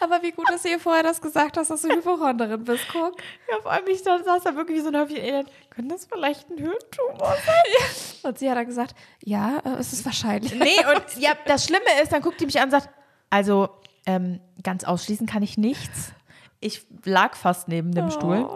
Aber 0.00 0.20
wie 0.22 0.32
gut, 0.32 0.48
dass 0.50 0.62
du 0.62 0.70
ihr 0.70 0.80
vorher 0.80 1.04
das 1.04 1.20
gesagt 1.20 1.56
hast, 1.56 1.70
dass 1.70 1.82
du 1.82 1.88
Hypochonderin 1.88 2.64
bist. 2.64 2.84
Guck. 2.92 3.14
Ja, 3.48 3.60
vor 3.62 3.70
allem, 3.70 3.86
ich 3.86 4.02
da- 4.02 4.20
saß 4.22 4.42
da 4.42 4.56
wirklich 4.56 4.78
wie 4.78 4.82
so 4.82 4.88
ein 4.88 4.96
Häufchen 4.96 5.18
Elend. 5.18 5.48
Könnte 5.70 5.94
das 5.94 6.06
vielleicht 6.06 6.50
ein 6.50 6.58
Hirntumor 6.58 7.36
sein? 7.46 8.20
Und 8.24 8.38
sie 8.38 8.50
hat 8.50 8.56
dann 8.58 8.66
gesagt, 8.66 8.96
ja, 9.22 9.58
äh, 9.64 9.78
es 9.78 9.92
ist 9.92 10.04
wahrscheinlich. 10.04 10.52
Nee, 10.54 10.84
und 10.92 11.16
ja, 11.22 11.32
das 11.46 11.64
Schlimme 11.64 11.84
ist, 12.02 12.10
dann 12.12 12.22
guckt 12.22 12.40
die 12.40 12.46
mich 12.46 12.58
an 12.58 12.64
und 12.64 12.70
sagt, 12.72 12.88
also 13.30 13.68
ähm, 14.06 14.40
ganz 14.62 14.84
ausschließen 14.84 15.26
kann 15.26 15.42
ich 15.42 15.58
nichts. 15.58 16.12
Ich 16.60 16.86
lag 17.04 17.34
fast 17.34 17.68
neben 17.68 17.92
dem 17.92 18.10
Stuhl. 18.10 18.48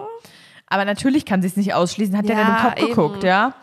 Aber 0.69 0.85
natürlich 0.85 1.25
kann 1.25 1.43
sie 1.43 1.49
es 1.49 1.57
nicht 1.57 1.75
ausschließen, 1.75 2.17
hat 2.17 2.27
ja, 2.27 2.35
Ja, 2.35 2.41
in 2.41 2.47
den 2.47 2.57
Kopf 2.57 2.79
eben. 2.79 2.89
geguckt, 2.89 3.25
ja. 3.25 3.55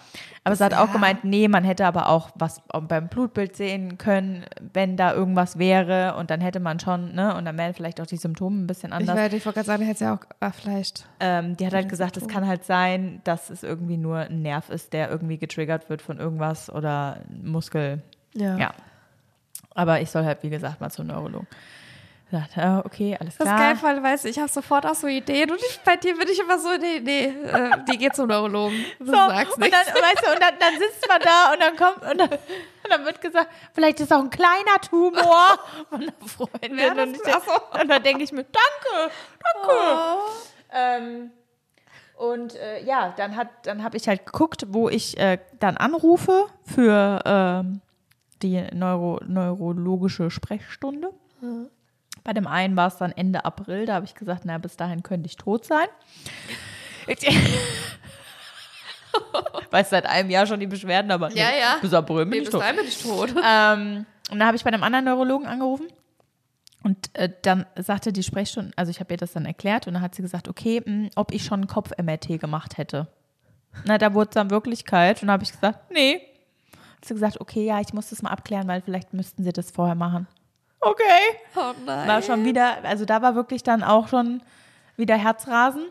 Aber 0.46 0.56
sie 0.58 0.64
hat 0.66 0.74
auch 0.74 0.88
ja. 0.88 0.94
gemeint, 0.94 1.24
nee, 1.24 1.48
man 1.48 1.64
hätte 1.64 1.86
aber 1.86 2.10
auch 2.10 2.30
was 2.36 2.62
beim 2.68 3.08
Blutbild 3.08 3.56
sehen 3.56 3.98
können, 3.98 4.46
wenn 4.74 4.98
da 4.98 5.14
irgendwas 5.14 5.58
wäre 5.58 6.16
und 6.18 6.30
dann 6.30 6.42
hätte 6.42 6.60
man 6.60 6.82
schon, 6.82 7.16
ne, 7.16 7.34
und 7.36 7.46
dann 7.46 7.58
wären 7.58 7.74
vielleicht 7.74 8.02
auch 8.02 8.06
die 8.06 8.18
Symptome 8.18 8.58
ein 8.64 8.68
bisschen 8.68 8.90
Ich, 8.90 8.96
anders. 8.96 9.16
werde, 9.16 9.38
ich 9.38 9.46
wollte 9.46 9.60
gerade 9.60 9.68
sagen, 9.68 9.82
du 9.84 9.88
hättest 9.88 10.02
ja 10.02 10.16
auch 10.16 10.20
ah, 10.42 10.52
vielleicht. 10.52 11.08
Ähm, 11.22 11.56
die 11.56 11.66
hat 11.66 11.74
halt 11.74 11.88
gesagt, 11.88 12.18
es 12.18 12.28
kann 12.28 12.46
halt 12.46 12.66
sein, 12.66 13.22
dass 13.24 13.50
es 13.50 13.64
irgendwie 13.64 13.96
nur 13.96 14.18
ein 14.18 14.42
Nerv 14.42 14.70
ist, 14.70 14.92
der 14.92 15.10
irgendwie 15.10 15.38
getriggert 15.38 15.90
wird 15.90 16.02
von 16.02 16.20
irgendwas 16.20 16.70
oder 16.70 17.22
Muskel. 17.42 18.02
Ja. 18.34 18.58
Ja. 18.58 18.72
Aber 19.76 20.00
ich 20.02 20.10
soll 20.12 20.24
halt, 20.26 20.44
wie 20.44 20.50
gesagt, 20.50 20.80
mal 20.82 20.90
zum 20.92 21.08
Neurologen. 21.08 21.48
Gesagt, 22.30 22.58
äh, 22.58 22.82
okay, 22.86 23.16
alles 23.20 23.38
Das 23.38 23.46
ist 23.48 23.54
klar. 23.54 23.74
geil, 23.74 23.78
weil, 23.82 24.02
weißt 24.04 24.26
du, 24.26 24.30
ich 24.30 24.40
habe 24.40 24.50
sofort 24.50 24.86
auch 24.88 24.96
so 24.96 25.06
Ideen 25.08 25.52
und 25.52 25.60
ich, 25.62 25.80
bei 25.86 25.96
dir 25.98 26.18
bin 26.18 26.28
ich 26.28 26.40
immer 26.40 26.58
so, 26.58 26.70
nee, 26.80 27.00
nee, 27.00 27.26
äh, 27.26 27.70
die 27.92 27.98
geht 27.98 28.16
zum 28.16 28.28
Neurologen. 28.28 28.74
Du 29.00 29.06
So, 29.06 29.12
sagst 29.12 29.56
und 29.56 29.62
dann, 29.62 29.70
nichts. 29.72 29.94
weißt 30.02 30.26
du, 30.26 30.32
und 30.34 30.42
dann, 30.42 30.54
dann 30.60 30.74
sitzt 30.80 31.08
man 31.08 31.20
da 31.22 31.54
und 31.54 31.60
dann 31.62 31.76
kommt 31.76 32.12
und 32.12 32.18
dann, 32.18 32.30
und 32.32 32.90
dann 32.90 33.06
wird 33.06 33.22
gesagt, 33.22 33.50
vielleicht 33.74 34.00
ist 34.00 34.12
auch 34.12 34.20
ein 34.20 34.30
kleiner 34.32 34.80
Tumor 34.90 35.60
von 35.90 36.02
einer 36.02 36.14
Freundin. 36.26 36.78
Ja, 36.80 37.04
und, 37.04 37.16
ich 37.16 37.82
und 37.82 37.88
dann 37.90 38.02
denke 38.04 38.24
ich 38.24 38.32
mir, 38.32 38.46
danke, 38.46 39.14
danke. 39.40 39.70
Oh. 39.70 40.20
Ähm, 40.72 41.32
und 42.18 42.56
äh, 42.56 42.84
ja, 42.84 43.14
dann 43.16 43.36
hat, 43.36 43.48
dann 43.64 43.84
habe 43.84 43.98
ich 43.98 44.08
halt 44.08 44.26
geguckt, 44.26 44.66
wo 44.70 44.90
ich 44.90 45.20
äh, 45.20 45.38
dann 45.60 45.78
anrufe 45.78 46.46
für 46.64 47.22
ähm, 47.26 47.82
die 48.44 48.62
Neuro, 48.74 49.20
neurologische 49.26 50.30
Sprechstunde. 50.30 51.10
Bei 52.24 52.34
dem 52.34 52.48
einen 52.48 52.76
war 52.76 52.88
es 52.88 52.98
dann 52.98 53.12
Ende 53.12 53.44
April, 53.46 53.86
da 53.86 53.96
habe 53.96 54.06
ich 54.06 54.16
gesagt, 54.16 54.44
na, 54.46 54.58
bis 54.58 54.78
dahin 54.78 55.02
könnte 55.04 55.28
ich 55.28 55.36
tot 55.38 55.66
sein. 55.66 55.88
Weiß 59.72 59.90
seit 59.90 60.06
einem 60.06 60.30
Jahr 60.30 60.46
schon 60.48 60.60
die 60.60 60.68
Beschwerden, 60.68 61.12
aber 61.12 61.30
Ja, 61.32 61.48
nee, 61.52 61.60
ja. 61.60 61.78
bis 61.82 61.94
April 61.94 62.26
bin 62.26 62.30
Nee, 62.30 62.38
ich 62.40 62.44
bis 62.46 62.52
tot. 62.52 62.64
bin 62.76 62.86
ich 62.86 63.02
tot. 63.02 63.34
Ähm, 63.46 64.06
und 64.32 64.40
da 64.40 64.46
habe 64.46 64.56
ich 64.58 64.64
bei 64.64 64.70
einem 64.72 64.84
anderen 64.84 65.06
Neurologen 65.06 65.48
angerufen. 65.48 65.88
Und 66.84 67.10
äh, 67.14 67.30
dann 67.44 67.66
sagte 67.78 68.12
die 68.12 68.24
Sprechstunde, 68.24 68.72
also 68.76 68.90
ich 68.90 69.00
habe 69.00 69.14
ihr 69.14 69.18
das 69.18 69.34
dann 69.34 69.46
erklärt 69.46 69.88
und 69.88 69.94
dann 69.94 70.02
hat 70.04 70.16
sie 70.16 70.22
gesagt, 70.22 70.48
okay, 70.48 70.82
mh, 70.86 71.10
ob 71.16 71.32
ich 71.34 71.44
schon 71.46 71.62
ein 71.62 71.68
Kopf-MRT 71.68 72.40
gemacht 72.40 72.78
hätte. 72.78 73.08
Na, 73.86 73.98
da 73.98 74.14
wurde 74.14 74.30
es 74.30 74.34
dann 74.36 74.50
Wirklichkeit 74.52 75.24
und 75.24 75.32
habe 75.32 75.44
ich 75.44 75.52
gesagt, 75.52 75.92
nee. 75.92 76.22
Hat 77.04 77.10
sie 77.10 77.16
gesagt, 77.16 77.42
okay, 77.42 77.66
ja, 77.66 77.82
ich 77.82 77.92
muss 77.94 78.12
das 78.12 78.22
mal 78.22 78.30
abklären, 78.30 78.66
weil 78.70 78.82
vielleicht 78.82 79.12
müssten 79.14 79.44
sie 79.44 79.52
das 79.52 79.72
vorher 79.72 79.94
machen. 79.94 80.26
Okay. 80.80 81.04
Oh 81.54 81.74
nein. 81.86 82.08
War 82.08 82.22
schon 82.22 82.46
wieder, 82.46 82.82
also 82.86 83.04
da 83.04 83.22
war 83.22 83.36
wirklich 83.36 83.62
dann 83.62 83.84
auch 83.84 84.08
schon 84.08 84.42
wieder 84.96 85.18
Herzrasen. 85.18 85.84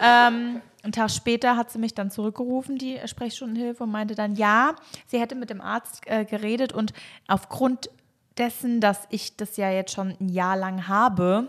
ähm, 0.00 0.60
einen 0.84 0.92
Tag 0.92 1.10
später 1.10 1.56
hat 1.56 1.72
sie 1.72 1.80
mich 1.80 1.94
dann 1.94 2.12
zurückgerufen, 2.12 2.78
die 2.78 2.96
Sprechstundenhilfe, 3.06 3.82
und 3.82 3.90
meinte 3.90 4.14
dann, 4.14 4.36
ja, 4.36 4.76
sie 5.08 5.18
hätte 5.18 5.34
mit 5.34 5.50
dem 5.50 5.60
Arzt 5.60 6.02
äh, 6.06 6.24
geredet 6.24 6.72
und 6.72 6.92
aufgrund 7.26 7.90
dessen, 8.38 8.80
dass 8.80 9.00
ich 9.10 9.36
das 9.36 9.56
ja 9.56 9.72
jetzt 9.72 9.90
schon 9.92 10.14
ein 10.20 10.28
Jahr 10.28 10.56
lang 10.56 10.86
habe, 10.86 11.48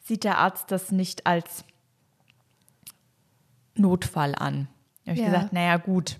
sieht 0.00 0.24
der 0.24 0.36
Arzt 0.36 0.70
das 0.72 0.92
nicht 0.92 1.26
als 1.26 1.64
Notfall 3.76 4.34
an. 4.34 4.68
Da 5.06 5.12
habe 5.12 5.20
ich 5.20 5.26
Ja. 5.26 5.32
gesagt, 5.32 5.52
naja 5.54 5.78
gut, 5.78 6.18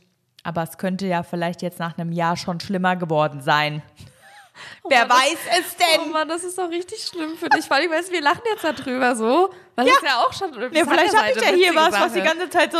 aber 0.49 0.63
es 0.63 0.79
könnte 0.79 1.07
ja 1.07 1.23
vielleicht 1.23 1.61
jetzt 1.61 1.79
nach 1.79 1.99
einem 1.99 2.11
Jahr 2.11 2.37
schon 2.37 2.59
schlimmer 2.59 2.97
geworden 2.97 3.43
sein. 3.43 3.83
Wer 4.89 5.07
Mann, 5.07 5.09
das- 5.09 5.19
weiß 5.19 5.39
es 5.61 5.77
denn? 5.77 6.01
Oh 6.07 6.09
Mann, 6.09 6.27
das 6.27 6.43
ist 6.43 6.59
doch 6.59 6.69
richtig 6.71 7.05
schlimm 7.05 7.37
für 7.37 7.49
dich. 7.49 7.71
Weil 7.71 7.85
ich 7.85 7.91
weiß, 7.91 8.11
wir 8.11 8.21
lachen 8.23 8.43
jetzt 8.51 8.65
darüber 8.65 9.15
so. 9.15 9.51
Weil 9.77 9.87
ja. 9.87 9.93
es 9.97 10.03
ja 10.03 10.17
auch 10.17 10.33
schon. 10.33 10.53
Ja, 10.73 10.85
vielleicht 10.85 11.17
habe 11.17 11.31
ich 11.31 11.41
ja 11.41 11.49
hier 11.55 11.75
was, 11.75 11.93
was 11.93 12.13
die 12.13 12.23
ganze 12.23 12.51
Zeit 12.51 12.73
so. 12.73 12.79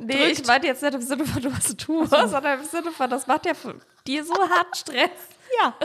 Nee, 0.00 0.24
ich 0.26 0.44
meinte 0.46 0.66
jetzt 0.66 0.82
nicht 0.82 0.94
im 0.94 1.02
Sinne 1.02 1.24
von, 1.24 1.40
du 1.40 1.54
hast 1.54 1.70
ein 1.70 1.78
Tumor, 1.78 2.28
sondern 2.28 2.58
im 2.60 2.66
Sinne 2.66 2.90
von, 2.90 3.08
das 3.08 3.26
macht 3.26 3.46
ja 3.46 3.54
für 3.54 3.76
dir 4.06 4.24
so 4.24 4.34
hart 4.34 4.76
Stress. 4.76 5.10
Ja. 5.62 5.74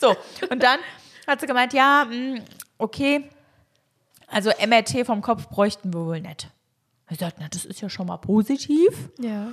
So, 0.00 0.16
und 0.50 0.62
dann 0.62 0.80
hat 1.26 1.40
sie 1.40 1.46
gemeint, 1.46 1.72
ja, 1.72 2.04
mh, 2.08 2.40
okay, 2.76 3.28
also 4.26 4.50
MRT 4.64 5.06
vom 5.06 5.22
Kopf 5.22 5.48
bräuchten 5.48 5.92
wir 5.92 6.06
wohl 6.06 6.20
nicht. 6.20 6.48
Ich 7.10 7.18
sagte, 7.18 7.40
na, 7.40 7.48
das 7.48 7.64
ist 7.64 7.80
ja 7.80 7.88
schon 7.88 8.06
mal 8.06 8.18
positiv. 8.18 9.10
Ja. 9.18 9.52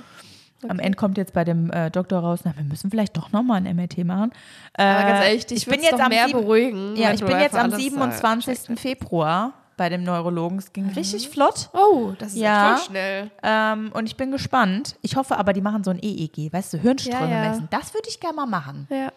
Am 0.68 0.78
Ende 0.78 0.96
kommt 0.96 1.18
jetzt 1.18 1.32
bei 1.32 1.44
dem 1.44 1.70
äh, 1.70 1.90
Doktor 1.90 2.20
raus, 2.20 2.40
na, 2.44 2.56
wir 2.56 2.64
müssen 2.64 2.90
vielleicht 2.90 3.16
doch 3.16 3.30
nochmal 3.30 3.64
ein 3.64 3.76
MRT 3.76 3.98
machen. 4.04 4.32
Äh, 4.76 4.82
Aber 4.84 5.08
ganz 5.08 5.24
ehrlich, 5.26 5.46
dich 5.46 5.58
ich 5.58 5.66
bin 5.66 5.82
jetzt 5.82 6.00
am 6.00 6.08
mehr 6.08 6.26
sieben- 6.26 6.40
beruhigen. 6.40 6.96
Ja, 6.96 7.12
ich 7.12 7.22
bin 7.24 7.38
jetzt 7.38 7.54
am 7.54 7.64
alles, 7.72 7.78
äh, 7.78 7.82
27. 7.82 8.78
Februar 8.78 9.52
bei 9.76 9.90
dem 9.90 10.02
Neurologen. 10.02 10.58
Es 10.58 10.72
ging 10.72 10.88
richtig 10.90 11.28
flott. 11.28 11.68
Oh, 11.74 12.12
das 12.18 12.28
ist 12.32 12.36
Ja. 12.38 12.72
echt 12.74 12.84
voll 12.84 12.90
schnell. 12.92 13.30
Ähm, 13.42 13.90
und 13.92 14.06
ich 14.06 14.16
bin 14.16 14.30
gespannt. 14.30 14.96
Ich 15.02 15.16
hoffe 15.16 15.36
aber, 15.36 15.52
die 15.52 15.60
machen 15.60 15.84
so 15.84 15.90
ein 15.90 15.98
EEG, 16.02 16.50
weißt 16.52 16.72
du, 16.72 16.78
Hirnströme 16.78 17.30
Ja, 17.30 17.42
ja. 17.44 17.48
messen. 17.50 17.68
Das 17.70 17.92
würde 17.92 18.08
ich 18.08 18.18
gerne 18.18 18.36
mal 18.36 18.46
machen. 18.46 18.86
Ja. 18.90 19.12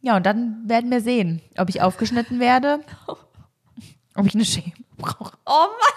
Ja, 0.00 0.16
und 0.16 0.24
dann 0.24 0.62
werden 0.66 0.90
wir 0.90 1.02
sehen, 1.02 1.42
ob 1.58 1.68
ich 1.68 1.82
aufgeschnitten 1.82 2.40
werde, 2.40 2.80
ob 4.16 4.26
ich 4.26 4.34
eine 4.34 4.44
Chemo 4.44 4.72
brauche. 4.96 5.36
Oh 5.44 5.50
Mann. 5.66 5.92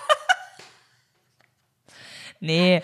Nee, 2.43 2.81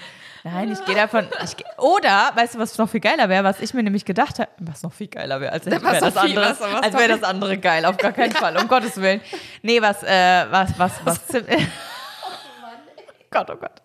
nein, 0.51 0.71
ich 0.71 0.83
gehe 0.85 0.95
davon. 0.95 1.27
Ich 1.43 1.55
geh, 1.57 1.63
oder, 1.77 2.31
weißt 2.35 2.55
du, 2.55 2.59
was 2.59 2.77
noch 2.77 2.89
viel 2.89 2.99
geiler 2.99 3.29
wäre, 3.29 3.43
was 3.43 3.59
ich 3.61 3.73
mir 3.73 3.83
nämlich 3.83 4.05
gedacht 4.05 4.39
habe, 4.39 4.49
was 4.59 4.83
noch 4.83 4.93
viel 4.93 5.07
geiler 5.07 5.39
wäre, 5.41 5.51
als 5.51 5.65
wäre 5.65 5.81
Was 5.83 5.99
das 5.99 6.13
viel- 6.19 6.37
andere, 6.37 6.49
was- 6.51 6.59
was 6.61 6.83
als 6.83 6.93
wäre 6.97 7.07
das 7.09 7.23
andere 7.23 7.57
geil, 7.57 7.85
auf 7.85 7.97
gar 7.97 8.11
keinen 8.11 8.31
Fall, 8.31 8.57
um 8.57 8.67
Gottes 8.67 8.97
Willen. 9.01 9.21
Nee, 9.61 9.81
was, 9.81 10.03
äh, 10.03 10.45
was, 10.49 10.77
was, 10.79 10.93
was. 11.05 11.25
zim- 11.27 11.45
Gott, 13.31 13.49
oh 13.51 13.55
Gott. 13.57 13.81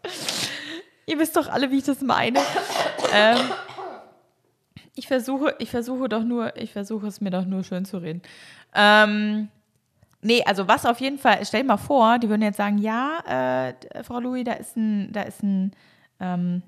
Ihr 1.07 1.19
wisst 1.19 1.37
doch 1.37 1.49
alle, 1.49 1.71
wie 1.71 1.79
ich 1.79 1.85
das 1.85 2.01
meine. 2.01 2.39
ähm, 3.13 3.39
ich 4.95 5.09
versuche, 5.09 5.55
ich 5.59 5.71
versuche 5.71 6.09
doch 6.09 6.23
nur, 6.23 6.57
ich 6.57 6.73
versuche 6.73 7.07
es 7.07 7.21
mir 7.21 7.31
doch 7.31 7.45
nur 7.45 7.65
schön 7.65 7.85
zu 7.85 7.99
reden. 7.99 8.23
Ähm, 8.75 9.49
nee, 10.21 10.43
also 10.47 10.69
was 10.69 10.87
auf 10.87 11.01
jeden 11.01 11.19
Fall, 11.19 11.45
stell 11.45 11.63
dir 11.63 11.67
mal 11.67 11.77
vor, 11.77 12.19
die 12.19 12.29
würden 12.29 12.43
jetzt 12.43 12.57
sagen, 12.59 12.79
ja, 12.79 13.19
äh, 13.67 14.05
Frau 14.05 14.21
Louis, 14.21 14.45
da 14.45 14.53
ist 14.53 14.77
ein, 14.77 15.11
da 15.13 15.23
ist 15.23 15.43
ein, 15.43 15.73
ähm, 16.23 16.63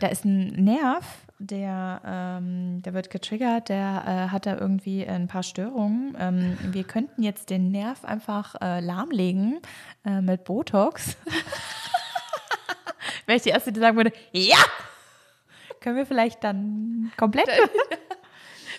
da 0.00 0.08
ist 0.08 0.24
ein 0.24 0.64
Nerv, 0.64 1.04
der, 1.38 2.00
ähm, 2.04 2.82
der 2.82 2.94
wird 2.94 3.10
getriggert, 3.10 3.68
der 3.68 4.02
äh, 4.06 4.28
hat 4.30 4.46
da 4.46 4.58
irgendwie 4.58 5.06
ein 5.06 5.26
paar 5.26 5.42
Störungen. 5.42 6.16
Ähm, 6.18 6.58
wir 6.62 6.84
könnten 6.84 7.22
jetzt 7.22 7.50
den 7.50 7.70
Nerv 7.70 8.04
einfach 8.04 8.54
äh, 8.60 8.80
lahmlegen 8.80 9.60
äh, 10.04 10.20
mit 10.20 10.44
Botox. 10.44 11.16
Wäre 13.26 13.36
ich 13.36 13.42
die 13.42 13.50
Erste, 13.50 13.72
die 13.72 13.80
sagen 13.80 13.96
würde, 13.96 14.12
ja! 14.32 14.58
Können 15.80 15.96
wir 15.96 16.04
vielleicht 16.04 16.44
dann 16.44 17.10
komplett? 17.16 17.48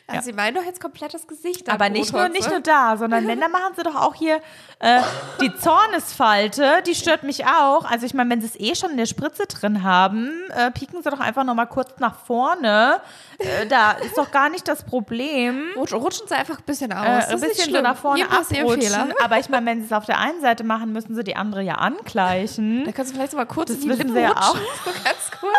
Also 0.07 0.25
sie 0.25 0.33
meinen 0.33 0.55
doch 0.55 0.63
jetzt 0.63 0.81
komplettes 0.81 1.27
Gesicht. 1.27 1.69
Aber 1.69 1.85
ab 1.85 1.91
nicht 1.91 2.11
nur, 2.11 2.27
nicht 2.29 2.47
ne? 2.47 2.55
nur 2.55 2.59
da, 2.61 2.97
sondern 2.97 3.27
wenn, 3.27 3.39
dann 3.39 3.51
machen 3.51 3.73
sie 3.75 3.83
doch 3.83 3.95
auch 3.95 4.15
hier 4.15 4.41
äh, 4.79 5.01
die 5.39 5.53
Zornesfalte, 5.55 6.81
die 6.85 6.95
stört 6.95 7.23
mich 7.23 7.45
auch. 7.45 7.85
Also 7.85 8.05
ich 8.05 8.13
meine, 8.13 8.29
wenn 8.29 8.41
sie 8.41 8.47
es 8.47 8.59
eh 8.59 8.75
schon 8.75 8.91
in 8.91 8.97
der 8.97 9.05
Spritze 9.05 9.45
drin 9.47 9.83
haben, 9.83 10.31
äh, 10.49 10.71
pieken 10.71 11.01
sie 11.01 11.09
doch 11.09 11.19
einfach 11.19 11.43
nochmal 11.43 11.67
kurz 11.67 11.99
nach 11.99 12.15
vorne. 12.15 13.01
Äh, 13.37 13.67
da 13.67 13.91
ist 13.91 14.17
doch 14.17 14.31
gar 14.31 14.49
nicht 14.49 14.67
das 14.67 14.83
Problem. 14.83 15.71
Rutsch, 15.75 15.93
rutschen 15.93 16.27
sie 16.27 16.35
einfach 16.35 16.59
ein 16.59 16.65
bisschen 16.65 16.91
aus. 16.91 17.05
Äh, 17.05 17.19
das 17.19 17.29
ein 17.29 17.49
bisschen 17.49 17.73
so 17.73 17.81
nach 17.81 17.97
vorne 17.97 18.29
abrutschen. 18.29 19.13
Aber 19.23 19.39
ich 19.39 19.49
meine, 19.49 19.65
wenn 19.65 19.79
sie 19.79 19.85
es 19.85 19.93
auf 19.93 20.05
der 20.05 20.19
einen 20.19 20.41
Seite 20.41 20.63
machen, 20.63 20.91
müssen 20.91 21.15
sie 21.15 21.23
die 21.23 21.35
andere 21.35 21.61
ja 21.61 21.75
angleichen. 21.75 22.83
Da 22.85 22.91
kannst 22.91 23.11
du 23.11 23.15
vielleicht 23.15 23.33
mal 23.33 23.45
kurz 23.45 23.69
Das 23.69 23.77
in 23.77 23.83
die 23.83 23.89
Lippen 23.89 24.13
sie 24.13 24.21
ja 24.21 24.31
rutschen. 24.31 24.61
So 24.85 24.91
ganz 25.03 25.31
kurz. 25.39 25.53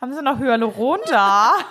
Haben 0.00 0.14
sie 0.14 0.22
noch 0.22 0.38
Hyaluron 0.38 1.00
da? 1.08 1.54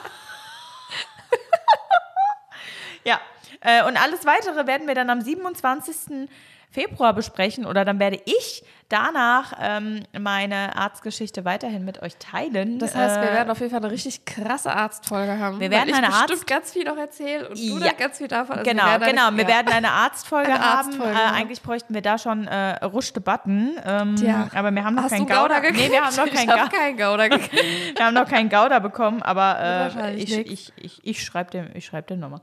ja, 3.10 3.20
äh, 3.62 3.84
und 3.88 3.98
alles 4.02 4.26
Weitere 4.26 4.68
werden 4.68 4.88
wir 4.88 4.96
dann 4.96 5.10
am 5.10 5.22
27. 5.22 6.30
Februar 6.72 7.14
besprechen 7.14 7.66
oder 7.66 7.84
dann 7.84 7.98
werde 8.00 8.22
ich 8.26 8.64
danach 8.90 9.54
ähm, 9.60 10.04
meine 10.20 10.76
Arztgeschichte 10.76 11.44
weiterhin 11.44 11.84
mit 11.84 12.04
euch 12.04 12.16
teilen. 12.18 12.78
Das 12.78 12.94
heißt, 12.94 13.20
wir 13.22 13.30
Äh, 13.32 13.34
werden 13.34 13.50
auf 13.50 13.58
jeden 13.60 13.72
Fall 13.72 13.80
eine 13.84 13.92
richtig 13.92 14.24
krasse 14.26 14.72
Arztfolge 14.72 15.40
haben. 15.40 15.60
Wir 15.60 15.72
werden 15.72 15.90
ich 15.90 15.96
eine 15.96 16.08
bestimmt 16.08 16.32
Arzt- 16.32 16.48
ganz 16.48 16.72
viel 16.72 16.84
noch 16.84 16.98
erzählen 16.98 17.48
und 17.48 17.58
du 17.58 17.62
Ja. 17.80 17.80
dann 17.88 17.98
ganz 17.98 18.20
viel 18.20 18.28
davon. 18.28 18.58
Also 18.60 18.70
genau, 18.70 18.84
wir 18.84 18.92
werden 19.02 19.06
genau. 19.16 19.28
eine, 19.30 19.38
Wir 19.38 19.44
ja. 19.46 19.50
werden 19.50 19.74
eine 19.74 19.90
Arztfolge 19.92 20.52
Eine 20.54 20.60
haben. 20.64 20.88
Arztfolge, 20.90 21.14
äh, 21.20 21.34
eigentlich 21.40 21.62
bräuchten 21.64 21.94
wir 21.96 22.04
da 22.04 22.20
schon 22.20 22.46
äh, 22.48 22.86
Rushte 22.86 23.20
Button. 23.20 23.72
Ähm, 23.84 24.16
Tja. 24.16 24.48
Aber 24.54 24.70
wir 24.70 24.84
haben 24.86 24.94
noch 24.94 25.04
Hast 25.06 25.12
keinen 25.14 25.26
Gouda. 25.28 25.60
gekriegt? 25.62 25.88
Nee, 25.88 25.92
wir 25.92 26.06
haben 26.06 26.16
noch 26.16 26.32
keinen 26.32 26.52
hab 26.52 26.72
keinen 26.72 26.98
Gouda 26.98 27.28
gekriegt. 27.30 27.54
Wir 27.98 28.06
haben 28.06 28.14
noch 28.14 28.28
keinen 28.30 28.50
Gouda 28.50 28.78
bekommen, 28.78 29.24
aber 29.24 29.92
äh, 30.06 30.14
ich, 30.16 30.38
ich, 30.38 30.72
ich, 30.78 31.00
ich 31.04 31.24
schreibe 31.26 31.50
dem, 31.50 31.70
ich 31.74 31.88
schreib 31.88 32.06
dem 32.08 32.20
nochmal. 32.20 32.42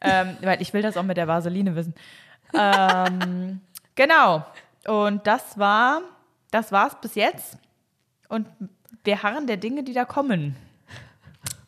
Ähm, 0.00 0.36
weil 0.42 0.60
ich 0.62 0.72
will 0.72 0.82
das 0.82 0.96
auch 0.96 1.02
mit 1.02 1.16
der 1.16 1.28
Vaseline 1.28 1.74
wissen. 1.74 1.94
Ähm, 2.54 3.60
genau. 3.94 4.44
Und 4.86 5.26
das 5.26 5.58
war, 5.58 6.02
das 6.50 6.72
war's 6.72 6.96
bis 7.00 7.14
jetzt. 7.14 7.58
Und 8.28 8.46
wir 9.04 9.22
harren 9.22 9.46
der 9.46 9.56
Dinge, 9.56 9.82
die 9.82 9.92
da 9.92 10.04
kommen. 10.04 10.56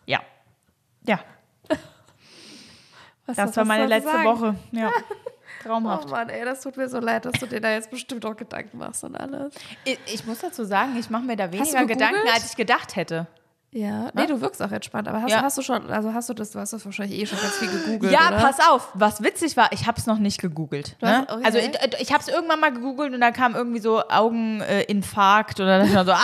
Ja. 0.07 0.21
Ja, 1.07 1.21
Was 3.27 3.37
das 3.37 3.57
war 3.57 3.65
meine 3.65 3.87
letzte 3.87 4.11
sagen? 4.11 4.25
Woche. 4.25 4.55
Ja. 4.73 4.91
Oh 5.63 5.69
Traumhaft. 5.69 6.09
Mann, 6.09 6.31
ey, 6.31 6.43
das 6.43 6.63
tut 6.63 6.79
mir 6.79 6.89
so 6.89 7.01
leid, 7.01 7.27
dass 7.27 7.35
du 7.35 7.47
dir 7.47 7.61
da 7.61 7.71
jetzt 7.71 7.91
bestimmt 7.91 8.25
auch 8.25 8.35
Gedanken 8.35 8.79
machst 8.79 9.05
und 9.05 9.15
alles. 9.15 9.53
Ich, 9.85 9.99
ich 10.07 10.25
muss 10.25 10.39
dazu 10.39 10.65
sagen, 10.65 10.97
ich 10.99 11.11
mache 11.11 11.25
mir 11.25 11.37
da 11.37 11.53
weniger 11.53 11.85
Gedanken, 11.85 12.27
als 12.33 12.47
ich 12.51 12.57
gedacht 12.57 12.97
hätte. 12.97 13.27
Ja, 13.73 14.11
nee, 14.15 14.27
du 14.27 14.41
wirkst 14.41 14.61
auch 14.63 14.73
entspannt, 14.73 15.07
aber 15.07 15.23
hast, 15.23 15.31
Ja. 15.31 15.43
hast 15.43 15.57
du 15.57 15.63
schon, 15.63 15.89
also 15.93 16.13
hast 16.13 16.29
du 16.29 16.35
das, 16.35 16.51
du 16.51 16.59
hast 16.59 16.73
das 16.73 16.85
wahrscheinlich 16.85 17.21
eh 17.21 17.27
schon 17.27 17.39
ganz 17.39 17.53
viel 17.55 17.69
gegoogelt, 17.71 18.13
Ja, 18.13 18.29
oder? 18.29 18.39
pass 18.39 18.59
auf. 18.69 18.89
Was 18.95 19.23
witzig 19.23 19.57
war, 19.57 19.73
ich 19.73 19.87
habe 19.87 19.97
es 19.97 20.07
noch 20.07 20.19
nicht 20.19 20.41
gegoogelt. 20.41 20.97
Ne? 21.01 21.19
hast- 21.19 21.31
okay. 21.31 21.45
Also 21.45 21.59
ich, 21.59 22.01
ich 22.01 22.13
habe 22.13 22.21
es 22.21 22.29
irgendwann 22.29 22.59
mal 22.59 22.73
gegoogelt 22.73 23.15
und 23.15 23.21
da 23.21 23.31
kam 23.31 23.55
irgendwie 23.55 23.79
so 23.79 24.03
Augeninfarkt 24.09 25.61
oder 25.61 25.79
dann 25.87 26.05
so, 26.05 26.13
ah! 26.15 26.19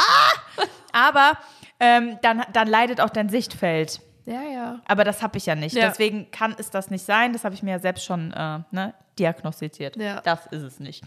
Aber 0.93 1.39
ähm, 1.79 2.19
dann, 2.23 2.43
dann 2.53 2.67
leidet 2.69 3.01
auch 3.01 3.11
dein 3.11 3.29
Sichtfeld. 3.29 4.01
Ja, 4.25 4.43
ja. 4.43 4.81
Aber 4.89 5.05
das 5.05 5.23
habe 5.23 5.39
ich 5.39 5.47
ja 5.47 5.55
nicht. 5.55 5.77
Ja. 5.77 5.89
Deswegen 5.89 6.31
kann 6.33 6.57
es 6.59 6.71
das 6.71 6.91
nicht 6.91 7.05
sein. 7.05 7.33
Das 7.33 7.45
habe 7.45 7.55
ich 7.55 7.63
mir 7.63 7.71
ja 7.73 7.79
selbst 7.79 8.05
schon 8.05 8.33
äh, 8.33 8.59
ne, 8.73 8.93
diagnostiziert. 9.21 9.97
Ja. 9.97 10.21
Das 10.23 10.47
ist 10.47 10.63
es 10.63 10.81
nicht. 10.81 11.05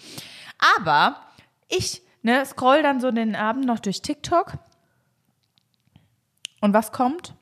Aber 0.77 1.17
ich 1.67 2.01
ne, 2.21 2.45
scroll 2.45 2.81
dann 2.81 3.01
so 3.01 3.11
den 3.11 3.35
Abend 3.35 3.65
noch 3.65 3.79
durch 3.79 4.01
TikTok. 4.01 4.53
Und 6.61 6.73
was 6.73 6.91
kommt? 6.91 7.35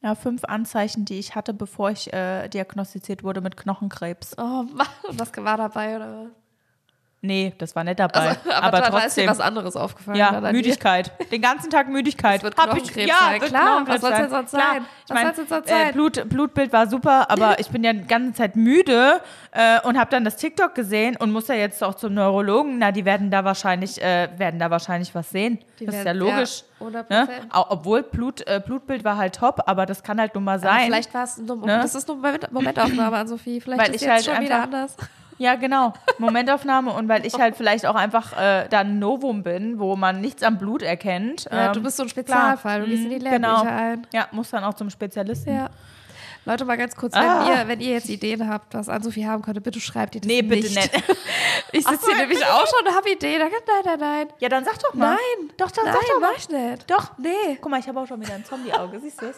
Ja, 0.00 0.14
fünf 0.14 0.44
Anzeichen, 0.44 1.04
die 1.04 1.18
ich 1.18 1.34
hatte, 1.34 1.52
bevor 1.52 1.90
ich 1.90 2.12
äh, 2.12 2.48
diagnostiziert 2.48 3.24
wurde 3.24 3.40
mit 3.40 3.56
Knochenkrebs. 3.56 4.36
Oh 4.38 4.64
was 5.10 5.36
war 5.36 5.56
dabei? 5.56 5.96
Oder? 5.96 6.30
Nee, 7.20 7.52
das 7.58 7.74
war 7.74 7.82
nicht 7.82 7.98
dabei. 7.98 8.28
Also, 8.28 8.40
aber, 8.52 8.66
aber, 8.66 8.70
da 8.78 8.86
ist 8.86 8.92
dir 8.92 9.00
trotzdem. 9.00 9.28
was 9.30 9.40
anderes 9.40 9.74
aufgefallen. 9.74 10.16
Ja, 10.16 10.30
dann 10.30 10.44
an 10.46 10.54
Müdigkeit. 10.54 11.10
Den 11.32 11.42
ganzen 11.42 11.68
Tag 11.68 11.88
Müdigkeit. 11.88 12.36
Es 12.36 12.42
wird 12.44 12.56
Hab 12.56 12.76
ich- 12.76 12.94
ja, 12.94 13.14
sein. 13.18 13.40
wird 13.40 13.50
Klar, 13.50 13.82
was 13.86 14.00
soll's 14.00 14.16
denn 14.18 14.30
sonst 14.30 14.50
Klar. 14.50 14.62
sein? 14.74 14.82
Ich 15.04 15.10
Was 15.10 15.14
mein, 15.24 15.34
denn 15.34 15.46
sonst 15.48 15.66
äh, 15.66 15.70
sein? 15.70 15.92
Blut, 15.94 16.28
Blutbild 16.28 16.72
war 16.72 16.86
super, 16.86 17.28
aber 17.28 17.58
ich 17.58 17.68
bin 17.70 17.82
ja 17.82 17.92
die 17.92 18.06
ganze 18.06 18.34
Zeit 18.34 18.54
müde 18.54 19.20
äh, 19.50 19.80
und 19.80 19.98
habe 19.98 20.10
dann 20.12 20.24
das 20.24 20.36
TikTok 20.36 20.76
gesehen 20.76 21.16
und 21.16 21.32
muss 21.32 21.48
ja 21.48 21.56
jetzt 21.56 21.82
auch 21.82 21.94
zum 21.96 22.14
Neurologen. 22.14 22.78
Na, 22.78 22.92
die 22.92 23.04
werden 23.04 23.32
da 23.32 23.44
wahrscheinlich, 23.44 24.00
äh, 24.00 24.28
werden 24.36 24.60
da 24.60 24.70
wahrscheinlich 24.70 25.12
was 25.14 25.28
sehen. 25.30 25.58
Die 25.80 25.86
das 25.86 25.96
ist 25.96 25.98
ja 26.00 26.04
werden- 26.04 26.18
logisch. 26.18 26.62
ja, 26.78 26.86
100%. 26.86 27.04
ne? 27.10 27.28
Obwohl 27.52 28.04
Blut, 28.04 28.46
äh, 28.46 28.62
Blutbild 28.64 29.02
war 29.02 29.16
halt 29.16 29.34
top, 29.34 29.62
aber 29.66 29.86
das 29.86 30.04
kann 30.04 30.20
halt 30.20 30.36
nun 30.36 30.44
mal 30.44 30.52
Aber 30.52 30.60
sein. 30.60 30.84
Vielleicht 30.86 31.12
war 31.12 31.24
es 31.24 31.36
nur, 31.38 31.56
Ne? 31.66 31.80
das 31.82 31.96
ist 31.96 32.06
nur 32.06 32.16
Moment, 32.18 32.52
Momentaufnahme 32.52 33.16
an 33.16 33.26
Sophie. 33.26 33.60
Vielleicht 33.60 33.80
Weil 33.88 33.92
ist 33.96 34.02
jetzt 34.02 34.10
halt 34.12 34.24
schon 34.36 34.44
wieder 34.44 34.62
anders. 34.62 34.96
Ja, 35.38 35.54
genau. 35.54 35.92
Momentaufnahme 36.18 36.92
und 36.92 37.08
weil 37.08 37.24
ich 37.24 37.34
halt 37.34 37.56
vielleicht 37.56 37.86
auch 37.86 37.94
einfach 37.94 38.32
äh, 38.36 38.66
dann 38.68 38.88
ein 38.88 38.98
Novum 38.98 39.42
bin, 39.44 39.78
wo 39.78 39.94
man 39.96 40.20
nichts 40.20 40.42
am 40.42 40.58
Blut 40.58 40.82
erkennt. 40.82 41.48
Ja, 41.50 41.72
du 41.72 41.78
Ähm, 41.78 41.84
bist 41.84 41.96
so 41.96 42.02
ein. 42.02 42.08
Spezialfall. 42.08 42.80
Du 42.80 42.86
gehst 42.88 43.04
in 43.04 43.10
die 43.10 43.16
Mhm, 43.16 43.22
Lehrbücher 43.22 43.38
genau. 43.62 43.62
ein. 43.62 44.06
Ja, 44.12 44.26
muss 44.32 44.50
dann 44.50 44.64
auch 44.64 44.74
zum 44.74 44.90
Spezialisten. 44.90 45.54
Ja. 45.54 45.70
Leute, 46.44 46.64
mal 46.64 46.76
ganz 46.78 46.96
kurz, 46.96 47.14
wenn, 47.14 47.22
Ah. 47.22 47.46
ihr, 47.60 47.68
wenn 47.68 47.80
ihr 47.80 47.90
jetzt 47.92 48.08
Ideen 48.08 48.48
habt, 48.48 48.72
was 48.72 48.88
Ann-Sophie 48.88 49.26
haben 49.26 49.42
könnte, 49.42 49.60
bitte 49.60 49.80
schreibt 49.80 50.14
ihr 50.14 50.22
das 50.22 50.28
Nee, 50.28 50.40
bitte 50.42 50.66
nicht. 50.72 50.92
nicht. 50.92 51.04
Ich 51.72 51.86
sitze 51.86 52.06
hier 52.06 52.16
nämlich 52.16 52.42
auch 52.46 52.66
schon 52.66 52.86
und 52.88 52.94
habe 52.96 53.10
Ideen. 53.10 53.38
Nein, 53.40 53.50
nein, 53.84 53.98
nein. 54.00 54.28
Ja, 54.38 54.48
dann 54.48 54.64
sag 54.64 54.78
doch 54.78 54.94
mal. 54.94 55.10
Nein. 55.16 55.50
Doch, 55.58 55.70
dann 55.70 55.84
Nein, 55.84 55.94
sag 55.94 56.02
doch 56.08 56.20
mal. 56.20 56.30
mach 56.30 56.38
ich 56.38 56.48
nicht. 56.48 56.90
Doch. 56.90 57.18
Nee. 57.18 57.58
Guck 57.60 57.70
mal, 57.70 57.78
ich 57.78 57.86
habe 57.86 58.00
auch 58.00 58.06
schon 58.06 58.20
wieder 58.20 58.32
ein 58.34 58.44
Zombie-Auge. 58.44 58.98
Siehst 59.00 59.20
du 59.20 59.26
es? 59.26 59.36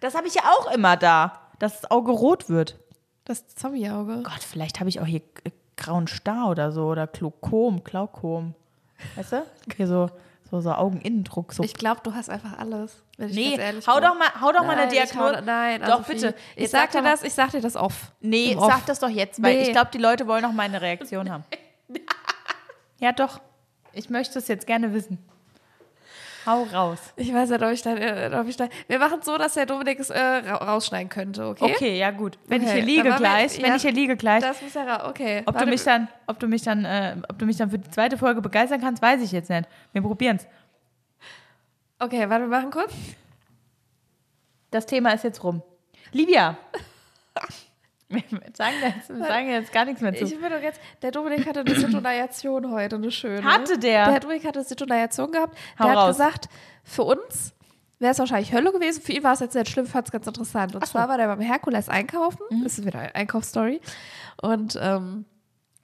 Das 0.00 0.14
habe 0.14 0.26
ich 0.26 0.34
ja 0.34 0.42
auch 0.46 0.72
immer 0.72 0.96
da, 0.96 1.40
dass 1.58 1.80
das 1.82 1.90
Auge 1.90 2.10
rot 2.12 2.48
wird. 2.48 2.78
Das 3.24 3.46
Zombie-Auge. 3.54 4.22
Gott, 4.24 4.42
vielleicht 4.42 4.80
habe 4.80 4.88
ich 4.88 5.00
auch 5.00 5.06
hier 5.06 5.20
äh, 5.44 5.50
grauen 5.76 6.06
Star 6.08 6.50
oder 6.50 6.72
so 6.72 6.86
oder 6.86 7.06
Glaukom, 7.06 7.84
Glaukom. 7.84 8.54
Weißt 9.16 9.32
du? 9.32 9.46
Hier 9.76 9.86
so, 9.86 10.10
so, 10.50 10.60
so 10.60 10.72
Augeninnendruck. 10.72 11.52
So. 11.52 11.62
Ich 11.62 11.74
glaube, 11.74 12.00
du 12.02 12.14
hast 12.14 12.30
einfach 12.30 12.58
alles. 12.58 13.02
Ich 13.18 13.34
nee, 13.34 13.56
hau 13.86 13.94
bin. 13.94 14.02
doch 14.04 14.18
mal, 14.18 14.40
hau 14.40 14.52
doch 14.52 14.62
mal 14.64 14.70
eine 14.70 14.86
Nein, 14.86 14.88
ich 14.88 14.92
Diagnose. 15.10 15.36
hau- 15.38 15.40
Nein, 15.44 15.80
doch 15.80 15.88
Ann-Sophie. 15.98 16.12
bitte. 16.14 16.34
Ich 16.56 16.62
Jetzt 16.62 16.70
sag 16.72 16.90
dir 16.90 16.98
doch 16.98 17.04
mal- 17.04 17.10
das, 17.12 17.22
ich 17.22 17.32
sag 17.34 17.50
dir 17.52 17.60
das 17.60 17.76
off. 17.76 18.12
Nee, 18.20 18.56
Off. 18.56 18.66
sag 18.66 18.86
das 18.86 18.98
doch 19.00 19.08
jetzt, 19.08 19.42
weil 19.42 19.56
Nee. 19.56 19.62
ich 19.62 19.72
glaube, 19.72 19.90
die 19.92 19.98
Leute 19.98 20.26
wollen 20.26 20.42
noch 20.42 20.52
meine 20.52 20.80
Reaktion 20.80 21.30
haben. 21.30 21.44
ja, 23.00 23.12
doch. 23.12 23.40
Ich 23.92 24.08
möchte 24.10 24.38
es 24.38 24.48
jetzt 24.48 24.66
gerne 24.66 24.92
wissen. 24.94 25.18
Hau 26.46 26.64
raus. 26.64 26.98
Ich 27.16 27.32
weiß 27.32 27.50
nicht, 27.50 27.62
ob 27.62 27.70
ich 27.70 27.82
dann, 27.82 27.96
äh, 27.98 28.30
ob 28.34 28.48
ich 28.48 28.56
dann. 28.56 28.68
Wir 28.88 28.98
machen 28.98 29.18
es 29.20 29.26
so, 29.26 29.38
dass 29.38 29.54
der 29.54 29.66
Dominik 29.66 30.00
es 30.00 30.10
äh, 30.10 30.18
ra- 30.18 30.56
rausschneiden 30.56 31.08
könnte, 31.08 31.46
okay? 31.46 31.64
Okay, 31.74 31.98
ja 31.98 32.10
gut. 32.10 32.38
Wenn 32.46 32.62
ich 32.62 32.68
Okay, 32.68 32.76
hier 32.78 32.84
liege 32.86 33.04
wir- 33.04 33.16
gleich, 33.16 33.56
wenn 33.62 33.66
ja, 33.70 33.76
ich 33.76 33.82
hier 33.82 33.92
liege 33.92 34.16
gleich, 34.16 34.42
Das 34.42 34.60
muss 34.60 34.74
ja 34.74 35.08
okay. 35.08 35.42
ob 35.46 35.56
du 35.58 35.66
mich 35.66 35.82
dann, 35.84 36.08
ob 36.26 36.38
du 36.40 36.46
mich 36.48 36.62
dann, 36.62 36.84
äh, 36.84 37.16
ob 37.28 37.38
du 37.38 37.46
mich 37.46 37.56
dann 37.56 37.70
für 37.70 37.78
die 37.78 37.90
zweite 37.90 38.18
Folge 38.18 38.40
begeistern 38.42 38.80
kannst, 38.80 39.00
weiß 39.02 39.20
ich 39.22 39.30
jetzt 39.32 39.50
nicht. 39.50 39.68
Wir 39.92 40.02
probieren's. 40.02 40.46
Okay, 41.98 42.28
warte, 42.28 42.44
wir 42.44 42.58
machen 42.58 42.70
kurz. 42.70 42.92
Das 44.70 44.86
Thema 44.86 45.10
ist 45.12 45.22
jetzt 45.24 45.42
rum. 45.44 45.62
Livia. 46.12 46.56
Wir 48.30 48.40
sagen 48.54 48.74
jetzt, 48.82 49.08
wir 49.08 49.24
sagen 49.26 49.48
jetzt 49.50 49.72
gar 49.72 49.84
nichts 49.84 50.00
mehr 50.00 50.14
zu. 50.14 50.24
Ich 50.24 50.40
will 50.40 50.50
doch 50.50 50.60
jetzt, 50.62 50.80
der 51.02 51.10
Dominik 51.10 51.46
hatte 51.46 51.60
eine 51.60 51.74
Situation 51.74 52.70
heute, 52.70 52.96
eine 52.96 53.10
schöne. 53.10 53.44
Hatte 53.44 53.78
der? 53.78 54.10
Der 54.10 54.20
Dominik 54.20 54.44
hatte 54.46 54.58
eine 54.60 54.68
Situation 54.68 55.32
gehabt. 55.32 55.56
Hau 55.78 55.84
der 55.84 55.92
hat 55.92 55.98
raus. 55.98 56.16
gesagt, 56.16 56.48
für 56.84 57.02
uns 57.04 57.54
wäre 57.98 58.12
es 58.12 58.18
wahrscheinlich 58.18 58.52
Hölle 58.52 58.72
gewesen. 58.72 59.02
Für 59.02 59.12
ihn 59.12 59.22
war 59.22 59.32
es 59.32 59.40
jetzt 59.40 59.54
nicht 59.54 59.68
schlimm, 59.70 59.86
fand 59.86 60.08
es 60.08 60.12
ganz 60.12 60.26
interessant. 60.26 60.74
Und 60.74 60.82
Ach 60.82 60.86
so. 60.86 60.92
zwar 60.92 61.08
war 61.08 61.16
der 61.16 61.26
beim 61.28 61.40
Herkules 61.40 61.88
einkaufen. 61.88 62.40
Mhm. 62.50 62.64
Das 62.64 62.78
ist 62.78 62.84
wieder 62.84 62.98
eine 62.98 63.14
Einkaufsstory. 63.14 63.80
Und 64.40 64.78
ähm, 64.82 65.24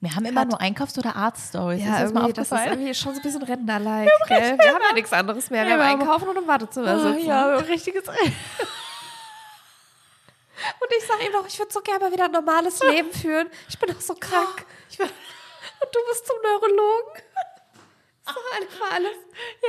Wir 0.01 0.15
haben 0.15 0.25
immer 0.25 0.41
Hat- 0.41 0.49
nur 0.49 0.59
Einkaufs- 0.61 0.97
oder 0.97 1.15
Arztstories. 1.15 1.83
ja, 1.83 1.99
ist 2.03 2.11
irgendwie, 2.13 2.33
das 2.33 2.51
ist 2.51 2.65
irgendwie 2.65 2.93
schon 2.93 3.13
so 3.13 3.19
ein 3.19 3.23
bisschen 3.23 3.43
Rentnerlike, 3.43 4.11
gell? 4.27 4.57
Wir 4.57 4.73
haben 4.73 4.81
ja 4.89 4.93
nichts 4.93 5.11
anderes 5.13 5.49
mehr. 5.49 5.65
Wir 5.65 5.73
haben 5.73 5.79
wir 5.79 5.87
haben- 5.87 6.01
einkaufen 6.01 6.27
und 6.29 6.37
im 6.37 6.47
Wartezimmer 6.47 6.95
Oh, 6.97 7.13
sitzen. 7.13 7.27
ja, 7.27 7.55
richtiges 7.55 8.03
Und 10.79 10.89
ich 10.97 11.05
sage 11.05 11.25
ihm 11.25 11.31
doch, 11.31 11.47
ich 11.47 11.57
würde 11.59 11.71
so 11.71 11.81
gerne 11.81 12.05
mal 12.05 12.11
wieder 12.11 12.25
ein 12.25 12.31
normales 12.31 12.81
Leben 12.83 13.11
führen. 13.11 13.49
Ich 13.67 13.77
bin 13.79 13.93
doch 13.93 14.01
so 14.01 14.15
krank. 14.15 14.65
Bin, 14.97 15.07
und 15.07 15.95
du 15.95 15.99
bist 16.09 16.27
zum 16.27 16.35
Neurologen. 16.43 17.23
So 18.25 18.39
einfach 18.61 18.95
alles, 18.95 19.15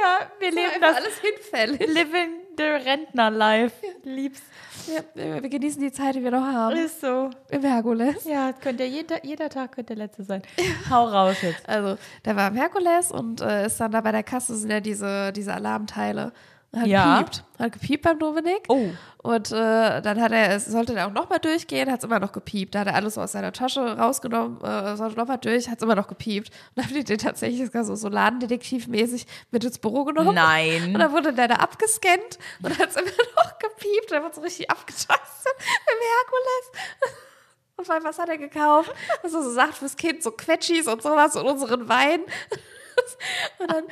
Ja, 0.01 0.31
wir 0.39 0.51
so 0.53 0.59
leben 0.59 0.73
einfach 0.75 0.89
das 0.89 0.97
alles 0.97 1.19
hinfällig. 1.19 1.87
Living 1.89 2.31
the 2.57 2.63
Rentner 2.65 3.31
Life. 3.31 3.75
Lieb's. 4.03 4.43
Ja, 4.87 5.03
wir 5.15 5.43
wir 5.43 5.49
genießen 5.49 5.81
die 5.81 5.93
Zeit, 5.93 6.15
die 6.15 6.23
wir 6.23 6.31
noch 6.31 6.45
haben. 6.45 6.77
Ist 6.77 7.01
so. 7.01 7.31
Im 7.49 7.63
Herkules. 7.63 8.25
Ja, 8.25 8.53
könnte 8.53 8.85
jeder, 8.85 9.25
jeder 9.25 9.49
Tag 9.49 9.73
könnte 9.73 9.95
der 9.95 10.07
letzte 10.07 10.25
sein. 10.25 10.43
Hau 10.91 11.07
raus 11.07 11.37
jetzt. 11.43 11.69
Also, 11.69 11.97
der 12.25 12.37
war 12.37 12.49
im 12.49 12.57
Herkules 12.57 13.11
und 13.11 13.41
äh, 13.41 13.67
ist 13.67 13.79
dann 13.81 13.93
da 13.93 14.01
bei 14.01 14.13
der 14.13 14.23
Kasse, 14.23 14.57
sind 14.57 14.71
ja 14.71 14.81
diese, 14.81 15.33
diese 15.33 15.55
Alarmteile. 15.55 16.33
Hat 16.75 16.87
Ja. 16.87 17.19
gepiept. 17.19 17.45
Hat 17.59 17.73
gepiept 17.73 18.05
beim 18.05 18.19
Dominik. 18.21 18.63
Oh. 18.69 18.91
Und 19.23 19.51
äh, 19.51 20.01
dann 20.01 20.21
hat 20.21 20.31
er, 20.33 20.55
es 20.55 20.67
sollte 20.67 20.95
er 20.95 21.09
auch 21.09 21.13
nochmal 21.13 21.41
durchgehen, 21.41 21.91
hat 21.91 21.99
es 21.99 22.05
immer 22.05 22.21
noch 22.21 22.31
gepiept. 22.33 22.75
Da 22.75 22.81
hat 22.81 22.87
er 22.87 22.95
alles 22.95 23.15
so 23.15 23.21
aus 23.21 23.33
seiner 23.33 23.53
Tasche 23.53 23.81
rausgenommen, 23.99 24.63
äh, 24.63 24.97
sollte 24.97 25.17
nochmal 25.17 25.39
durch, 25.39 25.69
hat 25.69 25.79
es 25.79 25.83
immer 25.83 25.97
noch 25.97 26.07
gepiept. 26.07 26.49
Und 26.51 26.77
dann 26.77 26.85
haben 26.87 26.95
die 26.95 27.03
den 27.05 27.19
tatsächlich 27.19 27.71
so, 27.73 27.95
so 27.97 28.09
ladendetektivmäßig 28.09 29.27
mit 29.51 29.65
ins 29.65 29.79
Büro 29.79 30.05
genommen. 30.05 30.35
Nein. 30.35 30.95
Und 30.95 31.01
dann 31.01 31.13
wurde 31.13 31.33
der 31.33 31.49
da 31.49 31.57
abgescannt 31.57 32.39
und 32.63 32.79
hat 32.79 32.91
es 32.91 32.97
immer 32.97 33.11
noch 33.37 33.59
gepiept. 33.59 34.11
Der 34.13 34.23
wird 34.23 34.35
so 34.37 34.41
richtig 34.41 34.71
abgetastet 34.71 35.53
im 35.59 35.99
Herkules. 35.99 37.17
Und 37.77 37.89
weil, 37.89 38.05
was 38.05 38.19
hat 38.19 38.29
er 38.29 38.37
gekauft? 38.37 38.93
Was 39.23 39.33
er 39.33 39.43
so 39.43 39.51
sagt 39.53 39.73
fürs 39.75 39.97
Kind, 39.97 40.23
so 40.23 40.33
Quetschis 40.33 40.87
und 40.87 41.01
sowas 41.03 41.35
und 41.35 41.47
unseren 41.47 41.89
Wein. 41.89 42.21
Dann, 43.59 43.85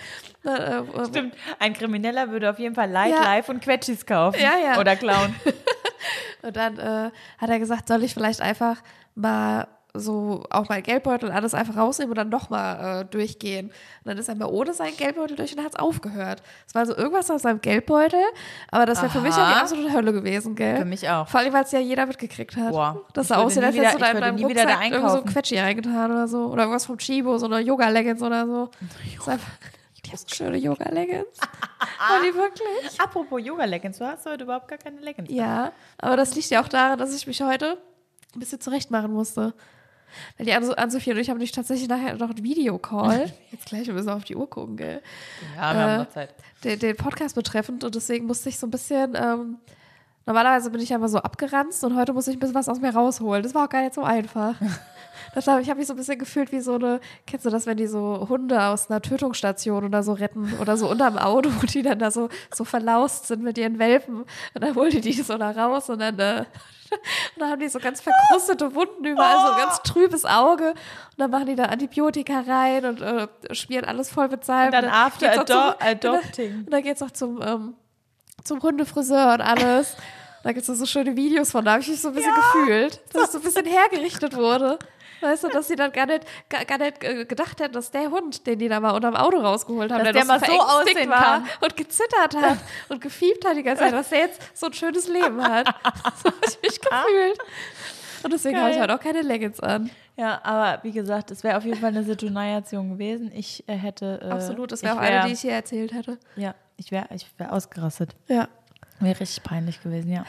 dann 0.43 0.89
äh, 0.95 1.07
Stimmt. 1.07 1.35
Ein 1.59 1.75
Krimineller 1.75 2.31
würde 2.31 2.51
auf 2.51 2.59
jeden 2.59 2.75
Fall 2.75 2.91
Light 2.91 3.13
Ja. 3.13 3.23
Life 3.23 3.51
und 3.51 3.61
Quetschis 3.61 4.07
kaufen. 4.07 4.41
Ja, 4.41 4.53
ja. 4.57 4.81
Oder 4.81 4.97
klauen. 4.97 5.35
Und 6.43 6.57
dann 6.57 6.79
äh, 6.79 7.11
hat 7.39 7.51
er 7.51 7.59
gesagt, 7.59 7.89
soll 7.89 8.05
ich 8.05 8.15
vielleicht 8.15 8.41
einfach 8.41 8.77
mal 9.15 9.67
so 9.95 10.45
auch 10.51 10.69
mal 10.69 10.83
Geldbeutel 10.83 11.31
alles 11.31 11.55
einfach 11.55 11.77
rausnehmen 11.77 12.11
und 12.11 12.19
dann 12.19 12.29
nochmal 12.29 13.03
äh, 13.03 13.05
durchgehen. 13.07 13.67
Und 13.69 13.75
dann 14.05 14.19
ist 14.19 14.29
er 14.29 14.35
mal 14.35 14.47
ohne 14.47 14.73
seinen 14.75 14.97
Geldbeutel 14.97 15.37
durch 15.37 15.57
und 15.57 15.65
hat 15.65 15.73
es 15.75 15.79
aufgehört. 15.79 16.43
Es 16.67 16.75
war 16.75 16.87
so 16.87 16.95
irgendwas 16.97 17.31
aus 17.31 17.43
seinem 17.43 17.61
Geldbeutel, 17.61 18.21
aber 18.71 18.87
das 18.87 19.01
wäre 19.03 19.11
für 19.11 19.21
mich 19.21 19.37
ja 19.37 19.49
die 19.55 19.61
absolute 19.61 19.93
Hölle 19.93 20.13
gewesen, 20.13 20.55
gell? 20.55 20.77
Für 20.77 20.85
mich 20.85 21.09
auch. 21.09 21.27
Vor 21.29 21.41
allem, 21.41 21.53
weil 21.53 21.65
es 21.65 21.73
ja 21.73 21.79
jeder 21.81 22.07
mitgekriegt 22.07 22.57
hat. 22.57 22.71
Boah. 22.71 23.01
Das 23.15 23.25
Ich 23.25 23.29
sah 23.29 23.37
würde 23.37 23.47
aus, 23.47 23.57
wie 23.57 23.61
nie 23.61 23.67
als 23.67 23.77
hättest 23.77 23.95
du 23.95 23.99
da 23.99 24.11
in 24.11 24.21
deinem 24.21 24.39
wieder 24.39 24.67
da 24.67 24.75
Rucksack 24.75 24.93
irgend 24.93 25.11
so 25.11 25.17
ein. 25.19 25.25
Quetschi 25.25 25.59
reingetan 25.59 26.11
oder 26.13 26.29
so. 26.29 26.47
Oder 26.47 26.63
irgendwas 26.63 26.87
vom 26.87 26.99
Chibo, 26.99 27.39
so 27.39 27.47
eine 27.47 27.61
Yoga-Leggings 27.61 28.23
oder 28.23 28.47
so. 28.47 28.71
Die 30.05 30.13
hast 30.13 30.35
schöne 30.35 30.57
Yoga-Leggings. 30.57 31.39
War 31.99 32.21
die 32.23 32.35
wirklich? 32.35 33.01
Apropos 33.01 33.45
Yoga-Leggings, 33.45 33.99
du 33.99 34.07
hast 34.07 34.25
heute 34.27 34.45
überhaupt 34.45 34.69
gar 34.69 34.79
keine 34.79 35.01
Leggings. 35.01 35.29
Ja, 35.31 35.73
aber 35.99 36.17
das 36.17 36.35
liegt 36.35 36.49
ja 36.51 36.63
auch 36.63 36.69
daran, 36.69 36.99
dass 36.99 37.15
ich 37.15 37.27
mich 37.27 37.43
heute 37.43 37.79
ein 38.35 38.41
bisschen 38.41 38.61
zurecht 38.61 38.91
machen 38.91 39.13
musste. 39.13 39.55
Weil 40.37 40.47
die 40.47 40.53
Ann- 40.53 40.73
Ann-Sophie 40.75 41.13
und 41.13 41.19
ich 41.19 41.29
haben 41.31 41.37
nämlich 41.37 41.53
tatsächlich 41.53 41.89
nachher 41.89 42.15
noch 42.17 42.31
einen 42.31 42.43
Videocall. 42.43 43.33
Jetzt 43.51 43.67
gleich, 43.67 43.87
wir 43.87 43.95
müssen 43.95 44.09
auf 44.11 44.25
die 44.25 44.37
Uhr 44.37 44.49
gucken, 44.49 44.77
gell? 44.77 45.03
Ja, 45.57 45.75
wir 45.75 45.81
Äh, 45.81 45.83
haben 45.85 45.99
noch 46.05 46.09
Zeit. 46.11 46.35
Den, 46.65 46.79
den 46.79 46.97
Podcast 46.97 47.35
betreffend 47.35 47.85
und 47.85 47.95
deswegen 47.95 48.27
musste 48.27 48.49
ich 48.49 48.59
so 48.59 48.67
ein 48.67 48.71
bisschen, 48.71 49.15
ähm, 49.15 49.59
normalerweise 50.27 50.71
bin 50.71 50.81
ich 50.81 50.89
ja 50.91 50.97
immer 50.97 51.09
so 51.09 51.19
abgeranzt 51.19 51.85
und 51.85 51.97
heute 51.97 52.13
muss 52.13 52.27
ich 52.29 52.37
ein 52.37 52.41
bisschen 52.41 52.55
was 52.55 52.69
aus 52.69 52.81
mir 52.81 52.95
rausholen. 52.95 53.43
Das 53.43 53.55
war 53.55 53.67
auch 53.67 53.71
gar 53.71 53.83
nicht 53.83 53.95
so 53.95 54.03
einfach. 54.03 54.55
Das 55.35 55.47
hab, 55.47 55.61
ich 55.61 55.69
habe 55.69 55.79
mich 55.79 55.87
so 55.87 55.95
ein 55.95 55.97
bisschen 55.97 56.19
gefühlt 56.19 56.53
wie 56.53 56.61
so 56.61 56.75
eine, 56.75 57.01
kennst 57.27 57.47
du 57.47 57.51
das, 57.51 57.67
wenn 57.67 57.77
die 57.77 57.87
so 57.87 58.27
Hunde 58.29 58.63
aus 58.63 58.91
einer 58.91 59.03
Tötungsstation 59.03 59.85
oder 59.85 60.03
so 60.03 60.13
retten 60.13 60.53
oder 60.61 60.77
so 60.77 60.91
unterm 60.91 61.19
Auto, 61.19 61.51
die 61.73 61.83
dann 61.83 61.99
da 61.99 62.11
so, 62.11 62.29
so 62.55 62.65
verlaust 62.65 63.27
sind 63.27 63.43
mit 63.43 63.59
ihren 63.59 63.79
Welpen 63.79 64.23
und 64.23 64.29
dann 64.55 64.75
holen 64.75 64.91
die 64.91 65.01
die 65.01 65.13
so 65.13 65.37
da 65.39 65.51
raus 65.51 65.91
und 65.91 66.01
dann, 66.01 66.19
äh, 66.19 66.39
und 66.91 67.41
dann 67.41 67.51
haben 67.51 67.61
die 67.61 67.69
so 67.69 67.79
ganz 67.79 68.01
verkrustete 68.01 68.75
Wunden 68.75 69.05
überall, 69.05 69.47
so 69.47 69.53
ein 69.53 69.59
ganz 69.59 69.83
trübes 69.83 70.25
Auge 70.25 70.71
und 70.71 71.19
dann 71.19 71.31
machen 71.31 71.47
die 71.47 71.57
da 71.57 71.65
Antibiotika 71.65 72.41
rein 72.41 72.85
und 72.85 73.01
äh, 73.01 73.29
schmieren 73.53 73.85
alles 73.85 74.11
voll 74.11 74.29
mit 74.29 74.45
Salbe. 74.45 74.77
Und 74.77 74.85
dann 74.85 74.93
after 74.93 75.41
ado 75.41 75.75
adopting. 75.79 76.65
und 76.65 76.73
dann 76.73 76.83
geht's 76.83 77.03
auch 77.03 77.11
zum, 77.11 77.43
ähm, 77.43 77.75
zum 78.45 78.63
Hundefriseur 78.63 79.35
und 79.35 79.41
alles. 79.41 79.97
Da 80.45 80.53
gibt's 80.53 80.71
auch 80.71 80.75
so 80.75 80.87
schöne 80.87 81.17
Videos 81.17 81.51
von, 81.51 81.65
da 81.65 81.73
habe 81.73 81.83
ich 81.83 81.89
mich 81.89 82.01
so 82.01 82.09
ein 82.09 82.15
bisschen 82.15 82.33
gefühlt, 82.33 83.01
dass 83.13 83.25
es 83.25 83.33
so 83.33 83.39
ein 83.39 83.45
bisschen 83.45 83.67
hergerichtet 83.67 84.37
wurde. 84.37 84.79
Weißt 85.21 85.45
du, 85.45 85.49
dass 85.49 85.69
sie 85.69 85.77
dann 85.77 85.91
gar 85.93 86.07
nicht, 86.07 86.25
gar, 86.49 86.65
gar 86.65 86.79
nicht 86.79 87.03
äh, 87.03 87.25
gedacht 87.25 87.61
hätten, 87.61 87.73
dass 87.75 87.91
der 87.91 88.11
Hund, 88.11 88.47
den 88.47 88.59
die 88.59 88.69
da 88.69 88.79
mal 88.81 88.91
unterm 88.93 89.17
Auto 89.17 89.39
rausgeholt 89.39 89.91
haben, 89.91 90.05
Dass 90.05 90.13
der, 90.13 90.25
der 90.25 90.25
mal 90.27 90.41
so 90.41 90.53
aussehen 90.61 91.11
war 91.11 91.43
und 91.61 91.77
gezittert 91.77 92.37
hat 92.37 92.59
und 92.89 93.01
gefiebt 93.01 93.47
hat 93.47 93.57
die 93.57 93.63
ganze 93.63 93.83
Zeit, 93.85 93.93
dass 93.93 94.09
der 94.11 94.19
jetzt 94.21 94.41
so 94.59 94.67
ein 94.67 94.73
schönes 94.73 95.09
Leben 95.09 95.43
hat. 95.43 95.69
So 96.23 96.31
habe 96.31 96.37
ich 96.47 96.59
mich 96.63 96.81
gefühlt. 96.81 97.39
Und 98.23 98.33
deswegen 98.33 98.59
habe 98.61 98.71
ich 98.73 98.79
heute 98.81 98.95
auch 98.95 99.01
keine 99.01 99.23
Leggings 99.23 99.61
an. 99.61 99.91
Ja, 100.17 100.41
aber 100.43 100.83
wie 100.83 100.91
gesagt, 100.91 101.31
es 101.31 101.45
wäre 101.45 101.57
auf 101.57 101.65
jeden 101.65 101.79
Fall 101.79 101.91
eine 101.91 102.03
Situation 102.03 102.91
gewesen. 102.91 103.31
Ich 103.33 103.63
äh, 103.69 103.75
hätte. 103.77 104.21
Äh, 104.23 104.31
Absolut, 104.31 104.73
das 104.73 104.83
wäre 104.83 104.97
auch 104.97 105.01
wär- 105.01 105.21
eine, 105.21 105.27
die 105.29 105.33
ich 105.35 105.41
hier 105.41 105.53
erzählt 105.53 105.93
hätte. 105.93 106.19
Ja, 106.35 106.55
ich 106.77 106.91
wäre 106.91 107.07
ich 107.15 107.27
wär 107.39 107.53
ausgerastet. 107.53 108.17
Ja. 108.27 108.49
Wäre 108.99 109.21
richtig 109.21 109.45
peinlich 109.45 109.81
gewesen, 109.81 110.11
ja. 110.11 110.25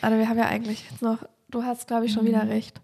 Aber 0.00 0.16
wir 0.16 0.26
haben 0.28 0.38
ja 0.38 0.46
eigentlich 0.46 0.90
jetzt 0.90 1.02
noch, 1.02 1.18
du 1.50 1.62
hast, 1.62 1.86
glaube 1.86 2.06
ich, 2.06 2.12
schon 2.14 2.24
wieder 2.24 2.48
recht. 2.48 2.80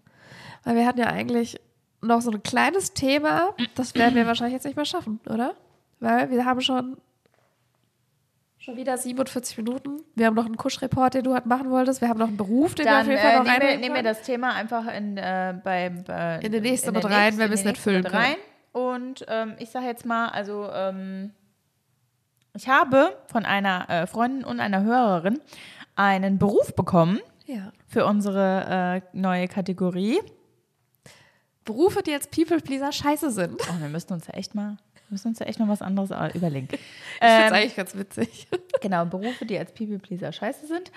Weil 0.67 0.75
wir 0.75 0.85
hatten 0.85 0.99
ja 0.99 1.05
eigentlich 1.07 1.61
noch 2.01 2.19
so 2.19 2.29
ein 2.29 2.43
kleines 2.43 2.93
Thema, 2.93 3.53
das 3.75 3.95
werden 3.95 4.15
wir 4.15 4.27
wahrscheinlich 4.27 4.53
jetzt 4.53 4.65
nicht 4.65 4.75
mehr 4.75 4.83
schaffen, 4.83 5.21
oder? 5.29 5.53
Weil 6.01 6.29
wir 6.29 6.43
haben 6.43 6.59
schon, 6.59 6.97
schon 8.57 8.75
wieder 8.75 8.97
47 8.97 9.55
Minuten. 9.57 10.01
Wir 10.15 10.25
haben 10.25 10.35
noch 10.35 10.45
einen 10.45 10.57
Kuschreport, 10.57 11.13
den 11.13 11.23
du 11.23 11.33
halt 11.33 11.45
machen 11.45 11.69
wolltest. 11.71 12.01
Wir 12.01 12.09
haben 12.09 12.19
noch 12.19 12.27
einen 12.27 12.35
Beruf, 12.35 12.75
den 12.75 12.85
wir 12.85 12.91
Dann 12.91 13.01
auf 13.03 13.07
jeden 13.07 13.21
Fall 13.21 13.31
äh, 13.31 13.37
noch 13.37 13.43
nehmen, 13.45 13.61
wir, 13.61 13.67
nehmen 13.69 13.81
wir 13.81 13.89
können. 13.93 14.03
das 14.03 14.21
Thema 14.23 14.53
einfach 14.55 14.93
in, 14.93 15.17
äh, 15.17 15.55
bei, 15.63 15.89
bei, 16.05 16.39
In 16.43 16.51
den 16.51 16.63
nächsten 16.63 16.91
mit 16.91 17.05
rein, 17.05 17.37
wenn 17.37 17.49
wir 17.49 17.55
es 17.55 17.63
nicht 17.63 17.77
füllen 17.77 18.03
mit 18.03 18.11
rein. 18.13 18.35
Und 18.73 19.25
ähm, 19.29 19.53
ich 19.59 19.69
sage 19.69 19.85
jetzt 19.85 20.05
mal, 20.05 20.27
also 20.27 20.69
ähm, 20.71 21.31
ich 22.55 22.67
habe 22.67 23.17
von 23.31 23.45
einer 23.45 23.89
äh, 23.89 24.05
Freundin 24.05 24.43
und 24.43 24.59
einer 24.59 24.83
Hörerin 24.83 25.39
einen 25.95 26.37
Beruf 26.37 26.75
bekommen 26.75 27.19
Ja. 27.45 27.71
für 27.87 28.05
unsere 28.05 29.01
äh, 29.13 29.17
neue 29.17 29.47
Kategorie. 29.47 30.19
Berufe, 31.67 32.01
die 32.01 32.11
jetzt 32.11 32.31
People-Pleaser 32.31 32.91
scheiße 32.91 33.29
sind. 33.29 33.61
Oh, 33.69 33.79
wir 33.79 33.89
müssen 33.89 34.13
uns 34.13 34.25
ja 34.25 34.33
echt 34.33 34.55
mal, 34.55 34.77
wir 34.93 35.11
müssen 35.11 35.27
uns 35.27 35.39
ja 35.39 35.45
echt 35.45 35.59
mal 35.59 35.67
was 35.67 35.83
anderes 35.83 36.09
überlegen. 36.33 36.69
Ich 37.19 37.19
finde 37.19 37.47
Ähm, 37.47 37.53
eigentlich 37.53 37.75
ganz 37.75 37.95
witzig. 37.95 38.47
Genau, 38.81 39.05
Berufe, 39.05 39.45
die 39.45 39.57
als 39.57 39.71
People-Pleaser 39.73 40.31
scheiße 40.31 40.67
sind. 40.67 40.91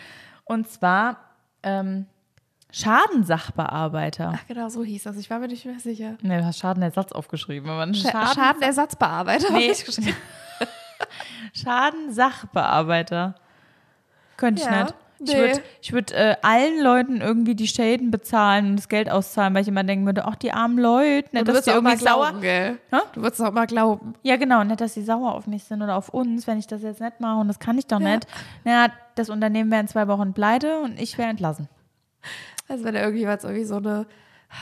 Und 0.45 0.69
zwar 0.69 1.17
ähm, 1.63 2.07
Schadensachbearbeiter. 2.71 4.35
Ach, 4.37 4.47
genau, 4.47 4.69
so 4.69 4.85
hieß 4.85 5.05
das. 5.05 5.17
Ich 5.17 5.31
war 5.31 5.39
mir 5.39 5.49
nicht 5.49 5.65
mehr 5.65 5.81
sicher. 5.81 6.17
Ne, 6.23 6.39
du 6.39 6.45
hast 6.45 6.59
Schadenersatz 6.59 7.13
aufgeschrieben, 7.13 7.71
aber 7.71 7.93
Schaden 7.95 8.35
Schadenersatzbearbeiter. 8.35 9.53
Nee. 9.53 9.71
ich 9.71 9.85
geschrieben. 9.85 10.17
Schadensachbearbeiter. 11.55 13.35
Könnte 14.37 14.63
ich 14.63 14.69
Ja, 14.69 14.89
nicht. 15.21 15.31
Ich 15.31 15.35
nee. 15.37 15.41
würde 15.41 15.63
ich 15.83 15.93
würd, 15.93 16.13
äh, 16.13 16.37
allen 16.43 16.81
Leuten 16.83 17.21
irgendwie 17.21 17.55
die 17.55 17.69
Schäden 17.69 18.11
bezahlen 18.11 18.71
und 18.71 18.77
das 18.77 18.89
Geld 18.89 19.11
auszahlen, 19.11 19.55
weil 19.55 19.63
ich 19.63 19.69
immer 19.69 19.85
denken 19.85 20.07
würde, 20.07 20.25
ach, 20.25 20.37
die 20.37 20.53
armen 20.53 20.79
Leute, 20.79 21.29
nicht, 21.33 21.47
du 21.47 21.53
dass 21.53 21.65
die 21.65 21.71
mal 21.71 21.77
irgendwie 21.77 21.97
sauer. 21.97 22.27
glauben, 22.29 22.41
gell? 22.41 22.79
Du 23.13 23.23
wirst 23.23 23.41
auch 23.43 23.53
mal 23.53 23.67
glauben. 23.67 24.15
Ja, 24.23 24.37
genau, 24.37 24.65
nicht, 24.65 24.81
dass 24.81 24.95
sie 24.95 25.03
sauer 25.03 25.35
auf 25.35 25.47
mich 25.47 25.65
sind 25.65 25.83
oder 25.83 25.97
auf 25.97 26.09
uns, 26.09 26.47
wenn 26.47 26.59
ich 26.59 26.67
das 26.67 26.83
jetzt 26.83 27.01
nicht 27.01 27.21
mache 27.21 27.41
und 27.41 27.49
das 27.49 27.59
kann 27.59 27.77
ich 27.79 27.87
doch 27.87 28.01
Ja. 28.01 28.15
nicht. 28.15 28.27
Naja, 28.65 28.93
das 29.15 29.29
Unternehmen 29.31 29.71
wäre 29.71 29.83
in 29.83 29.89
zwei 29.89 30.09
Wochen 30.09 30.33
pleite 30.33 30.81
und 30.81 30.99
ich 31.01 31.19
wäre 31.19 31.29
entlassen. 31.29 31.69
Also 32.69 32.85
wenn 32.85 32.95
da 32.95 33.01
irgendjemand 33.01 33.43
irgendwie 33.45 33.65
so 33.65 33.77
eine, 33.77 34.07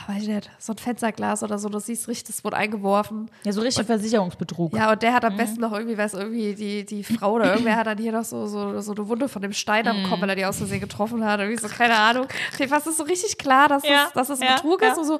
weiß 0.07 0.21
ich 0.23 0.27
nicht, 0.29 0.49
so 0.59 0.73
ein 0.73 0.77
Fensterglas 0.77 1.41
oder 1.41 1.57
so, 1.57 1.67
du 1.67 1.79
siehst 1.79 2.07
richtig, 2.07 2.35
das 2.35 2.43
wurde 2.43 2.57
eingeworfen. 2.57 3.29
Ja, 3.43 3.51
so 3.51 3.61
richtig 3.61 3.85
Versicherungsbetrug. 3.87 4.73
Ja, 4.73 4.91
und 4.91 5.01
der 5.01 5.11
Mhm. 5.11 5.15
hat 5.15 5.25
am 5.25 5.35
besten 5.37 5.61
noch 5.61 5.71
irgendwie, 5.73 5.97
weiß 5.97 6.13
irgendwie, 6.13 6.53
die, 6.53 6.85
die 6.85 7.03
Frau 7.03 7.33
oder 7.33 7.51
irgendwer 7.51 7.75
hat 7.75 7.87
dann 7.87 7.97
hier 7.97 8.11
noch 8.11 8.23
so, 8.23 8.45
so, 8.45 8.79
so 8.81 8.91
eine 8.93 9.07
Wunde 9.07 9.27
von 9.27 9.41
dem 9.41 9.53
Stein 9.53 9.87
am 9.87 10.01
Mhm. 10.01 10.03
Kopf, 10.03 10.21
weil 10.21 10.29
er 10.29 10.35
die 10.35 10.45
aus 10.45 10.57
Versehen 10.57 10.79
getroffen 10.79 11.25
hat. 11.25 11.39
Irgendwie 11.39 11.59
so, 11.59 11.67
keine 11.67 11.95
Ahnung. 11.95 12.27
Fast 12.67 12.87
ist 12.87 12.97
so 12.97 13.03
richtig 13.03 13.37
klar, 13.39 13.67
dass, 13.67 13.83
Ja, 13.83 14.03
das, 14.05 14.13
dass 14.13 14.27
das 14.27 14.41
ein 14.41 14.47
ja, 14.47 14.55
Betrug 14.55 14.81
ja. 14.81 14.91
ist 14.91 14.97
und 14.99 15.05
so. 15.05 15.19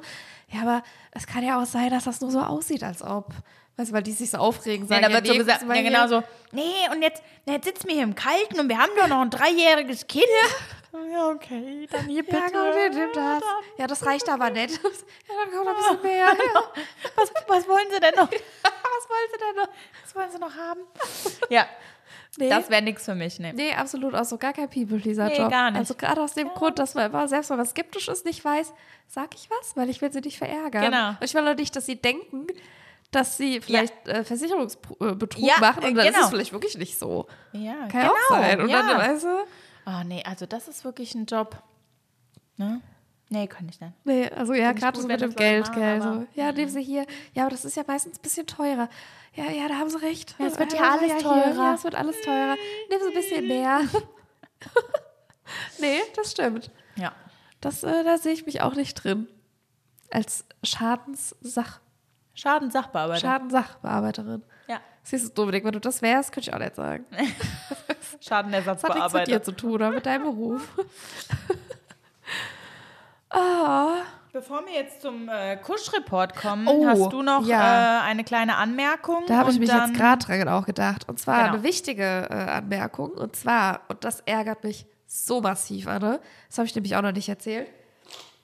Ja, 0.52 0.62
aber 0.62 0.82
es 1.12 1.26
kann 1.26 1.44
ja 1.44 1.60
auch 1.60 1.66
sein, 1.66 1.90
dass 1.90 2.04
das 2.04 2.20
nur 2.20 2.30
so 2.30 2.40
aussieht, 2.40 2.82
als 2.84 3.02
ob. 3.02 3.26
Du, 3.88 3.92
weil 3.92 4.02
die 4.02 4.12
sich 4.12 4.30
so 4.30 4.38
aufregen, 4.38 4.86
Ja, 4.88 4.96
sagen, 5.00 5.02
da 5.02 5.12
wird 5.12 5.26
so 5.26 5.34
gesagt, 5.34 5.64
ja 5.66 5.82
genau 5.82 6.06
so, 6.06 6.22
nee, 6.52 6.62
und 6.92 7.02
jetzt, 7.02 7.22
jetzt 7.46 7.64
sitzen 7.64 7.88
wir 7.88 7.94
hier 7.94 8.04
im 8.04 8.14
Kalten 8.14 8.60
und 8.60 8.68
wir 8.68 8.78
haben 8.78 8.90
doch 8.98 9.08
noch 9.08 9.20
ein 9.20 9.30
dreijähriges 9.30 10.06
Kind. 10.06 10.24
Ja, 11.12 11.28
okay, 11.34 11.86
dann 11.90 12.06
hier 12.06 12.22
bitte. 12.24 12.36
Ja, 12.36 12.48
komm, 12.52 12.94
nimm 12.94 13.08
das. 13.14 13.42
Ja, 13.78 13.86
das 13.86 14.04
reicht 14.06 14.28
aber 14.28 14.50
nicht. 14.50 14.80
Ja, 15.28 15.34
dann 15.44 15.52
kommt 15.54 15.64
noch 15.66 15.90
ein 15.90 15.96
bisschen 15.98 16.02
mehr. 16.02 16.26
Ja. 16.26 16.62
Was, 17.14 17.32
was 17.46 17.68
wollen 17.68 17.86
sie 17.92 18.00
denn 18.00 18.14
noch? 18.16 18.28
Was 19.00 19.08
wollen 19.08 19.28
sie 19.32 19.38
denn 19.38 19.56
noch? 19.56 19.68
Was 20.04 20.14
wollen 20.14 20.30
sie 20.30 20.38
noch 20.38 20.54
haben? 20.56 20.80
Ja, 21.48 21.66
Nee. 22.38 22.48
das 22.48 22.70
wäre 22.70 22.82
nichts 22.82 23.04
für 23.04 23.14
mich, 23.14 23.38
ne. 23.40 23.52
Nee, 23.54 23.74
absolut 23.74 24.14
auch 24.14 24.24
so 24.24 24.38
gar 24.38 24.52
kein 24.52 24.68
People-Pleaser-Job. 24.70 25.38
Nee, 25.46 25.50
gar 25.50 25.70
nicht. 25.70 25.78
Also 25.80 25.94
gerade 25.94 26.20
aus 26.22 26.34
dem 26.34 26.48
Grund, 26.48 26.78
dass 26.78 26.94
man 26.94 27.06
immer, 27.10 27.26
selbst 27.28 27.50
wenn 27.50 27.56
man 27.56 27.66
skeptisch 27.66 28.08
ist, 28.08 28.24
nicht 28.24 28.44
weiß, 28.44 28.72
sag 29.08 29.34
ich 29.34 29.48
was, 29.50 29.76
weil 29.76 29.88
ich 29.90 30.00
will 30.00 30.12
sie 30.12 30.20
nicht 30.20 30.38
verärgern. 30.38 30.84
Genau. 30.84 31.08
Und 31.10 31.22
ich 31.24 31.34
will 31.34 31.46
auch 31.46 31.54
nicht, 31.56 31.74
dass 31.74 31.86
sie 31.86 31.96
denken, 31.96 32.46
dass 33.10 33.36
sie 33.36 33.60
vielleicht 33.60 34.06
äh, 34.08 34.24
Versicherungsbetrug 34.24 35.42
Ja, 35.44 35.58
machen 35.60 35.84
und 35.84 35.94
dann 35.94 36.06
ist 36.06 36.14
genau. 36.14 36.24
es 36.26 36.30
vielleicht 36.30 36.52
wirklich 36.52 36.78
nicht 36.78 36.98
so. 36.98 37.26
Ja, 37.52 37.86
Kann 37.88 38.02
ja 38.02 38.10
auch 38.10 38.28
sein. 38.28 38.60
Und 38.60 38.68
ja. 38.68 38.82
dann, 38.82 38.98
weißt 38.98 39.24
du, 39.24 39.38
Oh 39.86 40.04
nee, 40.04 40.22
also 40.24 40.46
das 40.46 40.68
ist 40.68 40.84
wirklich 40.84 41.14
ein 41.14 41.26
Job. 41.26 41.62
Ne? 42.56 42.80
Nee, 43.28 43.46
kann 43.46 43.68
ich 43.68 43.80
nicht. 43.80 43.92
nee, 44.04 44.28
also 44.28 44.54
ja, 44.54 44.72
gerade 44.72 45.00
so 45.00 45.06
mit 45.06 45.20
dem 45.20 45.34
Geld, 45.34 45.72
gell, 45.72 46.02
so. 46.02 46.26
Ja, 46.34 46.52
nehmen 46.52 46.70
sie 46.70 46.82
hier. 46.82 47.06
Ja, 47.32 47.44
aber 47.44 47.50
das 47.50 47.64
ist 47.64 47.76
ja 47.76 47.84
meistens 47.86 48.18
ein 48.18 48.22
bisschen 48.22 48.46
teurer. 48.46 48.88
Ja, 49.34 49.44
ja, 49.50 49.68
da 49.68 49.76
haben 49.76 49.88
sie 49.88 50.02
recht. 50.02 50.34
Ja, 50.38 50.46
es 50.46 50.58
wird 50.58 50.72
ja 50.72 50.80
ja 50.80 50.90
alles 50.92 51.22
teurer. 51.22 51.54
Ja, 51.54 51.74
es 51.74 51.84
wird 51.84 51.94
alles 51.94 52.20
teurer. 52.22 52.56
Nehmen 52.88 53.02
sie 53.02 53.08
ein 53.08 53.14
bisschen 53.14 53.48
mehr. 53.48 53.80
nee, 55.78 56.00
das 56.16 56.32
stimmt. 56.32 56.70
Ja. 56.96 57.12
Das, 57.60 57.84
äh, 57.84 58.04
da 58.04 58.18
sehe 58.18 58.32
ich 58.32 58.46
mich 58.46 58.62
auch 58.62 58.74
nicht 58.74 58.94
drin. 58.94 59.28
Als 60.10 60.44
Schadenssach 60.64 61.80
Schadensachbearbeiter. 62.40 63.20
Schadensachbearbeiterin. 63.20 64.42
ja. 64.68 64.78
Siehst 65.02 65.28
du, 65.28 65.32
Dominik, 65.32 65.64
wenn 65.64 65.72
du 65.72 65.80
das 65.80 66.02
wärst, 66.02 66.30
könnte 66.32 66.50
ich 66.50 66.54
auch 66.54 66.58
nicht 66.58 66.76
sagen. 66.76 67.04
Das 68.20 68.30
hat 68.84 68.94
nichts 68.94 69.12
mit 69.14 69.28
dir 69.28 69.42
zu 69.42 69.52
tun 69.52 69.72
oder 69.72 69.90
mit 69.90 70.04
deinem 70.04 70.24
Beruf. 70.24 70.68
Ah, 73.30 74.02
Bevor 74.32 74.64
wir 74.66 74.72
jetzt 74.72 75.02
zum 75.02 75.28
äh, 75.28 75.56
Kuschreport 75.56 76.36
kommen, 76.36 76.66
Oh, 76.68 76.86
hast 76.86 77.12
du 77.12 77.22
noch 77.22 77.44
ja. 77.46 77.98
äh, 77.98 78.02
eine 78.02 78.22
kleine 78.24 78.56
Anmerkung. 78.56 79.24
da 79.26 79.38
habe 79.38 79.50
ich 79.50 79.58
mich 79.58 79.70
jetzt 79.70 79.94
gerade 79.94 80.24
dran 80.24 80.48
auch 80.48 80.66
gedacht. 80.66 81.08
Und 81.08 81.18
zwar 81.18 81.38
Genau. 81.44 81.54
eine 81.54 81.62
wichtige 81.64 82.28
äh, 82.30 82.34
Anmerkung. 82.34 83.10
Und 83.12 83.34
zwar, 83.36 83.80
und 83.88 84.04
das 84.04 84.20
ärgert 84.20 84.62
mich 84.64 84.86
so 85.06 85.40
massiv, 85.40 85.88
Anne. 85.88 86.20
Das 86.48 86.58
habe 86.58 86.66
ich 86.66 86.74
nämlich 86.74 86.94
auch 86.96 87.02
noch 87.02 87.12
nicht 87.12 87.28
erzählt. 87.28 87.68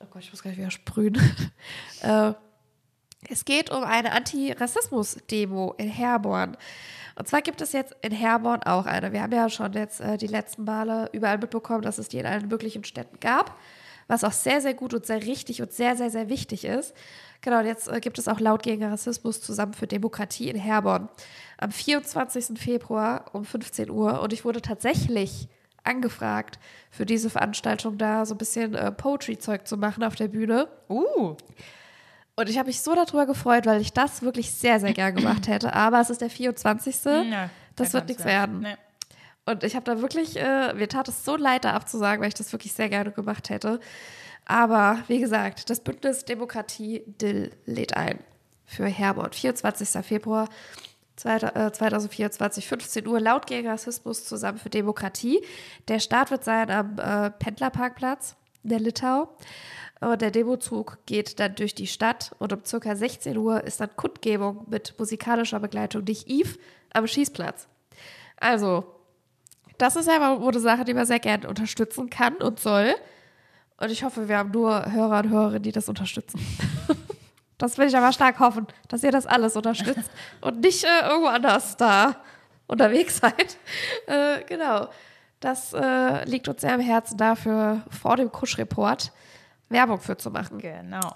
Oh 0.01 0.07
Gott, 0.11 0.23
ich 0.23 0.31
muss 0.33 0.43
gleich 0.43 0.57
wieder 0.57 0.71
sprühen. 0.73 1.15
äh, 2.03 2.33
es 3.29 3.45
geht 3.45 3.71
um 3.71 3.83
eine 3.83 4.13
Antirassismus-Demo 4.13 5.75
in 5.79 5.89
Herborn. 5.89 6.57
Und 7.19 7.27
zwar 7.27 7.43
gibt 7.43 7.61
es 7.61 7.73
jetzt 7.73 7.95
in 8.03 8.13
Herborn 8.13 8.63
auch 8.63 8.87
eine. 8.87 9.13
Wir 9.13 9.23
haben 9.23 9.33
ja 9.33 9.49
schon 9.49 9.73
jetzt 9.73 10.01
äh, 10.01 10.19
die 10.19 10.27
letzten 10.27 10.65
Male 10.65 11.09
überall 11.13 11.39
mitbekommen, 11.39 11.83
dass 11.83 11.99
es 11.99 12.09
die 12.09 12.19
in 12.19 12.27
allen 12.27 12.49
möglichen 12.49 12.85
Städten 12.85 13.19
gab, 13.21 13.59
was 14.07 14.23
auch 14.23 14.33
sehr, 14.33 14.61
sehr 14.61 14.75
gut 14.75 14.93
und 14.93 15.07
sehr 15.07 15.23
richtig 15.23 15.63
und 15.63 15.73
sehr, 15.73 15.97
sehr, 15.97 16.11
sehr 16.11 16.29
wichtig 16.29 16.65
ist. 16.65 16.95
Genau, 17.41 17.61
und 17.61 17.67
jetzt 17.67 17.89
äh, 17.89 18.01
gibt 18.01 18.19
es 18.19 18.29
auch 18.29 18.39
laut 18.39 18.63
gegen 18.63 18.85
Rassismus 18.85 19.41
zusammen 19.41 19.73
für 19.73 19.87
Demokratie 19.87 20.51
in 20.51 20.57
Herborn 20.57 21.09
am 21.59 21.73
24. 21.73 22.59
Februar 22.59 23.25
um 23.33 23.45
15 23.45 23.91
Uhr. 23.91 24.21
Und 24.21 24.33
ich 24.35 24.45
wurde 24.45 24.61
tatsächlich 24.61 25.49
angefragt, 25.85 26.59
für 26.91 27.07
diese 27.07 27.31
Veranstaltung 27.31 27.97
da 27.97 28.27
so 28.27 28.35
ein 28.35 28.39
bisschen 28.39 28.75
äh, 28.75 28.93
Poetry-Zeug 28.93 29.67
zu 29.67 29.77
machen 29.77 30.05
auf 30.05 30.17
der 30.17 30.29
Bühne. 30.29 30.69
Uh, 30.89 31.37
Und 32.37 32.51
ich 32.51 32.59
habe 32.59 32.67
mich 32.67 32.83
so 32.83 32.95
darüber 32.95 33.27
gefreut, 33.27 33.65
weil 33.65 33.81
ich 33.81 33.93
das 33.93 34.23
wirklich 34.23 34.51
sehr, 34.51 34.79
sehr 34.79 34.93
gern 34.93 35.15
gemacht 35.15 35.49
hätte. 35.49 35.73
Aber 35.73 36.01
es 36.01 36.11
ist 36.11 36.21
der 36.21 36.31
24. 36.31 37.05
ja, 37.05 37.51
das 37.75 37.91
da 37.91 37.93
wird 37.95 38.09
nichts 38.09 38.25
werden. 38.25 38.61
Nee. 38.61 38.77
Und 39.47 39.65
ich 39.65 39.75
habe 39.75 39.85
da 39.85 40.03
wirklich, 40.03 40.37
äh, 40.37 40.75
mir 40.75 40.89
tat 40.89 41.09
es 41.09 41.25
so 41.25 41.37
leid, 41.37 41.65
da 41.65 41.73
abzusagen, 41.73 42.21
weil 42.21 42.29
ich 42.29 42.35
das 42.35 42.53
wirklich 42.53 42.73
sehr 42.73 42.89
gerne 42.89 43.13
gemacht 43.13 43.49
hätte. 43.49 43.81
Aber 44.45 44.99
wie 45.09 45.21
gesagt, 45.21 45.71
das 45.71 45.81
Bündnis 45.81 46.25
Demokratie 46.25 47.03
Dill 47.07 47.53
lädt 47.65 47.97
ein 47.97 48.19
für 48.67 48.87
Herborn. 48.87 49.33
24. 49.33 50.05
Februar 50.05 50.49
2024, 51.17 52.67
15 52.67 53.07
Uhr, 53.07 53.21
laut 53.21 53.47
gegen 53.47 53.69
Rassismus 53.69 54.25
zusammen 54.25 54.59
für 54.59 54.69
Demokratie. 54.69 55.43
Der 55.89 56.01
Start 56.01 56.31
wird 56.31 56.45
sein 56.45 56.71
am 56.71 56.99
äh, 56.99 57.31
Pendlerparkplatz 57.31 58.37
der 58.63 58.81
Litau. 58.81 59.35
Der 60.01 60.31
Demozug 60.31 60.99
geht 61.07 61.41
dann 61.41 61.55
durch 61.55 61.75
die 61.75 61.87
Stadt 61.87 62.33
und 62.39 62.53
um 62.53 62.65
circa 62.65 62.95
16 62.95 63.37
Uhr 63.37 63.65
ist 63.65 63.81
dann 63.81 63.97
Kundgebung 63.97 64.67
mit 64.69 64.95
musikalischer 64.99 65.59
Begleitung 65.59 66.05
durch 66.05 66.27
Yves 66.29 66.59
am 66.93 67.07
Schießplatz. 67.07 67.67
Also, 68.39 68.85
das 69.79 69.97
ist 69.97 70.07
ja 70.07 70.37
eine 70.37 70.61
Sache, 70.61 70.85
die 70.85 70.95
man 70.95 71.07
sehr 71.07 71.19
gerne 71.19 71.49
unterstützen 71.49 72.11
kann 72.11 72.37
und 72.37 72.61
soll. 72.61 72.95
Und 73.79 73.91
ich 73.91 74.05
hoffe, 74.05 74.29
wir 74.29 74.39
haben 74.39 74.51
nur 74.51 74.91
Hörer 74.93 75.19
und 75.21 75.31
Hörerinnen, 75.31 75.63
die 75.63 75.73
das 75.73 75.89
unterstützen. 75.89 76.41
Das 77.59 77.79
will 77.79 77.87
ich 77.87 77.97
aber 77.97 78.13
stark 78.13 78.39
hoffen, 78.39 78.67
dass 78.89 79.03
ihr 79.03 79.13
das 79.13 79.27
alles 79.27 79.57
unterstützt 79.57 80.11
und 80.43 80.61
nicht 80.61 80.85
äh, 80.85 81.09
irgendwo 81.09 81.29
anders 81.29 81.79
da 81.79 82.17
unterwegs 82.67 83.17
seid. 83.23 83.57
Äh, 84.07 84.45
genau. 84.47 84.89
Das 85.41 85.73
äh, 85.73 86.25
liegt 86.25 86.49
uns 86.49 86.61
sehr 86.61 86.75
am 86.75 86.81
Herzen, 86.81 87.17
dafür 87.17 87.83
vor 87.89 88.17
dem 88.17 88.31
Kuschreport 88.31 89.11
Werbung 89.69 90.01
für 90.01 90.17
zu 90.17 90.31
machen. 90.31 90.59
Genau. 90.59 91.13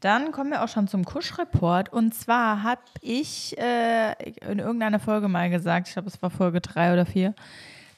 Dann 0.00 0.30
kommen 0.30 0.50
wir 0.50 0.62
auch 0.62 0.68
schon 0.68 0.88
zum 0.88 1.04
Kuschreport. 1.04 1.92
Und 1.92 2.14
zwar 2.14 2.62
habe 2.62 2.82
ich 3.00 3.56
äh, 3.58 4.12
in 4.50 4.58
irgendeiner 4.58 5.00
Folge 5.00 5.28
mal 5.28 5.48
gesagt, 5.50 5.88
ich 5.88 5.94
glaube, 5.94 6.08
es 6.08 6.20
war 6.22 6.30
Folge 6.30 6.60
drei 6.60 6.92
oder 6.92 7.06
vier, 7.06 7.34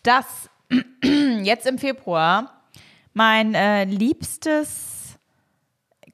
dass 0.03 0.49
jetzt 1.43 1.67
im 1.67 1.79
Februar 1.79 2.63
mein 3.15 3.55
äh, 3.55 3.85
liebstes 3.85 5.19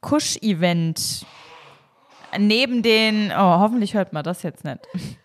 Kusch-Event 0.00 1.26
neben 2.38 2.82
den, 2.82 3.30
oh, 3.30 3.58
hoffentlich 3.60 3.94
hört 3.94 4.12
man 4.12 4.24
das 4.24 4.42
jetzt 4.42 4.64
nicht. 4.64 4.80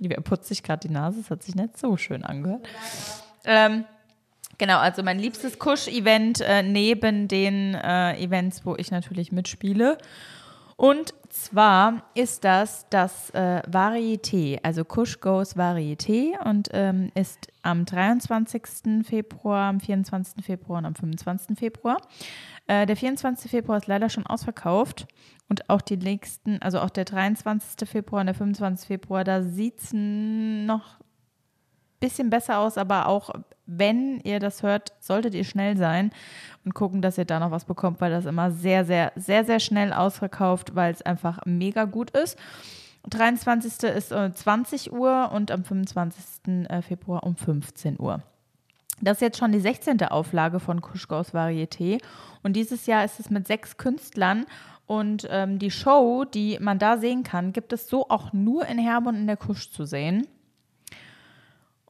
Er 0.00 0.20
putzt 0.20 0.46
sich 0.46 0.62
gerade 0.62 0.86
die 0.86 0.94
Nase, 0.94 1.18
das 1.18 1.30
hat 1.30 1.42
sich 1.42 1.56
nicht 1.56 1.76
so 1.76 1.96
schön 1.96 2.22
angehört. 2.22 2.68
Ähm, 3.44 3.84
genau, 4.58 4.78
also 4.78 5.02
mein 5.02 5.18
liebstes 5.18 5.58
Kusch-Event 5.58 6.40
äh, 6.40 6.62
neben 6.62 7.28
den 7.28 7.74
äh, 7.74 8.22
Events, 8.22 8.66
wo 8.66 8.76
ich 8.76 8.90
natürlich 8.90 9.32
mitspiele. 9.32 9.98
Und 10.76 11.12
zwar 11.28 12.04
ist 12.14 12.44
das 12.44 12.86
das 12.88 13.30
äh, 13.30 13.62
Varieté, 13.68 14.60
also 14.62 14.84
Kusch 14.84 15.18
Goes 15.20 15.56
Varieté 15.56 16.38
und 16.44 16.68
ähm, 16.72 17.10
ist 17.16 17.48
am 17.62 17.84
23. 17.84 19.04
Februar, 19.04 19.70
am 19.70 19.80
24. 19.80 20.44
Februar 20.44 20.78
und 20.78 20.86
am 20.86 20.94
25. 20.94 21.58
Februar. 21.58 21.96
Äh, 22.68 22.86
der 22.86 22.96
24. 22.96 23.50
Februar 23.50 23.78
ist 23.78 23.88
leider 23.88 24.08
schon 24.08 24.24
ausverkauft 24.24 25.08
und 25.48 25.68
auch 25.68 25.80
die 25.80 25.96
nächsten, 25.96 26.62
also 26.62 26.78
auch 26.78 26.90
der 26.90 27.06
23. 27.06 27.88
Februar 27.88 28.20
und 28.20 28.26
der 28.26 28.36
25. 28.36 28.86
Februar, 28.86 29.24
da 29.24 29.42
sieht 29.42 29.80
es 29.80 29.92
noch 29.92 31.00
ein 31.00 31.98
bisschen 31.98 32.30
besser 32.30 32.58
aus, 32.58 32.78
aber 32.78 33.08
auch 33.08 33.30
wenn 33.68 34.18
ihr 34.20 34.40
das 34.40 34.62
hört, 34.62 34.94
solltet 34.98 35.34
ihr 35.34 35.44
schnell 35.44 35.76
sein 35.76 36.10
und 36.64 36.74
gucken, 36.74 37.02
dass 37.02 37.18
ihr 37.18 37.26
da 37.26 37.38
noch 37.38 37.50
was 37.50 37.66
bekommt, 37.66 38.00
weil 38.00 38.10
das 38.10 38.24
immer 38.24 38.50
sehr, 38.50 38.84
sehr, 38.84 39.12
sehr, 39.14 39.44
sehr 39.44 39.60
schnell 39.60 39.92
ausverkauft, 39.92 40.74
weil 40.74 40.92
es 40.92 41.02
einfach 41.02 41.40
mega 41.44 41.84
gut 41.84 42.10
ist. 42.10 42.38
23. 43.10 43.90
ist 43.90 44.10
äh, 44.10 44.32
20 44.32 44.92
Uhr 44.92 45.30
und 45.32 45.50
am 45.50 45.64
25. 45.64 46.68
Äh, 46.68 46.82
Februar 46.82 47.22
um 47.24 47.36
15 47.36 48.00
Uhr. 48.00 48.22
Das 49.00 49.18
ist 49.18 49.20
jetzt 49.20 49.38
schon 49.38 49.52
die 49.52 49.60
16. 49.60 50.02
Auflage 50.04 50.58
von 50.58 50.80
Kuschgaus 50.80 51.32
Varieté 51.32 52.00
und 52.42 52.54
dieses 52.54 52.86
Jahr 52.86 53.04
ist 53.04 53.20
es 53.20 53.30
mit 53.30 53.46
sechs 53.46 53.76
Künstlern 53.76 54.46
und 54.86 55.28
ähm, 55.30 55.58
die 55.58 55.70
Show, 55.70 56.24
die 56.24 56.58
man 56.60 56.78
da 56.78 56.96
sehen 56.96 57.22
kann, 57.22 57.52
gibt 57.52 57.72
es 57.74 57.88
so 57.88 58.08
auch 58.08 58.32
nur 58.32 58.66
in 58.66 58.78
Herborn 58.78 59.14
in 59.14 59.26
der 59.26 59.36
Kusch 59.36 59.70
zu 59.70 59.84
sehen. 59.84 60.26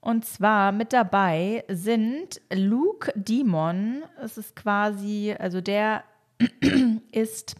Und 0.09 0.25
zwar 0.25 0.73
mit 0.73 0.95
dabei 0.95 1.65
sind 1.69 2.41
Luke 2.51 3.13
Demon. 3.15 4.05
Es 4.25 4.39
ist 4.39 4.57
quasi, 4.57 5.37
also 5.39 5.61
der 5.61 6.03
ist 7.13 7.57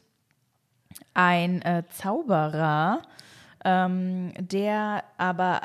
ein 1.13 1.61
äh, 1.61 1.83
Zauberer, 1.91 3.03
ähm, 3.67 4.33
der 4.39 5.05
aber 5.19 5.61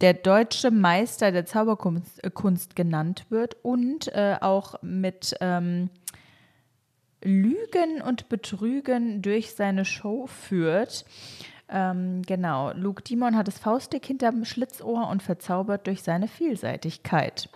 der 0.00 0.14
deutsche 0.14 0.70
Meister 0.70 1.32
der 1.32 1.44
Zauberkunst 1.44 2.22
äh, 2.22 2.30
Kunst 2.30 2.76
genannt 2.76 3.26
wird 3.30 3.56
und 3.64 4.14
äh, 4.14 4.36
auch 4.40 4.80
mit 4.80 5.34
ähm, 5.40 5.90
Lügen 7.20 8.00
und 8.00 8.28
Betrügen 8.28 9.22
durch 9.22 9.56
seine 9.56 9.84
Show 9.84 10.28
führt. 10.28 11.04
Ähm, 11.70 12.22
genau, 12.22 12.72
Luke 12.72 13.02
Dimon 13.02 13.36
hat 13.36 13.46
das 13.46 13.58
Faustdick 13.58 14.04
hinterm 14.04 14.44
Schlitzohr 14.44 15.08
und 15.08 15.22
verzaubert 15.22 15.86
durch 15.86 16.02
seine 16.02 16.26
Vielseitigkeit. 16.26 17.48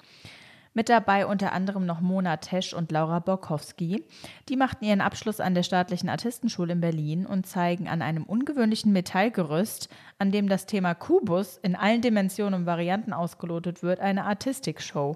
Mit 0.72 0.88
dabei 0.88 1.26
unter 1.26 1.52
anderem 1.52 1.86
noch 1.86 2.00
Mona 2.00 2.36
Tesch 2.38 2.74
und 2.74 2.90
Laura 2.90 3.20
Borkowski. 3.20 4.04
Die 4.48 4.56
machten 4.56 4.84
ihren 4.84 5.00
Abschluss 5.00 5.38
an 5.40 5.54
der 5.54 5.62
Staatlichen 5.62 6.08
Artistenschule 6.08 6.72
in 6.72 6.80
Berlin 6.80 7.26
und 7.26 7.46
zeigen 7.46 7.88
an 7.88 8.02
einem 8.02 8.24
ungewöhnlichen 8.24 8.92
Metallgerüst, 8.92 9.88
an 10.18 10.32
dem 10.32 10.48
das 10.48 10.66
Thema 10.66 10.94
Kubus 10.94 11.58
in 11.58 11.76
allen 11.76 12.02
Dimensionen 12.02 12.60
und 12.60 12.66
Varianten 12.66 13.12
ausgelotet 13.12 13.84
wird, 13.84 14.00
eine 14.00 14.24
Artistikshow. 14.24 15.14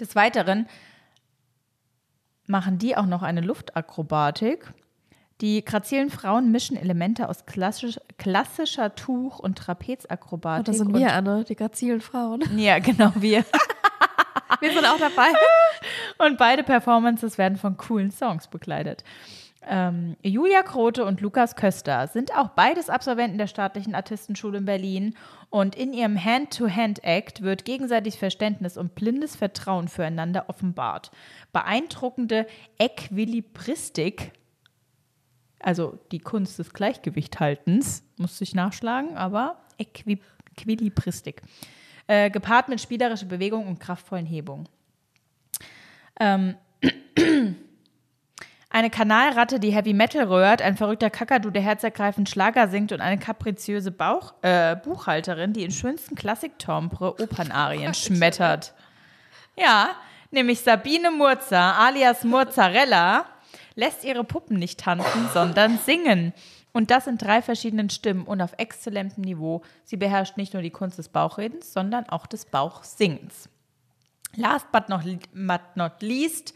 Des 0.00 0.16
Weiteren 0.16 0.66
machen 2.46 2.78
die 2.78 2.96
auch 2.96 3.06
noch 3.06 3.22
eine 3.22 3.40
Luftakrobatik. 3.40 4.72
Die 5.42 5.64
grazilen 5.64 6.08
Frauen 6.08 6.52
mischen 6.52 6.76
Elemente 6.76 7.28
aus 7.28 7.46
klassisch, 7.46 7.98
klassischer 8.16 8.94
Tuch- 8.94 9.40
und 9.40 9.58
Trapezakrobatik. 9.58 10.66
Das 10.66 10.78
sind 10.78 10.94
wir, 10.96 11.12
Anne, 11.12 11.42
die 11.42 11.56
grazilen 11.56 12.00
Frauen. 12.00 12.42
Ja, 12.56 12.78
genau, 12.78 13.10
wir. 13.16 13.44
wir 14.60 14.72
sind 14.72 14.86
auch 14.86 14.98
dabei. 14.98 15.32
Und 16.24 16.38
beide 16.38 16.62
Performances 16.62 17.38
werden 17.38 17.58
von 17.58 17.76
coolen 17.76 18.12
Songs 18.12 18.46
begleitet. 18.46 19.02
Ähm, 19.66 20.16
Julia 20.22 20.62
Krote 20.62 21.04
und 21.04 21.20
Lukas 21.20 21.56
Köster 21.56 22.06
sind 22.06 22.36
auch 22.36 22.50
beides 22.50 22.88
Absolventen 22.88 23.38
der 23.38 23.48
Staatlichen 23.48 23.96
Artistenschule 23.96 24.58
in 24.58 24.64
Berlin 24.64 25.16
und 25.50 25.74
in 25.74 25.92
ihrem 25.92 26.22
Hand-to-Hand-Act 26.22 27.42
wird 27.42 27.64
gegenseitig 27.64 28.16
Verständnis 28.18 28.76
und 28.76 28.94
blindes 28.94 29.34
Vertrauen 29.34 29.88
füreinander 29.88 30.48
offenbart. 30.48 31.10
Beeindruckende 31.52 32.46
Äquilibristik, 32.78 34.32
also 35.62 35.98
die 36.10 36.18
Kunst 36.18 36.58
des 36.58 36.72
Gleichgewichthaltens, 36.72 38.04
musste 38.18 38.44
ich 38.44 38.54
nachschlagen, 38.54 39.16
aber 39.16 39.56
Äquilibristik, 39.78 41.42
äh, 42.06 42.30
gepaart 42.30 42.68
mit 42.68 42.80
spielerischer 42.80 43.26
Bewegung 43.26 43.66
und 43.66 43.80
kraftvollen 43.80 44.26
Hebungen. 44.26 44.68
Ähm, 46.20 46.56
Eine 48.74 48.88
Kanalratte, 48.88 49.60
die 49.60 49.70
Heavy 49.70 49.92
Metal 49.92 50.24
rührt, 50.24 50.62
ein 50.62 50.78
verrückter 50.78 51.10
Kakadu, 51.10 51.50
der 51.50 51.60
herzergreifend 51.60 52.30
Schlager 52.30 52.68
singt 52.68 52.90
und 52.90 53.02
eine 53.02 53.18
kapriziöse 53.18 53.90
Bauch, 53.90 54.32
äh, 54.40 54.76
Buchhalterin, 54.76 55.52
die 55.52 55.62
in 55.62 55.70
schönsten 55.70 56.14
Klassik-Tombre 56.14 57.20
Opernarien 57.20 57.92
schmettert. 57.94 58.72
Ja, 59.56 59.90
nämlich 60.30 60.60
Sabine 60.60 61.10
Murza, 61.10 61.72
alias 61.72 62.24
Mozzarella, 62.24 63.26
lässt 63.74 64.04
ihre 64.04 64.24
Puppen 64.24 64.58
nicht 64.58 64.80
tanzen, 64.80 65.28
sondern 65.32 65.78
singen. 65.78 66.32
Und 66.72 66.90
das 66.90 67.06
in 67.06 67.18
drei 67.18 67.42
verschiedenen 67.42 67.90
Stimmen 67.90 68.24
und 68.24 68.40
auf 68.40 68.54
exzellentem 68.56 69.22
Niveau. 69.22 69.62
Sie 69.84 69.96
beherrscht 69.96 70.36
nicht 70.36 70.54
nur 70.54 70.62
die 70.62 70.70
Kunst 70.70 70.98
des 70.98 71.08
Bauchredens, 71.08 71.72
sondern 71.72 72.08
auch 72.08 72.26
des 72.26 72.46
Bauchsingens. 72.46 73.48
Last 74.34 74.66
but 74.72 74.88
not, 74.88 76.00
least 76.00 76.54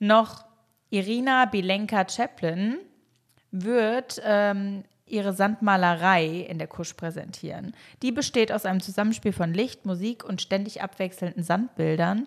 noch 0.00 0.44
Irina 0.90 1.44
Bilenka 1.44 2.08
Chaplin 2.08 2.78
wird 3.52 4.20
ähm, 4.24 4.82
ihre 5.06 5.32
Sandmalerei 5.32 6.46
in 6.48 6.58
der 6.58 6.66
Kusch 6.66 6.94
präsentieren. 6.94 7.74
Die 8.02 8.12
besteht 8.12 8.50
aus 8.50 8.64
einem 8.64 8.80
Zusammenspiel 8.80 9.32
von 9.32 9.54
Licht, 9.54 9.86
Musik 9.86 10.24
und 10.24 10.42
ständig 10.42 10.82
abwechselnden 10.82 11.44
Sandbildern. 11.44 12.26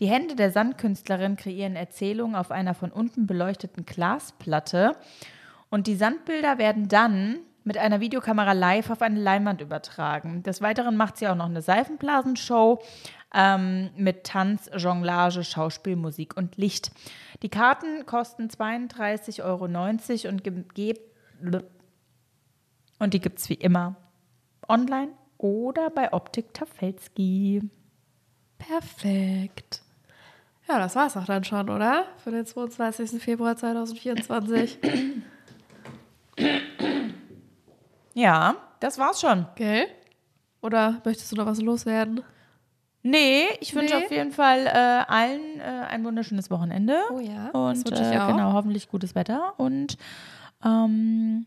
Die 0.00 0.08
Hände 0.08 0.34
der 0.34 0.50
Sandkünstlerin 0.50 1.36
kreieren 1.36 1.76
Erzählungen 1.76 2.34
auf 2.34 2.50
einer 2.50 2.74
von 2.74 2.90
unten 2.90 3.26
beleuchteten 3.26 3.86
Glasplatte 3.86 4.96
und 5.70 5.86
die 5.86 5.96
Sandbilder 5.96 6.58
werden 6.58 6.88
dann 6.88 7.38
mit 7.64 7.78
einer 7.78 8.00
Videokamera 8.00 8.52
live 8.52 8.90
auf 8.90 9.02
eine 9.02 9.20
Leinwand 9.20 9.60
übertragen. 9.60 10.42
Des 10.42 10.60
Weiteren 10.60 10.96
macht 10.96 11.16
sie 11.16 11.28
auch 11.28 11.34
noch 11.34 11.46
eine 11.46 11.62
Seifenblasenshow 11.62 12.80
ähm, 13.34 13.90
mit 13.96 14.24
Tanz, 14.24 14.70
Jonglage, 14.76 15.44
Schauspiel, 15.44 15.96
Musik 15.96 16.36
und 16.36 16.56
Licht. 16.56 16.92
Die 17.42 17.48
Karten 17.48 18.06
kosten 18.06 18.48
32,90 18.48 19.44
Euro 19.44 19.64
und, 19.64 21.64
und 22.98 23.14
die 23.14 23.20
gibt 23.20 23.38
es 23.38 23.48
wie 23.48 23.54
immer 23.54 23.96
online 24.68 25.12
oder 25.38 25.90
bei 25.90 26.12
Optik 26.12 26.54
Tafelski. 26.54 27.62
Perfekt. 28.58 29.83
Ja, 30.68 30.78
das 30.78 30.96
war's 30.96 31.16
auch 31.16 31.26
dann 31.26 31.44
schon, 31.44 31.68
oder? 31.68 32.06
Für 32.18 32.30
den 32.30 32.46
22. 32.46 33.22
Februar 33.22 33.56
2024. 33.56 34.78
Ja, 38.14 38.56
das 38.80 38.98
war's 38.98 39.20
schon. 39.20 39.46
Gell? 39.56 39.86
Oder 40.62 41.02
möchtest 41.04 41.30
du 41.32 41.36
noch 41.36 41.46
was 41.46 41.60
loswerden? 41.60 42.22
Nee, 43.02 43.48
ich 43.60 43.74
wünsche 43.74 43.96
nee. 43.98 44.04
auf 44.04 44.10
jeden 44.10 44.32
Fall 44.32 44.66
äh, 44.66 44.70
allen 44.70 45.60
äh, 45.60 45.62
ein 45.62 46.04
wunderschönes 46.04 46.50
Wochenende. 46.50 46.98
Oh 47.12 47.18
ja. 47.18 47.50
Und 47.50 47.90
das 47.90 48.00
äh, 48.00 48.12
genau, 48.12 48.54
hoffentlich 48.54 48.88
gutes 48.88 49.14
Wetter. 49.14 49.52
Und 49.58 49.98
ähm, 50.64 51.44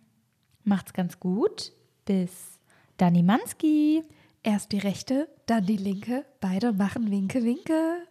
macht's 0.63 0.93
ganz 0.93 1.19
gut. 1.19 1.71
Bis 2.05 2.59
Dani 2.97 3.23
Manski. 3.23 4.03
Erst 4.43 4.71
die 4.71 4.77
rechte, 4.77 5.27
dann 5.47 5.65
die 5.65 5.77
linke. 5.77 6.25
Beide 6.39 6.73
machen 6.73 7.09
Winke, 7.09 7.43
Winke. 7.43 8.03